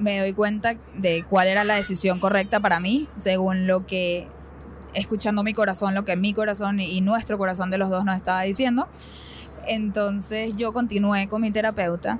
me 0.00 0.18
doy 0.18 0.32
cuenta 0.32 0.74
de 0.96 1.22
cuál 1.22 1.46
era 1.46 1.62
la 1.62 1.76
decisión 1.76 2.18
correcta 2.18 2.58
para 2.58 2.80
mí, 2.80 3.06
según 3.16 3.68
lo 3.68 3.86
que, 3.86 4.26
escuchando 4.92 5.44
mi 5.44 5.54
corazón, 5.54 5.94
lo 5.94 6.04
que 6.04 6.16
mi 6.16 6.34
corazón 6.34 6.80
y 6.80 7.00
nuestro 7.00 7.38
corazón 7.38 7.70
de 7.70 7.78
los 7.78 7.90
dos 7.90 8.04
nos 8.04 8.16
estaba 8.16 8.42
diciendo. 8.42 8.88
Entonces 9.70 10.56
yo 10.56 10.72
continué 10.72 11.28
con 11.28 11.42
mi 11.42 11.52
terapeuta 11.52 12.18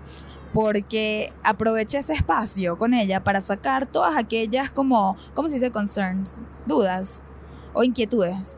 porque 0.54 1.32
aproveché 1.42 1.98
ese 1.98 2.12
espacio 2.12 2.78
con 2.78 2.94
ella 2.94 3.24
para 3.24 3.40
sacar 3.40 3.86
todas 3.86 4.16
aquellas 4.16 4.70
como, 4.70 5.16
¿cómo 5.34 5.48
se 5.48 5.56
dice? 5.56 5.72
Concerns, 5.72 6.38
dudas 6.66 7.22
o 7.72 7.82
inquietudes. 7.82 8.56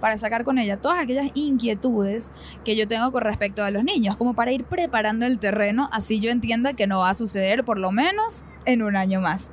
para 0.00 0.16
sacar 0.16 0.44
con 0.44 0.56
ella 0.58 0.80
todas 0.80 0.98
aquellas 0.98 1.30
inquietudes 1.34 2.30
que 2.64 2.74
yo 2.74 2.88
tengo 2.88 3.12
con 3.12 3.22
respecto 3.22 3.62
a 3.62 3.70
los 3.70 3.84
niños, 3.84 4.16
como 4.16 4.32
para 4.32 4.52
ir 4.52 4.64
preparando 4.64 5.26
el 5.26 5.38
terreno, 5.38 5.90
así 5.92 6.18
yo 6.18 6.30
entienda 6.30 6.72
que 6.72 6.86
no 6.86 7.00
va 7.00 7.10
a 7.10 7.14
suceder 7.14 7.64
por 7.64 7.78
lo 7.78 7.92
menos 7.92 8.42
en 8.66 8.82
un 8.82 8.96
año 8.96 9.20
más. 9.20 9.50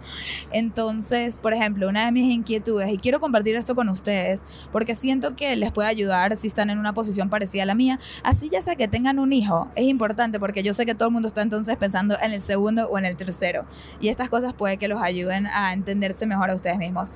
Entonces, 0.52 1.38
por 1.38 1.54
ejemplo, 1.54 1.88
una 1.88 2.06
de 2.06 2.12
mis 2.12 2.32
inquietudes, 2.32 2.92
y 2.92 2.98
quiero 2.98 3.20
compartir 3.20 3.56
esto 3.56 3.76
con 3.76 3.88
ustedes, 3.90 4.42
porque 4.72 4.96
siento 4.96 5.36
que 5.36 5.56
les 5.56 5.72
puede 5.72 5.88
ayudar 5.88 6.36
si 6.36 6.48
están 6.48 6.70
en 6.70 6.80
una 6.80 6.94
posición 6.94 7.30
parecida 7.30 7.64
a 7.64 7.66
la 7.66 7.76
mía, 7.76 8.00
así 8.24 8.50
ya 8.50 8.62
sea 8.62 8.76
que 8.76 8.88
tengan 8.88 9.20
un 9.20 9.32
hijo, 9.32 9.70
es 9.76 9.86
importante 9.86 10.40
porque 10.40 10.64
yo 10.64 10.74
sé 10.74 10.86
que 10.86 10.96
todo 10.96 11.10
el 11.10 11.14
mundo 11.14 11.28
está 11.28 11.42
entonces 11.42 11.78
pensando 11.78 12.18
en 12.22 12.32
el 12.32 12.42
segundo 12.42 12.90
o 12.90 12.98
en 12.98 13.06
el 13.06 13.16
tercero, 13.16 13.66
y 14.02 14.10
estas 14.10 14.30
cosas 14.30 14.54
puede 14.54 14.78
que 14.78 14.88
los 14.88 15.02
ayuden 15.02 15.48
a 15.48 15.74
entenderse 15.74 16.26
mejor 16.26 16.50
a 16.50 16.56
ustedes 16.56 16.78
mismos. 16.78 17.10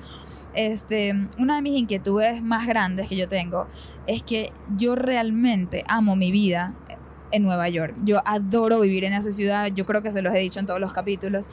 Este, 0.54 1.14
una 1.38 1.56
de 1.56 1.62
mis 1.62 1.78
inquietudes 1.78 2.42
más 2.42 2.66
grandes 2.66 3.06
que 3.08 3.16
yo 3.16 3.28
tengo 3.28 3.68
es 4.06 4.22
que 4.22 4.50
yo 4.76 4.96
realmente 4.96 5.84
amo 5.86 6.16
mi 6.16 6.32
vida 6.32 6.74
en 7.30 7.42
Nueva 7.42 7.68
York. 7.68 7.94
Yo 8.04 8.20
adoro 8.24 8.80
vivir 8.80 9.04
en 9.04 9.12
esa 9.12 9.30
ciudad, 9.32 9.66
yo 9.66 9.86
creo 9.86 10.02
que 10.02 10.12
se 10.12 10.22
los 10.22 10.34
he 10.34 10.38
dicho 10.38 10.60
en 10.60 10.66
todos 10.66 10.80
los 10.80 10.92
capítulos. 10.92 11.46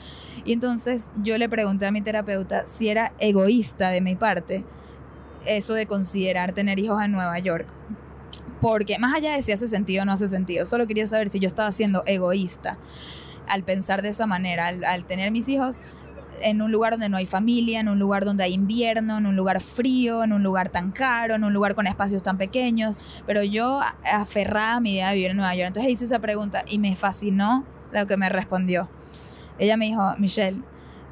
Y 0.44 0.54
entonces 0.54 1.10
yo 1.24 1.38
le 1.38 1.50
pregunté 1.50 1.86
a 1.86 1.92
mi 1.92 2.02
terapeuta 2.02 2.64
si 2.68 2.90
era 2.90 3.14
egoísta 3.20 3.90
de 3.90 4.02
mi 4.02 4.16
parte 4.16 4.64
eso 5.46 5.74
de 5.74 5.86
considerar 5.86 6.54
tener 6.54 6.80
hijos 6.80 7.04
en 7.04 7.12
Nueva 7.12 7.38
York. 7.40 7.68
Porque 8.62 8.98
más 9.00 9.14
allá 9.14 9.34
de 9.34 9.42
si 9.42 9.52
hace 9.52 9.68
sentido 9.68 10.04
o 10.04 10.06
no 10.06 10.14
hace 10.14 10.28
sentido, 10.28 10.66
solo 10.66 10.88
quería 10.88 11.08
saber 11.08 11.30
si 11.30 11.40
yo 11.40 11.48
estaba 11.48 11.72
siendo 11.72 12.04
egoísta 12.06 12.78
al 13.48 13.64
pensar 13.64 14.02
de 14.02 14.10
esa 14.10 14.26
manera, 14.26 14.68
al, 14.68 14.84
al 14.84 15.06
tener 15.06 15.32
mis 15.32 15.48
hijos 15.50 15.78
en 16.41 16.62
un 16.62 16.71
lugar 16.71 16.93
donde 16.93 17.10
no 17.10 17.17
hay 17.17 17.26
familia, 17.26 17.80
en 17.80 17.89
un 17.89 18.00
lugar 18.00 18.26
donde 18.26 18.43
hay 18.43 18.54
invierno, 18.54 19.17
en 19.17 19.26
un 19.26 19.36
lugar 19.36 19.62
frío, 19.62 20.24
en 20.24 20.34
un 20.34 20.43
lugar 20.43 20.69
tan 20.69 20.91
caro, 20.91 21.36
en 21.36 21.43
un 21.43 21.54
lugar 21.54 21.76
con 21.76 21.88
espacios 21.88 22.24
tan 22.24 22.38
pequeños. 22.38 22.98
Pero 23.26 23.43
yo 23.43 23.82
aferrada 24.12 24.76
a 24.76 24.80
mi 24.80 24.93
idea 24.93 25.10
de 25.10 25.15
vivir 25.15 25.32
en 25.32 25.38
Nueva 25.38 25.56
York. 25.56 25.67
Entonces 25.67 25.91
hice 25.91 26.06
esa 26.06 26.19
pregunta 26.19 26.63
y 26.67 26.80
me 26.80 26.95
fascinó 26.95 27.65
lo 27.91 28.08
que 28.08 28.17
me 28.17 28.30
respondió. 28.30 28.89
Ella 29.58 29.78
me 29.78 29.86
dijo, 29.86 30.15
Michelle, 30.17 30.62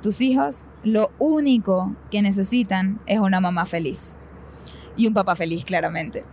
tus 0.02 0.22
hijos 0.22 0.66
lo 0.84 1.12
único 1.18 1.96
que 2.12 2.22
necesitan 2.22 3.00
es 3.06 3.20
una 3.20 3.40
mamá 3.40 3.66
feliz. 3.66 4.18
Y 4.96 5.08
un 5.08 5.14
papá 5.14 5.36
feliz, 5.36 5.66
claramente. 5.66 6.24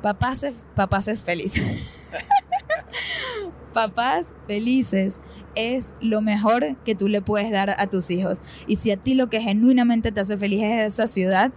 Papás, 0.00 0.46
papás 0.74 1.08
es 1.08 1.22
feliz. 1.22 2.10
papás 3.72 4.26
felices 4.46 5.18
es 5.54 5.92
lo 6.00 6.20
mejor 6.20 6.76
que 6.84 6.94
tú 6.94 7.08
le 7.08 7.22
puedes 7.22 7.50
dar 7.50 7.70
a 7.70 7.86
tus 7.86 8.10
hijos. 8.10 8.38
Y 8.66 8.76
si 8.76 8.90
a 8.90 8.96
ti 8.96 9.14
lo 9.14 9.28
que 9.28 9.40
genuinamente 9.40 10.12
te 10.12 10.20
hace 10.20 10.36
feliz 10.36 10.62
es 10.62 10.94
esa 10.94 11.06
ciudad, 11.06 11.52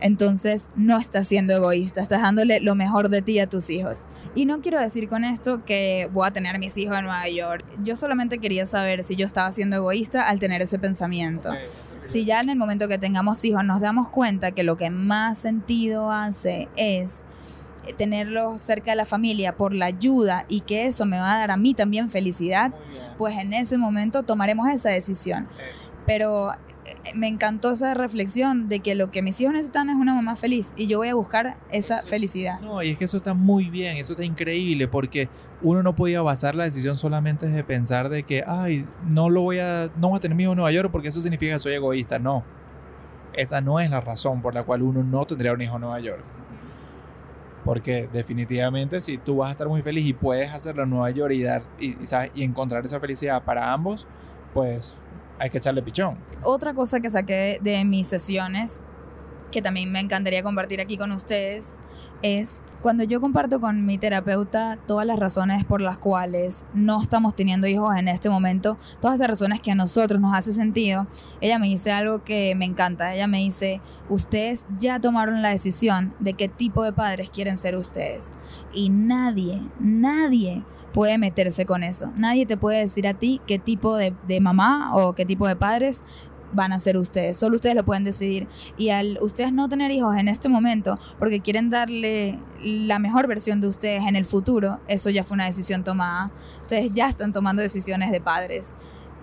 entonces 0.00 0.68
no 0.76 0.98
estás 0.98 1.26
siendo 1.26 1.54
egoísta, 1.54 2.02
estás 2.02 2.20
dándole 2.20 2.60
lo 2.60 2.74
mejor 2.74 3.08
de 3.08 3.22
ti 3.22 3.38
a 3.38 3.46
tus 3.46 3.70
hijos. 3.70 4.00
Y 4.34 4.44
no 4.44 4.60
quiero 4.60 4.78
decir 4.80 5.08
con 5.08 5.24
esto 5.24 5.64
que 5.64 6.08
voy 6.12 6.26
a 6.26 6.30
tener 6.30 6.58
mis 6.58 6.76
hijos 6.76 6.98
en 6.98 7.04
Nueva 7.04 7.28
York. 7.28 7.64
Yo 7.82 7.96
solamente 7.96 8.38
quería 8.38 8.66
saber 8.66 9.04
si 9.04 9.16
yo 9.16 9.26
estaba 9.26 9.50
siendo 9.52 9.76
egoísta 9.76 10.28
al 10.28 10.38
tener 10.38 10.60
ese 10.62 10.78
pensamiento. 10.78 11.50
si 12.04 12.24
ya 12.24 12.40
en 12.40 12.50
el 12.50 12.56
momento 12.56 12.86
que 12.88 12.98
tengamos 12.98 13.44
hijos 13.44 13.64
nos 13.64 13.80
damos 13.80 14.08
cuenta 14.10 14.52
que 14.52 14.62
lo 14.62 14.76
que 14.76 14.90
más 14.90 15.38
sentido 15.38 16.12
hace 16.12 16.68
es 16.76 17.24
tenerlos 17.96 18.60
cerca 18.60 18.90
de 18.92 18.96
la 18.96 19.04
familia 19.04 19.56
por 19.56 19.74
la 19.74 19.86
ayuda 19.86 20.44
y 20.48 20.60
que 20.60 20.86
eso 20.86 21.06
me 21.06 21.18
va 21.18 21.34
a 21.34 21.38
dar 21.38 21.50
a 21.50 21.56
mí 21.56 21.74
también 21.74 22.08
felicidad, 22.08 22.72
pues 23.18 23.36
en 23.38 23.52
ese 23.52 23.78
momento 23.78 24.22
tomaremos 24.22 24.68
esa 24.68 24.90
decisión. 24.90 25.48
Eso. 25.74 25.90
Pero 26.06 26.52
eh, 26.52 26.56
me 27.14 27.26
encantó 27.28 27.72
esa 27.72 27.94
reflexión 27.94 28.68
de 28.68 28.80
que 28.80 28.94
lo 28.94 29.10
que 29.10 29.22
mis 29.22 29.40
hijos 29.40 29.52
necesitan 29.54 29.90
es 29.90 29.96
una 29.96 30.14
mamá 30.14 30.36
feliz 30.36 30.72
y 30.76 30.86
yo 30.86 30.98
voy 30.98 31.08
a 31.08 31.14
buscar 31.14 31.56
esa 31.72 31.96
Eso 31.96 32.04
es- 32.04 32.10
felicidad. 32.10 32.60
No, 32.60 32.82
y 32.82 32.90
es 32.90 32.98
que 32.98 33.04
eso 33.06 33.16
está 33.16 33.34
muy 33.34 33.68
bien, 33.70 33.96
eso 33.96 34.12
está 34.12 34.24
increíble, 34.24 34.86
porque 34.88 35.28
uno 35.62 35.82
no 35.82 35.96
podía 35.96 36.22
basar 36.22 36.54
la 36.54 36.64
decisión 36.64 36.96
solamente 36.96 37.48
de 37.48 37.64
pensar 37.64 38.08
de 38.08 38.22
que, 38.22 38.44
ay, 38.46 38.86
no 39.06 39.30
lo 39.30 39.42
voy 39.42 39.58
a, 39.58 39.90
no 39.96 40.10
voy 40.10 40.18
a 40.18 40.20
tener 40.20 40.36
mi 40.36 40.44
hijo 40.44 40.52
en 40.52 40.56
Nueva 40.58 40.70
York 40.70 40.90
porque 40.92 41.08
eso 41.08 41.20
significa 41.20 41.54
que 41.54 41.58
soy 41.58 41.72
egoísta. 41.74 42.18
No, 42.18 42.44
esa 43.32 43.60
no 43.60 43.80
es 43.80 43.90
la 43.90 44.00
razón 44.00 44.40
por 44.42 44.54
la 44.54 44.62
cual 44.62 44.82
uno 44.82 45.02
no 45.02 45.24
tendría 45.26 45.52
un 45.52 45.60
hijo 45.62 45.74
en 45.76 45.80
Nueva 45.80 46.00
York. 46.00 46.22
Porque 47.66 48.08
definitivamente 48.10 49.00
si 49.00 49.18
tú 49.18 49.36
vas 49.36 49.48
a 49.48 49.50
estar 49.50 49.68
muy 49.68 49.82
feliz 49.82 50.06
y 50.06 50.14
puedes 50.14 50.50
hacerlo 50.52 50.84
en 50.84 50.90
Nueva 50.90 51.10
York 51.10 51.34
y, 51.34 51.84
y, 51.84 52.06
¿sabes? 52.06 52.30
y 52.34 52.44
encontrar 52.44 52.84
esa 52.84 52.98
felicidad 53.00 53.42
para 53.42 53.72
ambos, 53.72 54.06
pues 54.54 54.96
hay 55.38 55.50
que 55.50 55.58
echarle 55.58 55.82
pichón. 55.82 56.16
Otra 56.42 56.72
cosa 56.72 57.00
que 57.00 57.10
saqué 57.10 57.58
de 57.60 57.84
mis 57.84 58.06
sesiones, 58.08 58.82
que 59.50 59.60
también 59.60 59.90
me 59.90 60.00
encantaría 60.00 60.42
compartir 60.42 60.80
aquí 60.80 60.96
con 60.96 61.12
ustedes, 61.12 61.74
es 62.22 62.62
cuando 62.86 63.02
yo 63.02 63.20
comparto 63.20 63.60
con 63.60 63.84
mi 63.84 63.98
terapeuta 63.98 64.78
todas 64.86 65.04
las 65.04 65.18
razones 65.18 65.64
por 65.64 65.80
las 65.80 65.98
cuales 65.98 66.66
no 66.72 67.02
estamos 67.02 67.34
teniendo 67.34 67.66
hijos 67.66 67.96
en 67.96 68.06
este 68.06 68.30
momento, 68.30 68.78
todas 69.00 69.16
esas 69.16 69.26
razones 69.26 69.60
que 69.60 69.72
a 69.72 69.74
nosotros 69.74 70.20
nos 70.20 70.32
hace 70.32 70.52
sentido, 70.52 71.08
ella 71.40 71.58
me 71.58 71.66
dice 71.66 71.90
algo 71.90 72.22
que 72.22 72.54
me 72.54 72.64
encanta. 72.64 73.12
Ella 73.12 73.26
me 73.26 73.38
dice, 73.38 73.80
ustedes 74.08 74.66
ya 74.78 75.00
tomaron 75.00 75.42
la 75.42 75.48
decisión 75.48 76.14
de 76.20 76.34
qué 76.34 76.48
tipo 76.48 76.84
de 76.84 76.92
padres 76.92 77.28
quieren 77.28 77.56
ser 77.56 77.74
ustedes. 77.74 78.30
Y 78.72 78.88
nadie, 78.88 79.62
nadie 79.80 80.62
puede 80.92 81.18
meterse 81.18 81.66
con 81.66 81.82
eso. 81.82 82.12
Nadie 82.14 82.46
te 82.46 82.56
puede 82.56 82.78
decir 82.78 83.08
a 83.08 83.14
ti 83.14 83.40
qué 83.48 83.58
tipo 83.58 83.96
de, 83.96 84.14
de 84.28 84.40
mamá 84.40 84.94
o 84.94 85.16
qué 85.16 85.26
tipo 85.26 85.48
de 85.48 85.56
padres 85.56 86.04
van 86.52 86.72
a 86.72 86.80
ser 86.80 86.96
ustedes. 86.96 87.36
Solo 87.36 87.56
ustedes 87.56 87.74
lo 87.74 87.84
pueden 87.84 88.04
decidir. 88.04 88.46
Y 88.76 88.90
al 88.90 89.18
ustedes 89.20 89.52
no 89.52 89.68
tener 89.68 89.90
hijos 89.90 90.16
en 90.16 90.28
este 90.28 90.48
momento, 90.48 90.98
porque 91.18 91.40
quieren 91.40 91.70
darle 91.70 92.38
la 92.62 92.98
mejor 92.98 93.26
versión 93.26 93.60
de 93.60 93.68
ustedes 93.68 94.02
en 94.06 94.16
el 94.16 94.24
futuro, 94.24 94.80
eso 94.88 95.10
ya 95.10 95.24
fue 95.24 95.34
una 95.34 95.46
decisión 95.46 95.84
tomada. 95.84 96.30
Ustedes 96.60 96.92
ya 96.92 97.08
están 97.08 97.32
tomando 97.32 97.62
decisiones 97.62 98.10
de 98.10 98.20
padres 98.20 98.74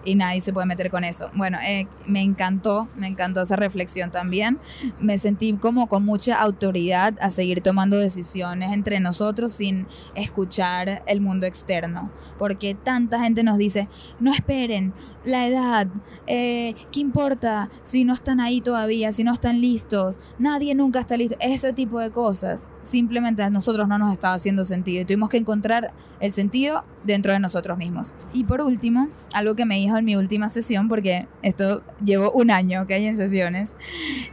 y 0.06 0.16
nadie 0.16 0.42
se 0.42 0.54
puede 0.54 0.66
meter 0.66 0.90
con 0.90 1.04
eso. 1.04 1.30
Bueno, 1.34 1.58
eh, 1.64 1.88
me 2.06 2.22
encantó, 2.22 2.88
me 2.96 3.08
encantó 3.08 3.42
esa 3.42 3.56
reflexión 3.56 4.12
también. 4.12 4.60
Me 5.00 5.18
sentí 5.18 5.54
como 5.54 5.88
con 5.88 6.04
mucha 6.04 6.40
autoridad 6.42 7.16
a 7.22 7.30
seguir 7.30 7.62
tomando 7.62 7.98
decisiones 7.98 8.74
entre 8.74 9.00
nosotros 9.00 9.52
sin 9.54 9.88
escuchar 10.16 11.04
el 11.06 11.22
mundo 11.22 11.46
externo. 11.46 12.12
Porque 12.38 12.76
tanta 12.76 13.20
gente 13.22 13.44
nos 13.44 13.58
dice, 13.58 13.88
no 14.20 14.34
esperen, 14.34 14.94
la 15.26 15.48
edad, 15.48 15.88
eh, 16.28 16.76
¿qué 16.92 17.00
importa 17.00 17.70
si 17.84 18.04
no 18.04 18.14
están 18.14 18.40
ahí 18.40 18.62
todavía, 18.62 19.12
si 19.12 19.24
no 19.24 19.34
están 19.34 19.62
listos? 19.62 20.20
Nadie 20.40 20.76
nunca 20.76 21.00
está 21.00 21.18
listo. 21.18 21.36
Ese 21.40 21.74
tipo 21.74 22.00
de 22.00 22.12
cosas 22.12 22.70
simplemente 22.82 23.44
a 23.44 23.50
nosotros 23.50 23.88
no 23.88 23.98
nos 23.98 24.12
estaba 24.14 24.34
haciendo 24.34 24.66
sentido 24.66 25.02
y 25.02 25.06
tuvimos 25.06 25.30
que 25.30 25.38
encontrar 25.38 25.94
el 26.20 26.32
sentido 26.32 26.86
dentro 27.04 27.34
de 27.34 27.40
nosotros 27.40 27.78
mismos. 27.78 28.16
Y 28.32 28.46
por 28.46 28.62
último, 28.62 29.10
algo 29.34 29.56
que 29.56 29.66
me 29.66 29.76
dijo 29.76 29.98
en 29.98 30.06
mi 30.06 30.16
última 30.16 30.48
sesión, 30.48 30.88
porque 30.88 31.28
esto 31.42 31.84
llevo 32.04 32.32
un 32.32 32.50
año 32.50 32.88
que 32.88 32.94
hay 32.94 33.06
en 33.08 33.18
sesiones, 33.18 33.76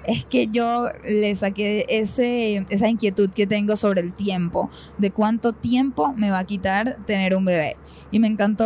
es 0.07 0.25
que 0.25 0.47
yo 0.47 0.87
le 1.05 1.35
saqué 1.35 1.87
ese, 1.89 2.65
esa 2.69 2.89
inquietud 2.89 3.31
que 3.31 3.47
tengo 3.47 3.75
sobre 3.75 4.03
el 4.03 4.13
tiempo, 4.13 4.71
de 4.99 5.11
cuánto 5.11 5.53
tiempo 5.53 6.13
me 6.15 6.31
va 6.31 6.39
a 6.39 6.45
quitar 6.45 6.99
tener 7.07 7.35
un 7.35 7.45
bebé. 7.45 7.75
Y 8.13 8.21
me 8.21 8.29
encantó 8.29 8.65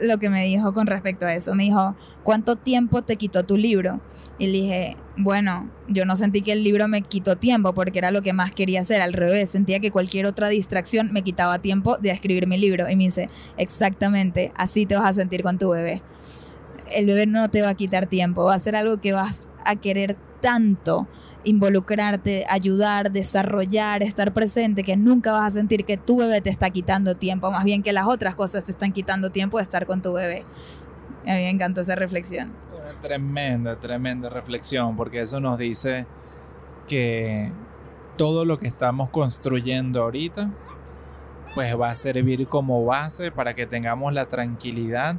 lo 0.00 0.18
que 0.18 0.30
me 0.30 0.44
dijo 0.44 0.72
con 0.72 0.86
respecto 0.86 1.26
a 1.26 1.34
eso. 1.34 1.53
Me 1.54 1.64
dijo, 1.64 1.96
¿cuánto 2.22 2.56
tiempo 2.56 3.02
te 3.02 3.16
quitó 3.16 3.44
tu 3.44 3.56
libro? 3.56 3.96
Y 4.38 4.46
le 4.46 4.52
dije, 4.52 4.96
bueno, 5.16 5.70
yo 5.86 6.04
no 6.04 6.16
sentí 6.16 6.42
que 6.42 6.52
el 6.52 6.64
libro 6.64 6.88
me 6.88 7.02
quitó 7.02 7.36
tiempo 7.36 7.72
porque 7.72 7.98
era 7.98 8.10
lo 8.10 8.22
que 8.22 8.32
más 8.32 8.52
quería 8.52 8.80
hacer. 8.80 9.00
Al 9.00 9.12
revés, 9.12 9.50
sentía 9.50 9.80
que 9.80 9.90
cualquier 9.90 10.26
otra 10.26 10.48
distracción 10.48 11.12
me 11.12 11.22
quitaba 11.22 11.60
tiempo 11.60 11.98
de 11.98 12.10
escribir 12.10 12.46
mi 12.46 12.58
libro. 12.58 12.88
Y 12.90 12.96
me 12.96 13.04
dice, 13.04 13.28
exactamente, 13.56 14.52
así 14.56 14.86
te 14.86 14.96
vas 14.96 15.10
a 15.10 15.12
sentir 15.12 15.42
con 15.42 15.58
tu 15.58 15.70
bebé. 15.70 16.02
El 16.90 17.06
bebé 17.06 17.26
no 17.26 17.48
te 17.48 17.62
va 17.62 17.70
a 17.70 17.74
quitar 17.74 18.06
tiempo, 18.06 18.44
va 18.44 18.54
a 18.54 18.58
ser 18.58 18.76
algo 18.76 19.00
que 19.00 19.12
vas 19.12 19.46
a 19.64 19.76
querer 19.76 20.16
tanto 20.40 21.08
involucrarte, 21.44 22.44
ayudar, 22.48 23.12
desarrollar, 23.12 24.02
estar 24.02 24.32
presente, 24.32 24.82
que 24.82 24.96
nunca 24.96 25.32
vas 25.32 25.52
a 25.52 25.58
sentir 25.58 25.84
que 25.84 25.96
tu 25.96 26.18
bebé 26.18 26.40
te 26.40 26.50
está 26.50 26.70
quitando 26.70 27.16
tiempo, 27.16 27.50
más 27.50 27.64
bien 27.64 27.82
que 27.82 27.92
las 27.92 28.06
otras 28.06 28.34
cosas 28.34 28.64
te 28.64 28.72
están 28.72 28.92
quitando 28.92 29.30
tiempo 29.30 29.58
de 29.58 29.62
estar 29.62 29.86
con 29.86 30.02
tu 30.02 30.12
bebé. 30.12 30.42
A 31.22 31.34
mí 31.34 31.42
me 31.42 31.50
encantó 31.50 31.80
esa 31.80 31.94
reflexión. 31.94 32.52
Una 32.72 33.00
tremenda, 33.00 33.76
tremenda 33.76 34.28
reflexión, 34.28 34.96
porque 34.96 35.20
eso 35.20 35.40
nos 35.40 35.58
dice 35.58 36.06
que 36.86 37.50
todo 38.16 38.44
lo 38.44 38.58
que 38.58 38.66
estamos 38.68 39.10
construyendo 39.10 40.02
ahorita, 40.02 40.50
pues 41.54 41.78
va 41.78 41.90
a 41.90 41.94
servir 41.94 42.46
como 42.46 42.84
base 42.84 43.30
para 43.30 43.54
que 43.54 43.66
tengamos 43.66 44.12
la 44.12 44.26
tranquilidad 44.26 45.16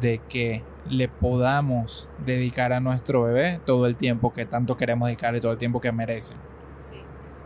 de 0.00 0.20
que 0.28 0.62
le 0.88 1.08
podamos 1.08 2.08
dedicar 2.24 2.72
a 2.72 2.80
nuestro 2.80 3.22
bebé 3.22 3.60
todo 3.64 3.86
el 3.86 3.96
tiempo 3.96 4.32
que 4.32 4.44
tanto 4.46 4.76
queremos 4.76 5.06
dedicar 5.06 5.34
y 5.36 5.40
todo 5.40 5.52
el 5.52 5.58
tiempo 5.58 5.80
que 5.80 5.92
merece. 5.92 6.34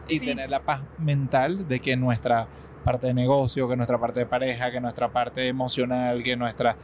Y 0.08 0.18
Sí. 0.18 0.26
tener 0.26 0.50
la 0.50 0.60
paz 0.60 0.82
mental 0.98 1.66
de 1.66 1.80
que 1.80 1.96
nuestra 1.96 2.46
parte 2.84 3.06
de 3.06 3.14
negocio, 3.14 3.68
que 3.68 3.76
nuestra 3.76 3.98
parte 3.98 4.20
de 4.20 4.26
pareja, 4.26 4.70
que 4.70 4.80
nuestra 4.80 5.08
parte 5.08 5.48
emocional, 5.48 6.22
que 6.22 6.36
nuestra, 6.36 6.76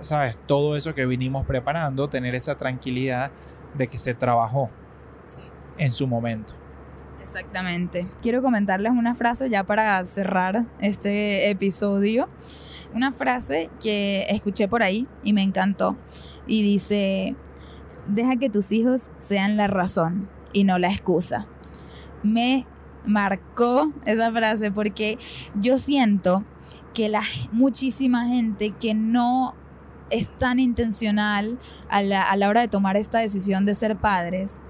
¿sabes? 0.00 0.36
Todo 0.46 0.76
eso 0.76 0.94
que 0.94 1.06
vinimos 1.06 1.46
preparando, 1.46 2.08
tener 2.08 2.34
esa 2.34 2.56
tranquilidad 2.56 3.30
de 3.74 3.86
que 3.86 3.98
se 3.98 4.14
trabajó 4.14 4.70
en 5.76 5.92
su 5.92 6.06
momento. 6.06 6.54
Exactamente. 7.22 8.06
Quiero 8.22 8.42
comentarles 8.42 8.92
una 8.92 9.14
frase 9.14 9.50
ya 9.50 9.64
para 9.64 10.04
cerrar 10.06 10.64
este 10.80 11.50
episodio. 11.50 12.28
Una 12.94 13.12
frase 13.12 13.68
que 13.82 14.26
escuché 14.30 14.66
por 14.66 14.82
ahí 14.82 15.06
y 15.22 15.34
me 15.34 15.42
encantó. 15.42 15.96
Y 16.46 16.62
dice, 16.62 17.36
deja 18.06 18.36
que 18.36 18.48
tus 18.48 18.72
hijos 18.72 19.10
sean 19.18 19.58
la 19.58 19.66
razón 19.66 20.28
y 20.54 20.64
no 20.64 20.78
la 20.78 20.88
excusa. 20.88 21.46
Me 22.22 22.66
marcó 23.04 23.92
esa 24.06 24.32
frase 24.32 24.70
porque 24.70 25.18
yo 25.54 25.76
siento 25.76 26.44
que 26.94 27.08
la 27.08 27.22
muchísima 27.52 28.26
gente 28.26 28.72
que 28.72 28.94
no 28.94 29.54
es 30.10 30.28
tan 30.36 30.58
intencional 30.58 31.58
a 31.88 32.02
la, 32.02 32.22
a 32.22 32.36
la 32.36 32.48
hora 32.48 32.60
de 32.62 32.68
tomar 32.68 32.96
esta 32.96 33.18
decisión 33.18 33.66
de 33.66 33.74
ser 33.74 33.96
padres, 33.96 34.60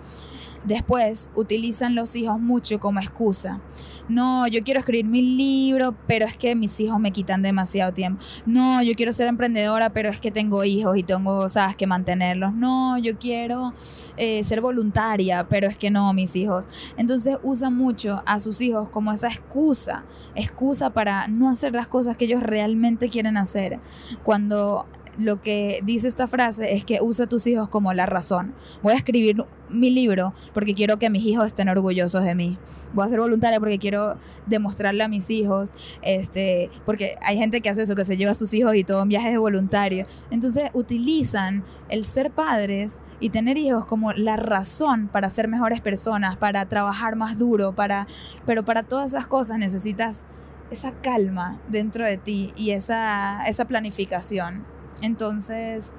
después 0.64 1.30
utilizan 1.34 1.94
los 1.94 2.14
hijos 2.16 2.38
mucho 2.40 2.78
como 2.80 3.00
excusa. 3.00 3.60
No, 4.08 4.46
yo 4.46 4.64
quiero 4.64 4.80
escribir 4.80 5.04
mi 5.04 5.20
libro, 5.20 5.94
pero 6.06 6.24
es 6.24 6.34
que 6.34 6.54
mis 6.54 6.80
hijos 6.80 6.98
me 6.98 7.10
quitan 7.10 7.42
demasiado 7.42 7.92
tiempo. 7.92 8.22
No, 8.46 8.82
yo 8.82 8.94
quiero 8.94 9.12
ser 9.12 9.26
emprendedora, 9.26 9.90
pero 9.90 10.08
es 10.08 10.18
que 10.18 10.30
tengo 10.30 10.64
hijos 10.64 10.96
y 10.96 11.02
tengo, 11.02 11.46
sabes, 11.50 11.76
que 11.76 11.86
mantenerlos. 11.86 12.54
No, 12.54 12.96
yo 12.96 13.18
quiero 13.18 13.74
eh, 14.16 14.42
ser 14.44 14.62
voluntaria, 14.62 15.46
pero 15.48 15.66
es 15.66 15.76
que 15.76 15.90
no, 15.90 16.12
mis 16.14 16.34
hijos. 16.36 16.66
Entonces 16.96 17.36
usan 17.42 17.76
mucho 17.76 18.22
a 18.24 18.40
sus 18.40 18.62
hijos 18.62 18.88
como 18.88 19.12
esa 19.12 19.28
excusa, 19.28 20.04
excusa 20.34 20.90
para 20.90 21.28
no 21.28 21.50
hacer 21.50 21.74
las 21.74 21.86
cosas 21.86 22.16
que 22.16 22.24
ellos 22.24 22.42
realmente 22.42 23.10
quieren 23.10 23.36
hacer. 23.36 23.78
Cuando 24.22 24.86
lo 25.18 25.42
que 25.42 25.80
dice 25.84 26.08
esta 26.08 26.26
frase 26.28 26.74
es 26.74 26.84
que 26.84 27.00
usa 27.02 27.24
a 27.24 27.28
tus 27.28 27.46
hijos 27.46 27.68
como 27.68 27.92
la 27.92 28.06
razón. 28.06 28.54
Voy 28.82 28.92
a 28.92 28.96
escribir 28.96 29.44
mi 29.68 29.90
libro 29.90 30.32
porque 30.54 30.74
quiero 30.74 30.98
que 30.98 31.10
mis 31.10 31.24
hijos 31.24 31.46
estén 31.46 31.68
orgullosos 31.68 32.24
de 32.24 32.34
mí. 32.34 32.58
Voy 32.94 33.04
a 33.04 33.10
ser 33.10 33.20
voluntaria 33.20 33.58
porque 33.58 33.78
quiero 33.78 34.16
demostrarle 34.46 35.02
a 35.02 35.08
mis 35.08 35.28
hijos, 35.28 35.74
este, 36.00 36.70
porque 36.86 37.16
hay 37.20 37.36
gente 37.36 37.60
que 37.60 37.68
hace 37.68 37.82
eso, 37.82 37.94
que 37.94 38.04
se 38.04 38.16
lleva 38.16 38.30
a 38.30 38.34
sus 38.34 38.54
hijos 38.54 38.74
y 38.76 38.84
todo 38.84 39.02
en 39.02 39.08
viajes 39.08 39.32
de 39.32 39.38
voluntario. 39.38 40.06
Entonces 40.30 40.70
utilizan 40.72 41.64
el 41.88 42.04
ser 42.04 42.30
padres 42.30 43.00
y 43.20 43.30
tener 43.30 43.58
hijos 43.58 43.84
como 43.84 44.12
la 44.12 44.36
razón 44.36 45.08
para 45.08 45.28
ser 45.28 45.48
mejores 45.48 45.80
personas, 45.80 46.36
para 46.36 46.66
trabajar 46.66 47.16
más 47.16 47.38
duro, 47.38 47.72
para, 47.74 48.06
pero 48.46 48.64
para 48.64 48.84
todas 48.84 49.12
esas 49.12 49.26
cosas 49.26 49.58
necesitas 49.58 50.24
esa 50.70 50.92
calma 50.92 51.60
dentro 51.68 52.04
de 52.04 52.16
ti 52.16 52.52
y 52.56 52.70
esa, 52.70 53.44
esa 53.46 53.66
planificación. 53.66 54.77
Entonces, 55.00 55.92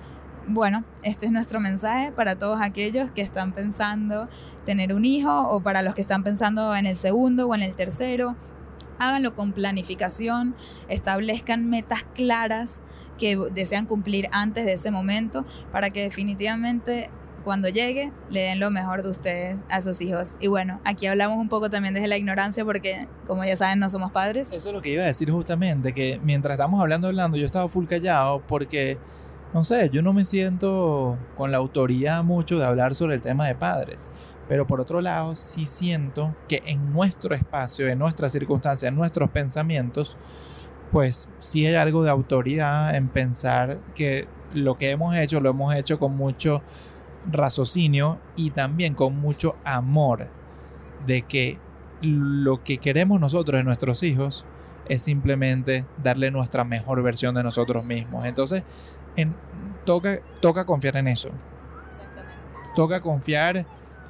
bueno, 0.47 0.84
este 1.04 1.28
es 1.28 1.32
nuestro 1.32 1.60
mensaje 1.60 2.12
para 2.12 2.38
todos 2.38 2.60
aquellos 2.62 3.12
que 3.12 3.22
están 3.22 3.52
pensando 3.54 4.28
tener 4.66 4.93
un 4.93 5.06
hijo 5.06 5.41
o 5.47 5.62
para 5.62 5.82
los 5.82 5.95
que 5.95 6.02
están 6.02 6.24
pensando 6.24 6.76
en 6.76 6.86
el 6.86 6.95
segundo 6.95 7.47
o 7.47 7.56
en 7.56 7.62
el 7.62 7.74
tercero. 7.74 8.36
Háganlo 8.97 9.36
con 9.36 9.54
planificación, 9.54 10.56
establezcan 10.88 11.70
metas 11.70 12.04
claras 12.16 12.82
que 13.18 13.38
desean 13.52 13.86
cumplir 13.86 14.28
antes 14.32 14.66
de 14.66 14.74
ese 14.74 14.91
momento 14.91 15.45
para 15.72 15.89
que 15.89 16.02
definitivamente 16.02 17.10
cuando 17.44 17.70
llegue, 17.70 18.12
le 18.30 18.42
den 18.42 18.60
lo 18.60 18.72
mejor 18.72 19.04
de 19.04 19.10
ustedes 19.10 19.62
a 19.70 19.82
sus 19.82 20.02
hijos. 20.02 20.36
Y 20.40 20.48
bueno, 20.48 20.80
aquí 20.84 21.08
hablamos 21.08 21.38
un 21.38 21.50
poco 21.50 21.70
también 21.70 21.94
desde 21.94 22.08
la 22.08 22.18
ignorancia 22.18 22.66
porque, 22.66 23.08
como 23.28 23.44
ya 23.44 23.56
saben, 23.56 23.80
no 23.80 23.90
somos 23.90 24.12
padres. 24.12 24.52
Eso 24.52 24.70
es 24.70 24.74
lo 24.74 24.82
que 24.82 24.90
iba 24.90 25.04
a 25.04 25.08
decir 25.08 25.32
justamente, 25.32 25.94
que 25.94 26.20
mientras 26.24 26.54
estamos 26.54 26.82
hablando, 26.82 27.08
hablando, 27.08 27.38
yo 27.38 27.46
estaba 27.46 27.68
full 27.68 27.86
callado 27.86 28.42
porque, 28.48 28.98
no 29.54 29.64
sé, 29.64 29.90
yo 29.90 30.02
no 30.02 30.14
me 30.14 30.26
siento 30.26 31.18
con 31.36 31.52
la 31.52 31.58
autoridad 31.58 32.24
mucho 32.24 32.60
de 32.60 32.66
hablar 32.66 32.96
sobre 32.96 33.16
el 33.16 33.22
tema 33.22 33.48
de 33.48 33.56
padres. 33.56 34.12
Pero 34.48 34.66
por 34.66 34.82
otro 34.82 35.00
lado, 35.00 35.36
sí 35.36 35.68
siento 35.68 36.36
que 36.48 36.64
en 36.66 36.92
nuestro 36.92 37.36
espacio, 37.36 37.88
en 37.88 38.00
nuestras 38.00 38.32
circunstancias, 38.32 38.90
en 38.90 38.96
nuestros 38.96 39.30
pensamientos, 39.30 40.18
pues 40.92 41.30
sí 41.40 41.68
hay 41.68 41.76
algo 41.76 42.04
de 42.04 42.10
autoridad 42.10 42.96
en 42.96 43.10
pensar 43.10 43.78
que 43.94 44.28
lo 44.54 44.78
que 44.78 44.90
hemos 44.90 45.16
hecho 45.16 45.40
lo 45.40 45.52
hemos 45.52 45.74
hecho 45.76 46.00
con 46.00 46.16
mucho 46.18 46.62
raciocinio 47.32 48.20
y 48.36 48.52
también 48.52 48.94
con 48.94 49.16
mucho 49.16 49.56
amor 49.64 50.28
de 51.06 51.22
que 51.24 51.58
lo 52.02 52.64
que 52.64 52.78
queremos 52.78 53.20
nosotros 53.20 53.60
en 53.60 53.66
nuestros 53.66 54.04
hijos 54.04 54.46
es 54.88 55.04
simplemente 55.04 55.86
darle 56.02 56.32
nuestra 56.32 56.64
mejor 56.64 57.02
versión 57.04 57.36
de 57.36 57.44
nosotros 57.44 57.86
mismos. 57.86 58.26
Entonces, 58.26 58.64
en, 59.16 59.36
toca, 59.86 60.20
toca 60.42 60.66
confiar 60.66 60.98
en 60.98 61.08
eso. 61.08 61.30
Toca 62.76 63.02
confiar 63.02 63.66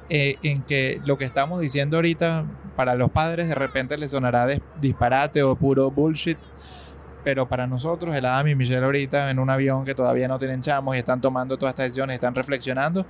eh, 0.08 0.36
en 0.42 0.62
que 0.62 1.00
lo 1.04 1.18
que 1.18 1.24
estamos 1.24 1.60
diciendo 1.60 1.96
ahorita 1.96 2.44
para 2.76 2.94
los 2.94 3.10
padres 3.10 3.48
de 3.48 3.54
repente 3.54 3.96
les 3.98 4.10
sonará 4.10 4.46
de 4.46 4.62
disparate 4.80 5.42
o 5.42 5.54
puro 5.54 5.90
bullshit. 5.90 6.38
Pero 7.24 7.48
para 7.48 7.66
nosotros, 7.66 8.14
el 8.14 8.24
Adam 8.24 8.48
y 8.48 8.54
Michelle 8.54 8.84
ahorita 8.84 9.30
en 9.30 9.38
un 9.38 9.50
avión 9.50 9.84
que 9.84 9.94
todavía 9.94 10.26
no 10.28 10.38
tienen 10.38 10.62
chamos 10.62 10.96
y 10.96 10.98
están 10.98 11.20
tomando 11.20 11.58
todas 11.58 11.72
estas 11.72 11.84
decisiones, 11.84 12.14
están 12.14 12.34
reflexionando, 12.34 13.04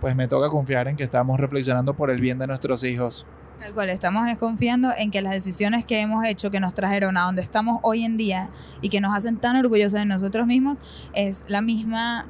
pues 0.00 0.14
me 0.14 0.28
toca 0.28 0.48
confiar 0.48 0.88
en 0.88 0.96
que 0.96 1.04
estamos 1.04 1.40
reflexionando 1.40 1.94
por 1.94 2.10
el 2.10 2.20
bien 2.20 2.38
de 2.38 2.46
nuestros 2.46 2.84
hijos. 2.84 3.26
Tal 3.60 3.72
cual, 3.72 3.88
estamos 3.88 4.28
confiando 4.38 4.92
en 4.96 5.10
que 5.10 5.22
las 5.22 5.32
decisiones 5.32 5.86
que 5.86 6.00
hemos 6.00 6.26
hecho, 6.26 6.50
que 6.50 6.60
nos 6.60 6.74
trajeron 6.74 7.16
a 7.16 7.22
donde 7.22 7.40
estamos 7.40 7.80
hoy 7.82 8.04
en 8.04 8.18
día 8.18 8.50
y 8.82 8.90
que 8.90 9.00
nos 9.00 9.16
hacen 9.16 9.38
tan 9.38 9.56
orgullosos 9.56 9.98
de 9.98 10.04
nosotros 10.04 10.46
mismos, 10.46 10.78
es 11.14 11.44
la 11.48 11.62
misma 11.62 12.26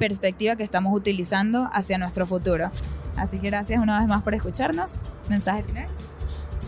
perspectiva 0.00 0.56
que 0.56 0.64
estamos 0.64 0.92
utilizando 0.92 1.70
hacia 1.72 1.98
nuestro 1.98 2.26
futuro. 2.26 2.70
Así 3.16 3.38
que 3.38 3.48
gracias 3.48 3.80
una 3.80 4.00
vez 4.00 4.08
más 4.08 4.22
por 4.22 4.34
escucharnos. 4.34 5.02
Mensaje 5.28 5.62
final. 5.62 5.86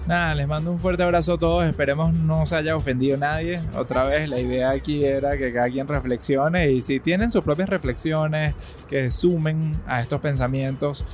Nada, 0.07 0.37
les 0.37 0.47
mando 0.47 0.71
un 0.71 0.79
fuerte 0.79 1.03
abrazo 1.03 1.33
a 1.33 1.39
todos. 1.39 1.65
Esperemos 1.65 2.15
no 2.15 2.47
se 2.47 2.55
haya 2.55 2.77
ofendido 2.77 3.19
nadie. 3.19 3.61
Otra 3.77 4.05
vez, 4.05 4.29
la 4.29 4.39
idea 4.39 4.71
aquí 4.71 5.05
era 5.05 5.37
que 5.37 5.53
cada 5.53 5.69
quien 5.69 5.89
reflexione 5.89 6.71
y 6.71 6.81
si 6.81 7.01
tienen 7.01 7.31
sus 7.33 7.43
propias 7.43 7.69
reflexiones 7.69 8.55
que 8.89 9.11
sumen 9.11 9.73
a 9.85 10.01
estos 10.01 10.21
pensamientos, 10.21 11.05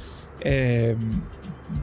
eh, 0.40 0.94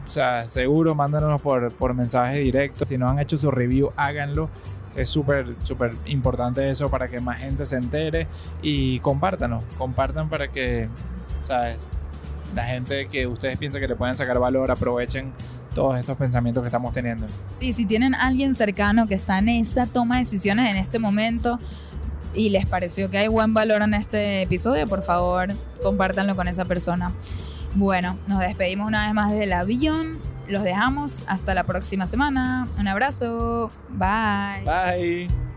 o 0.05 0.09
sea, 0.09 0.47
seguro 0.47 0.93
mándanos 0.93 1.41
por, 1.41 1.71
por 1.71 1.95
mensaje 1.95 2.37
directo. 2.39 2.85
Si 2.85 2.95
no 2.99 3.09
han 3.09 3.17
hecho 3.17 3.39
su 3.39 3.49
review, 3.49 3.91
háganlo. 3.95 4.47
Es 4.95 5.09
súper, 5.09 5.55
súper 5.63 5.93
importante 6.05 6.69
eso 6.69 6.89
para 6.89 7.07
que 7.07 7.19
más 7.19 7.39
gente 7.39 7.65
se 7.65 7.77
entere 7.77 8.27
y 8.61 8.99
compártanos. 8.99 9.63
Compartan 9.79 10.29
para 10.29 10.47
que, 10.49 10.87
la 12.53 12.63
gente 12.65 13.07
que 13.07 13.25
ustedes 13.25 13.57
piensan 13.57 13.81
que 13.81 13.87
le 13.87 13.95
pueden 13.95 14.15
sacar 14.15 14.37
valor 14.37 14.69
aprovechen 14.69 15.31
todos 15.79 15.97
estos 15.97 16.17
pensamientos 16.17 16.61
que 16.61 16.67
estamos 16.67 16.91
teniendo. 16.91 17.25
Sí, 17.55 17.71
si 17.71 17.85
tienen 17.85 18.13
alguien 18.13 18.53
cercano 18.53 19.07
que 19.07 19.15
está 19.15 19.39
en 19.39 19.47
esa 19.47 19.87
toma 19.87 20.15
de 20.15 20.23
decisiones 20.23 20.69
en 20.69 20.75
este 20.75 20.99
momento 20.99 21.57
y 22.33 22.49
les 22.49 22.65
pareció 22.65 23.09
que 23.09 23.17
hay 23.17 23.29
buen 23.29 23.53
valor 23.53 23.81
en 23.81 23.93
este 23.93 24.41
episodio, 24.41 24.85
por 24.87 25.03
favor, 25.03 25.47
compártanlo 25.81 26.35
con 26.35 26.49
esa 26.49 26.65
persona. 26.65 27.13
Bueno, 27.75 28.17
nos 28.27 28.39
despedimos 28.39 28.89
una 28.89 29.05
vez 29.05 29.13
más 29.13 29.31
desde 29.31 29.45
el 29.45 29.53
avión. 29.53 30.19
Los 30.49 30.63
dejamos 30.63 31.23
hasta 31.27 31.53
la 31.53 31.63
próxima 31.63 32.07
semana. 32.07 32.67
Un 32.77 32.89
abrazo. 32.89 33.71
Bye. 33.89 34.65
Bye. 34.65 35.48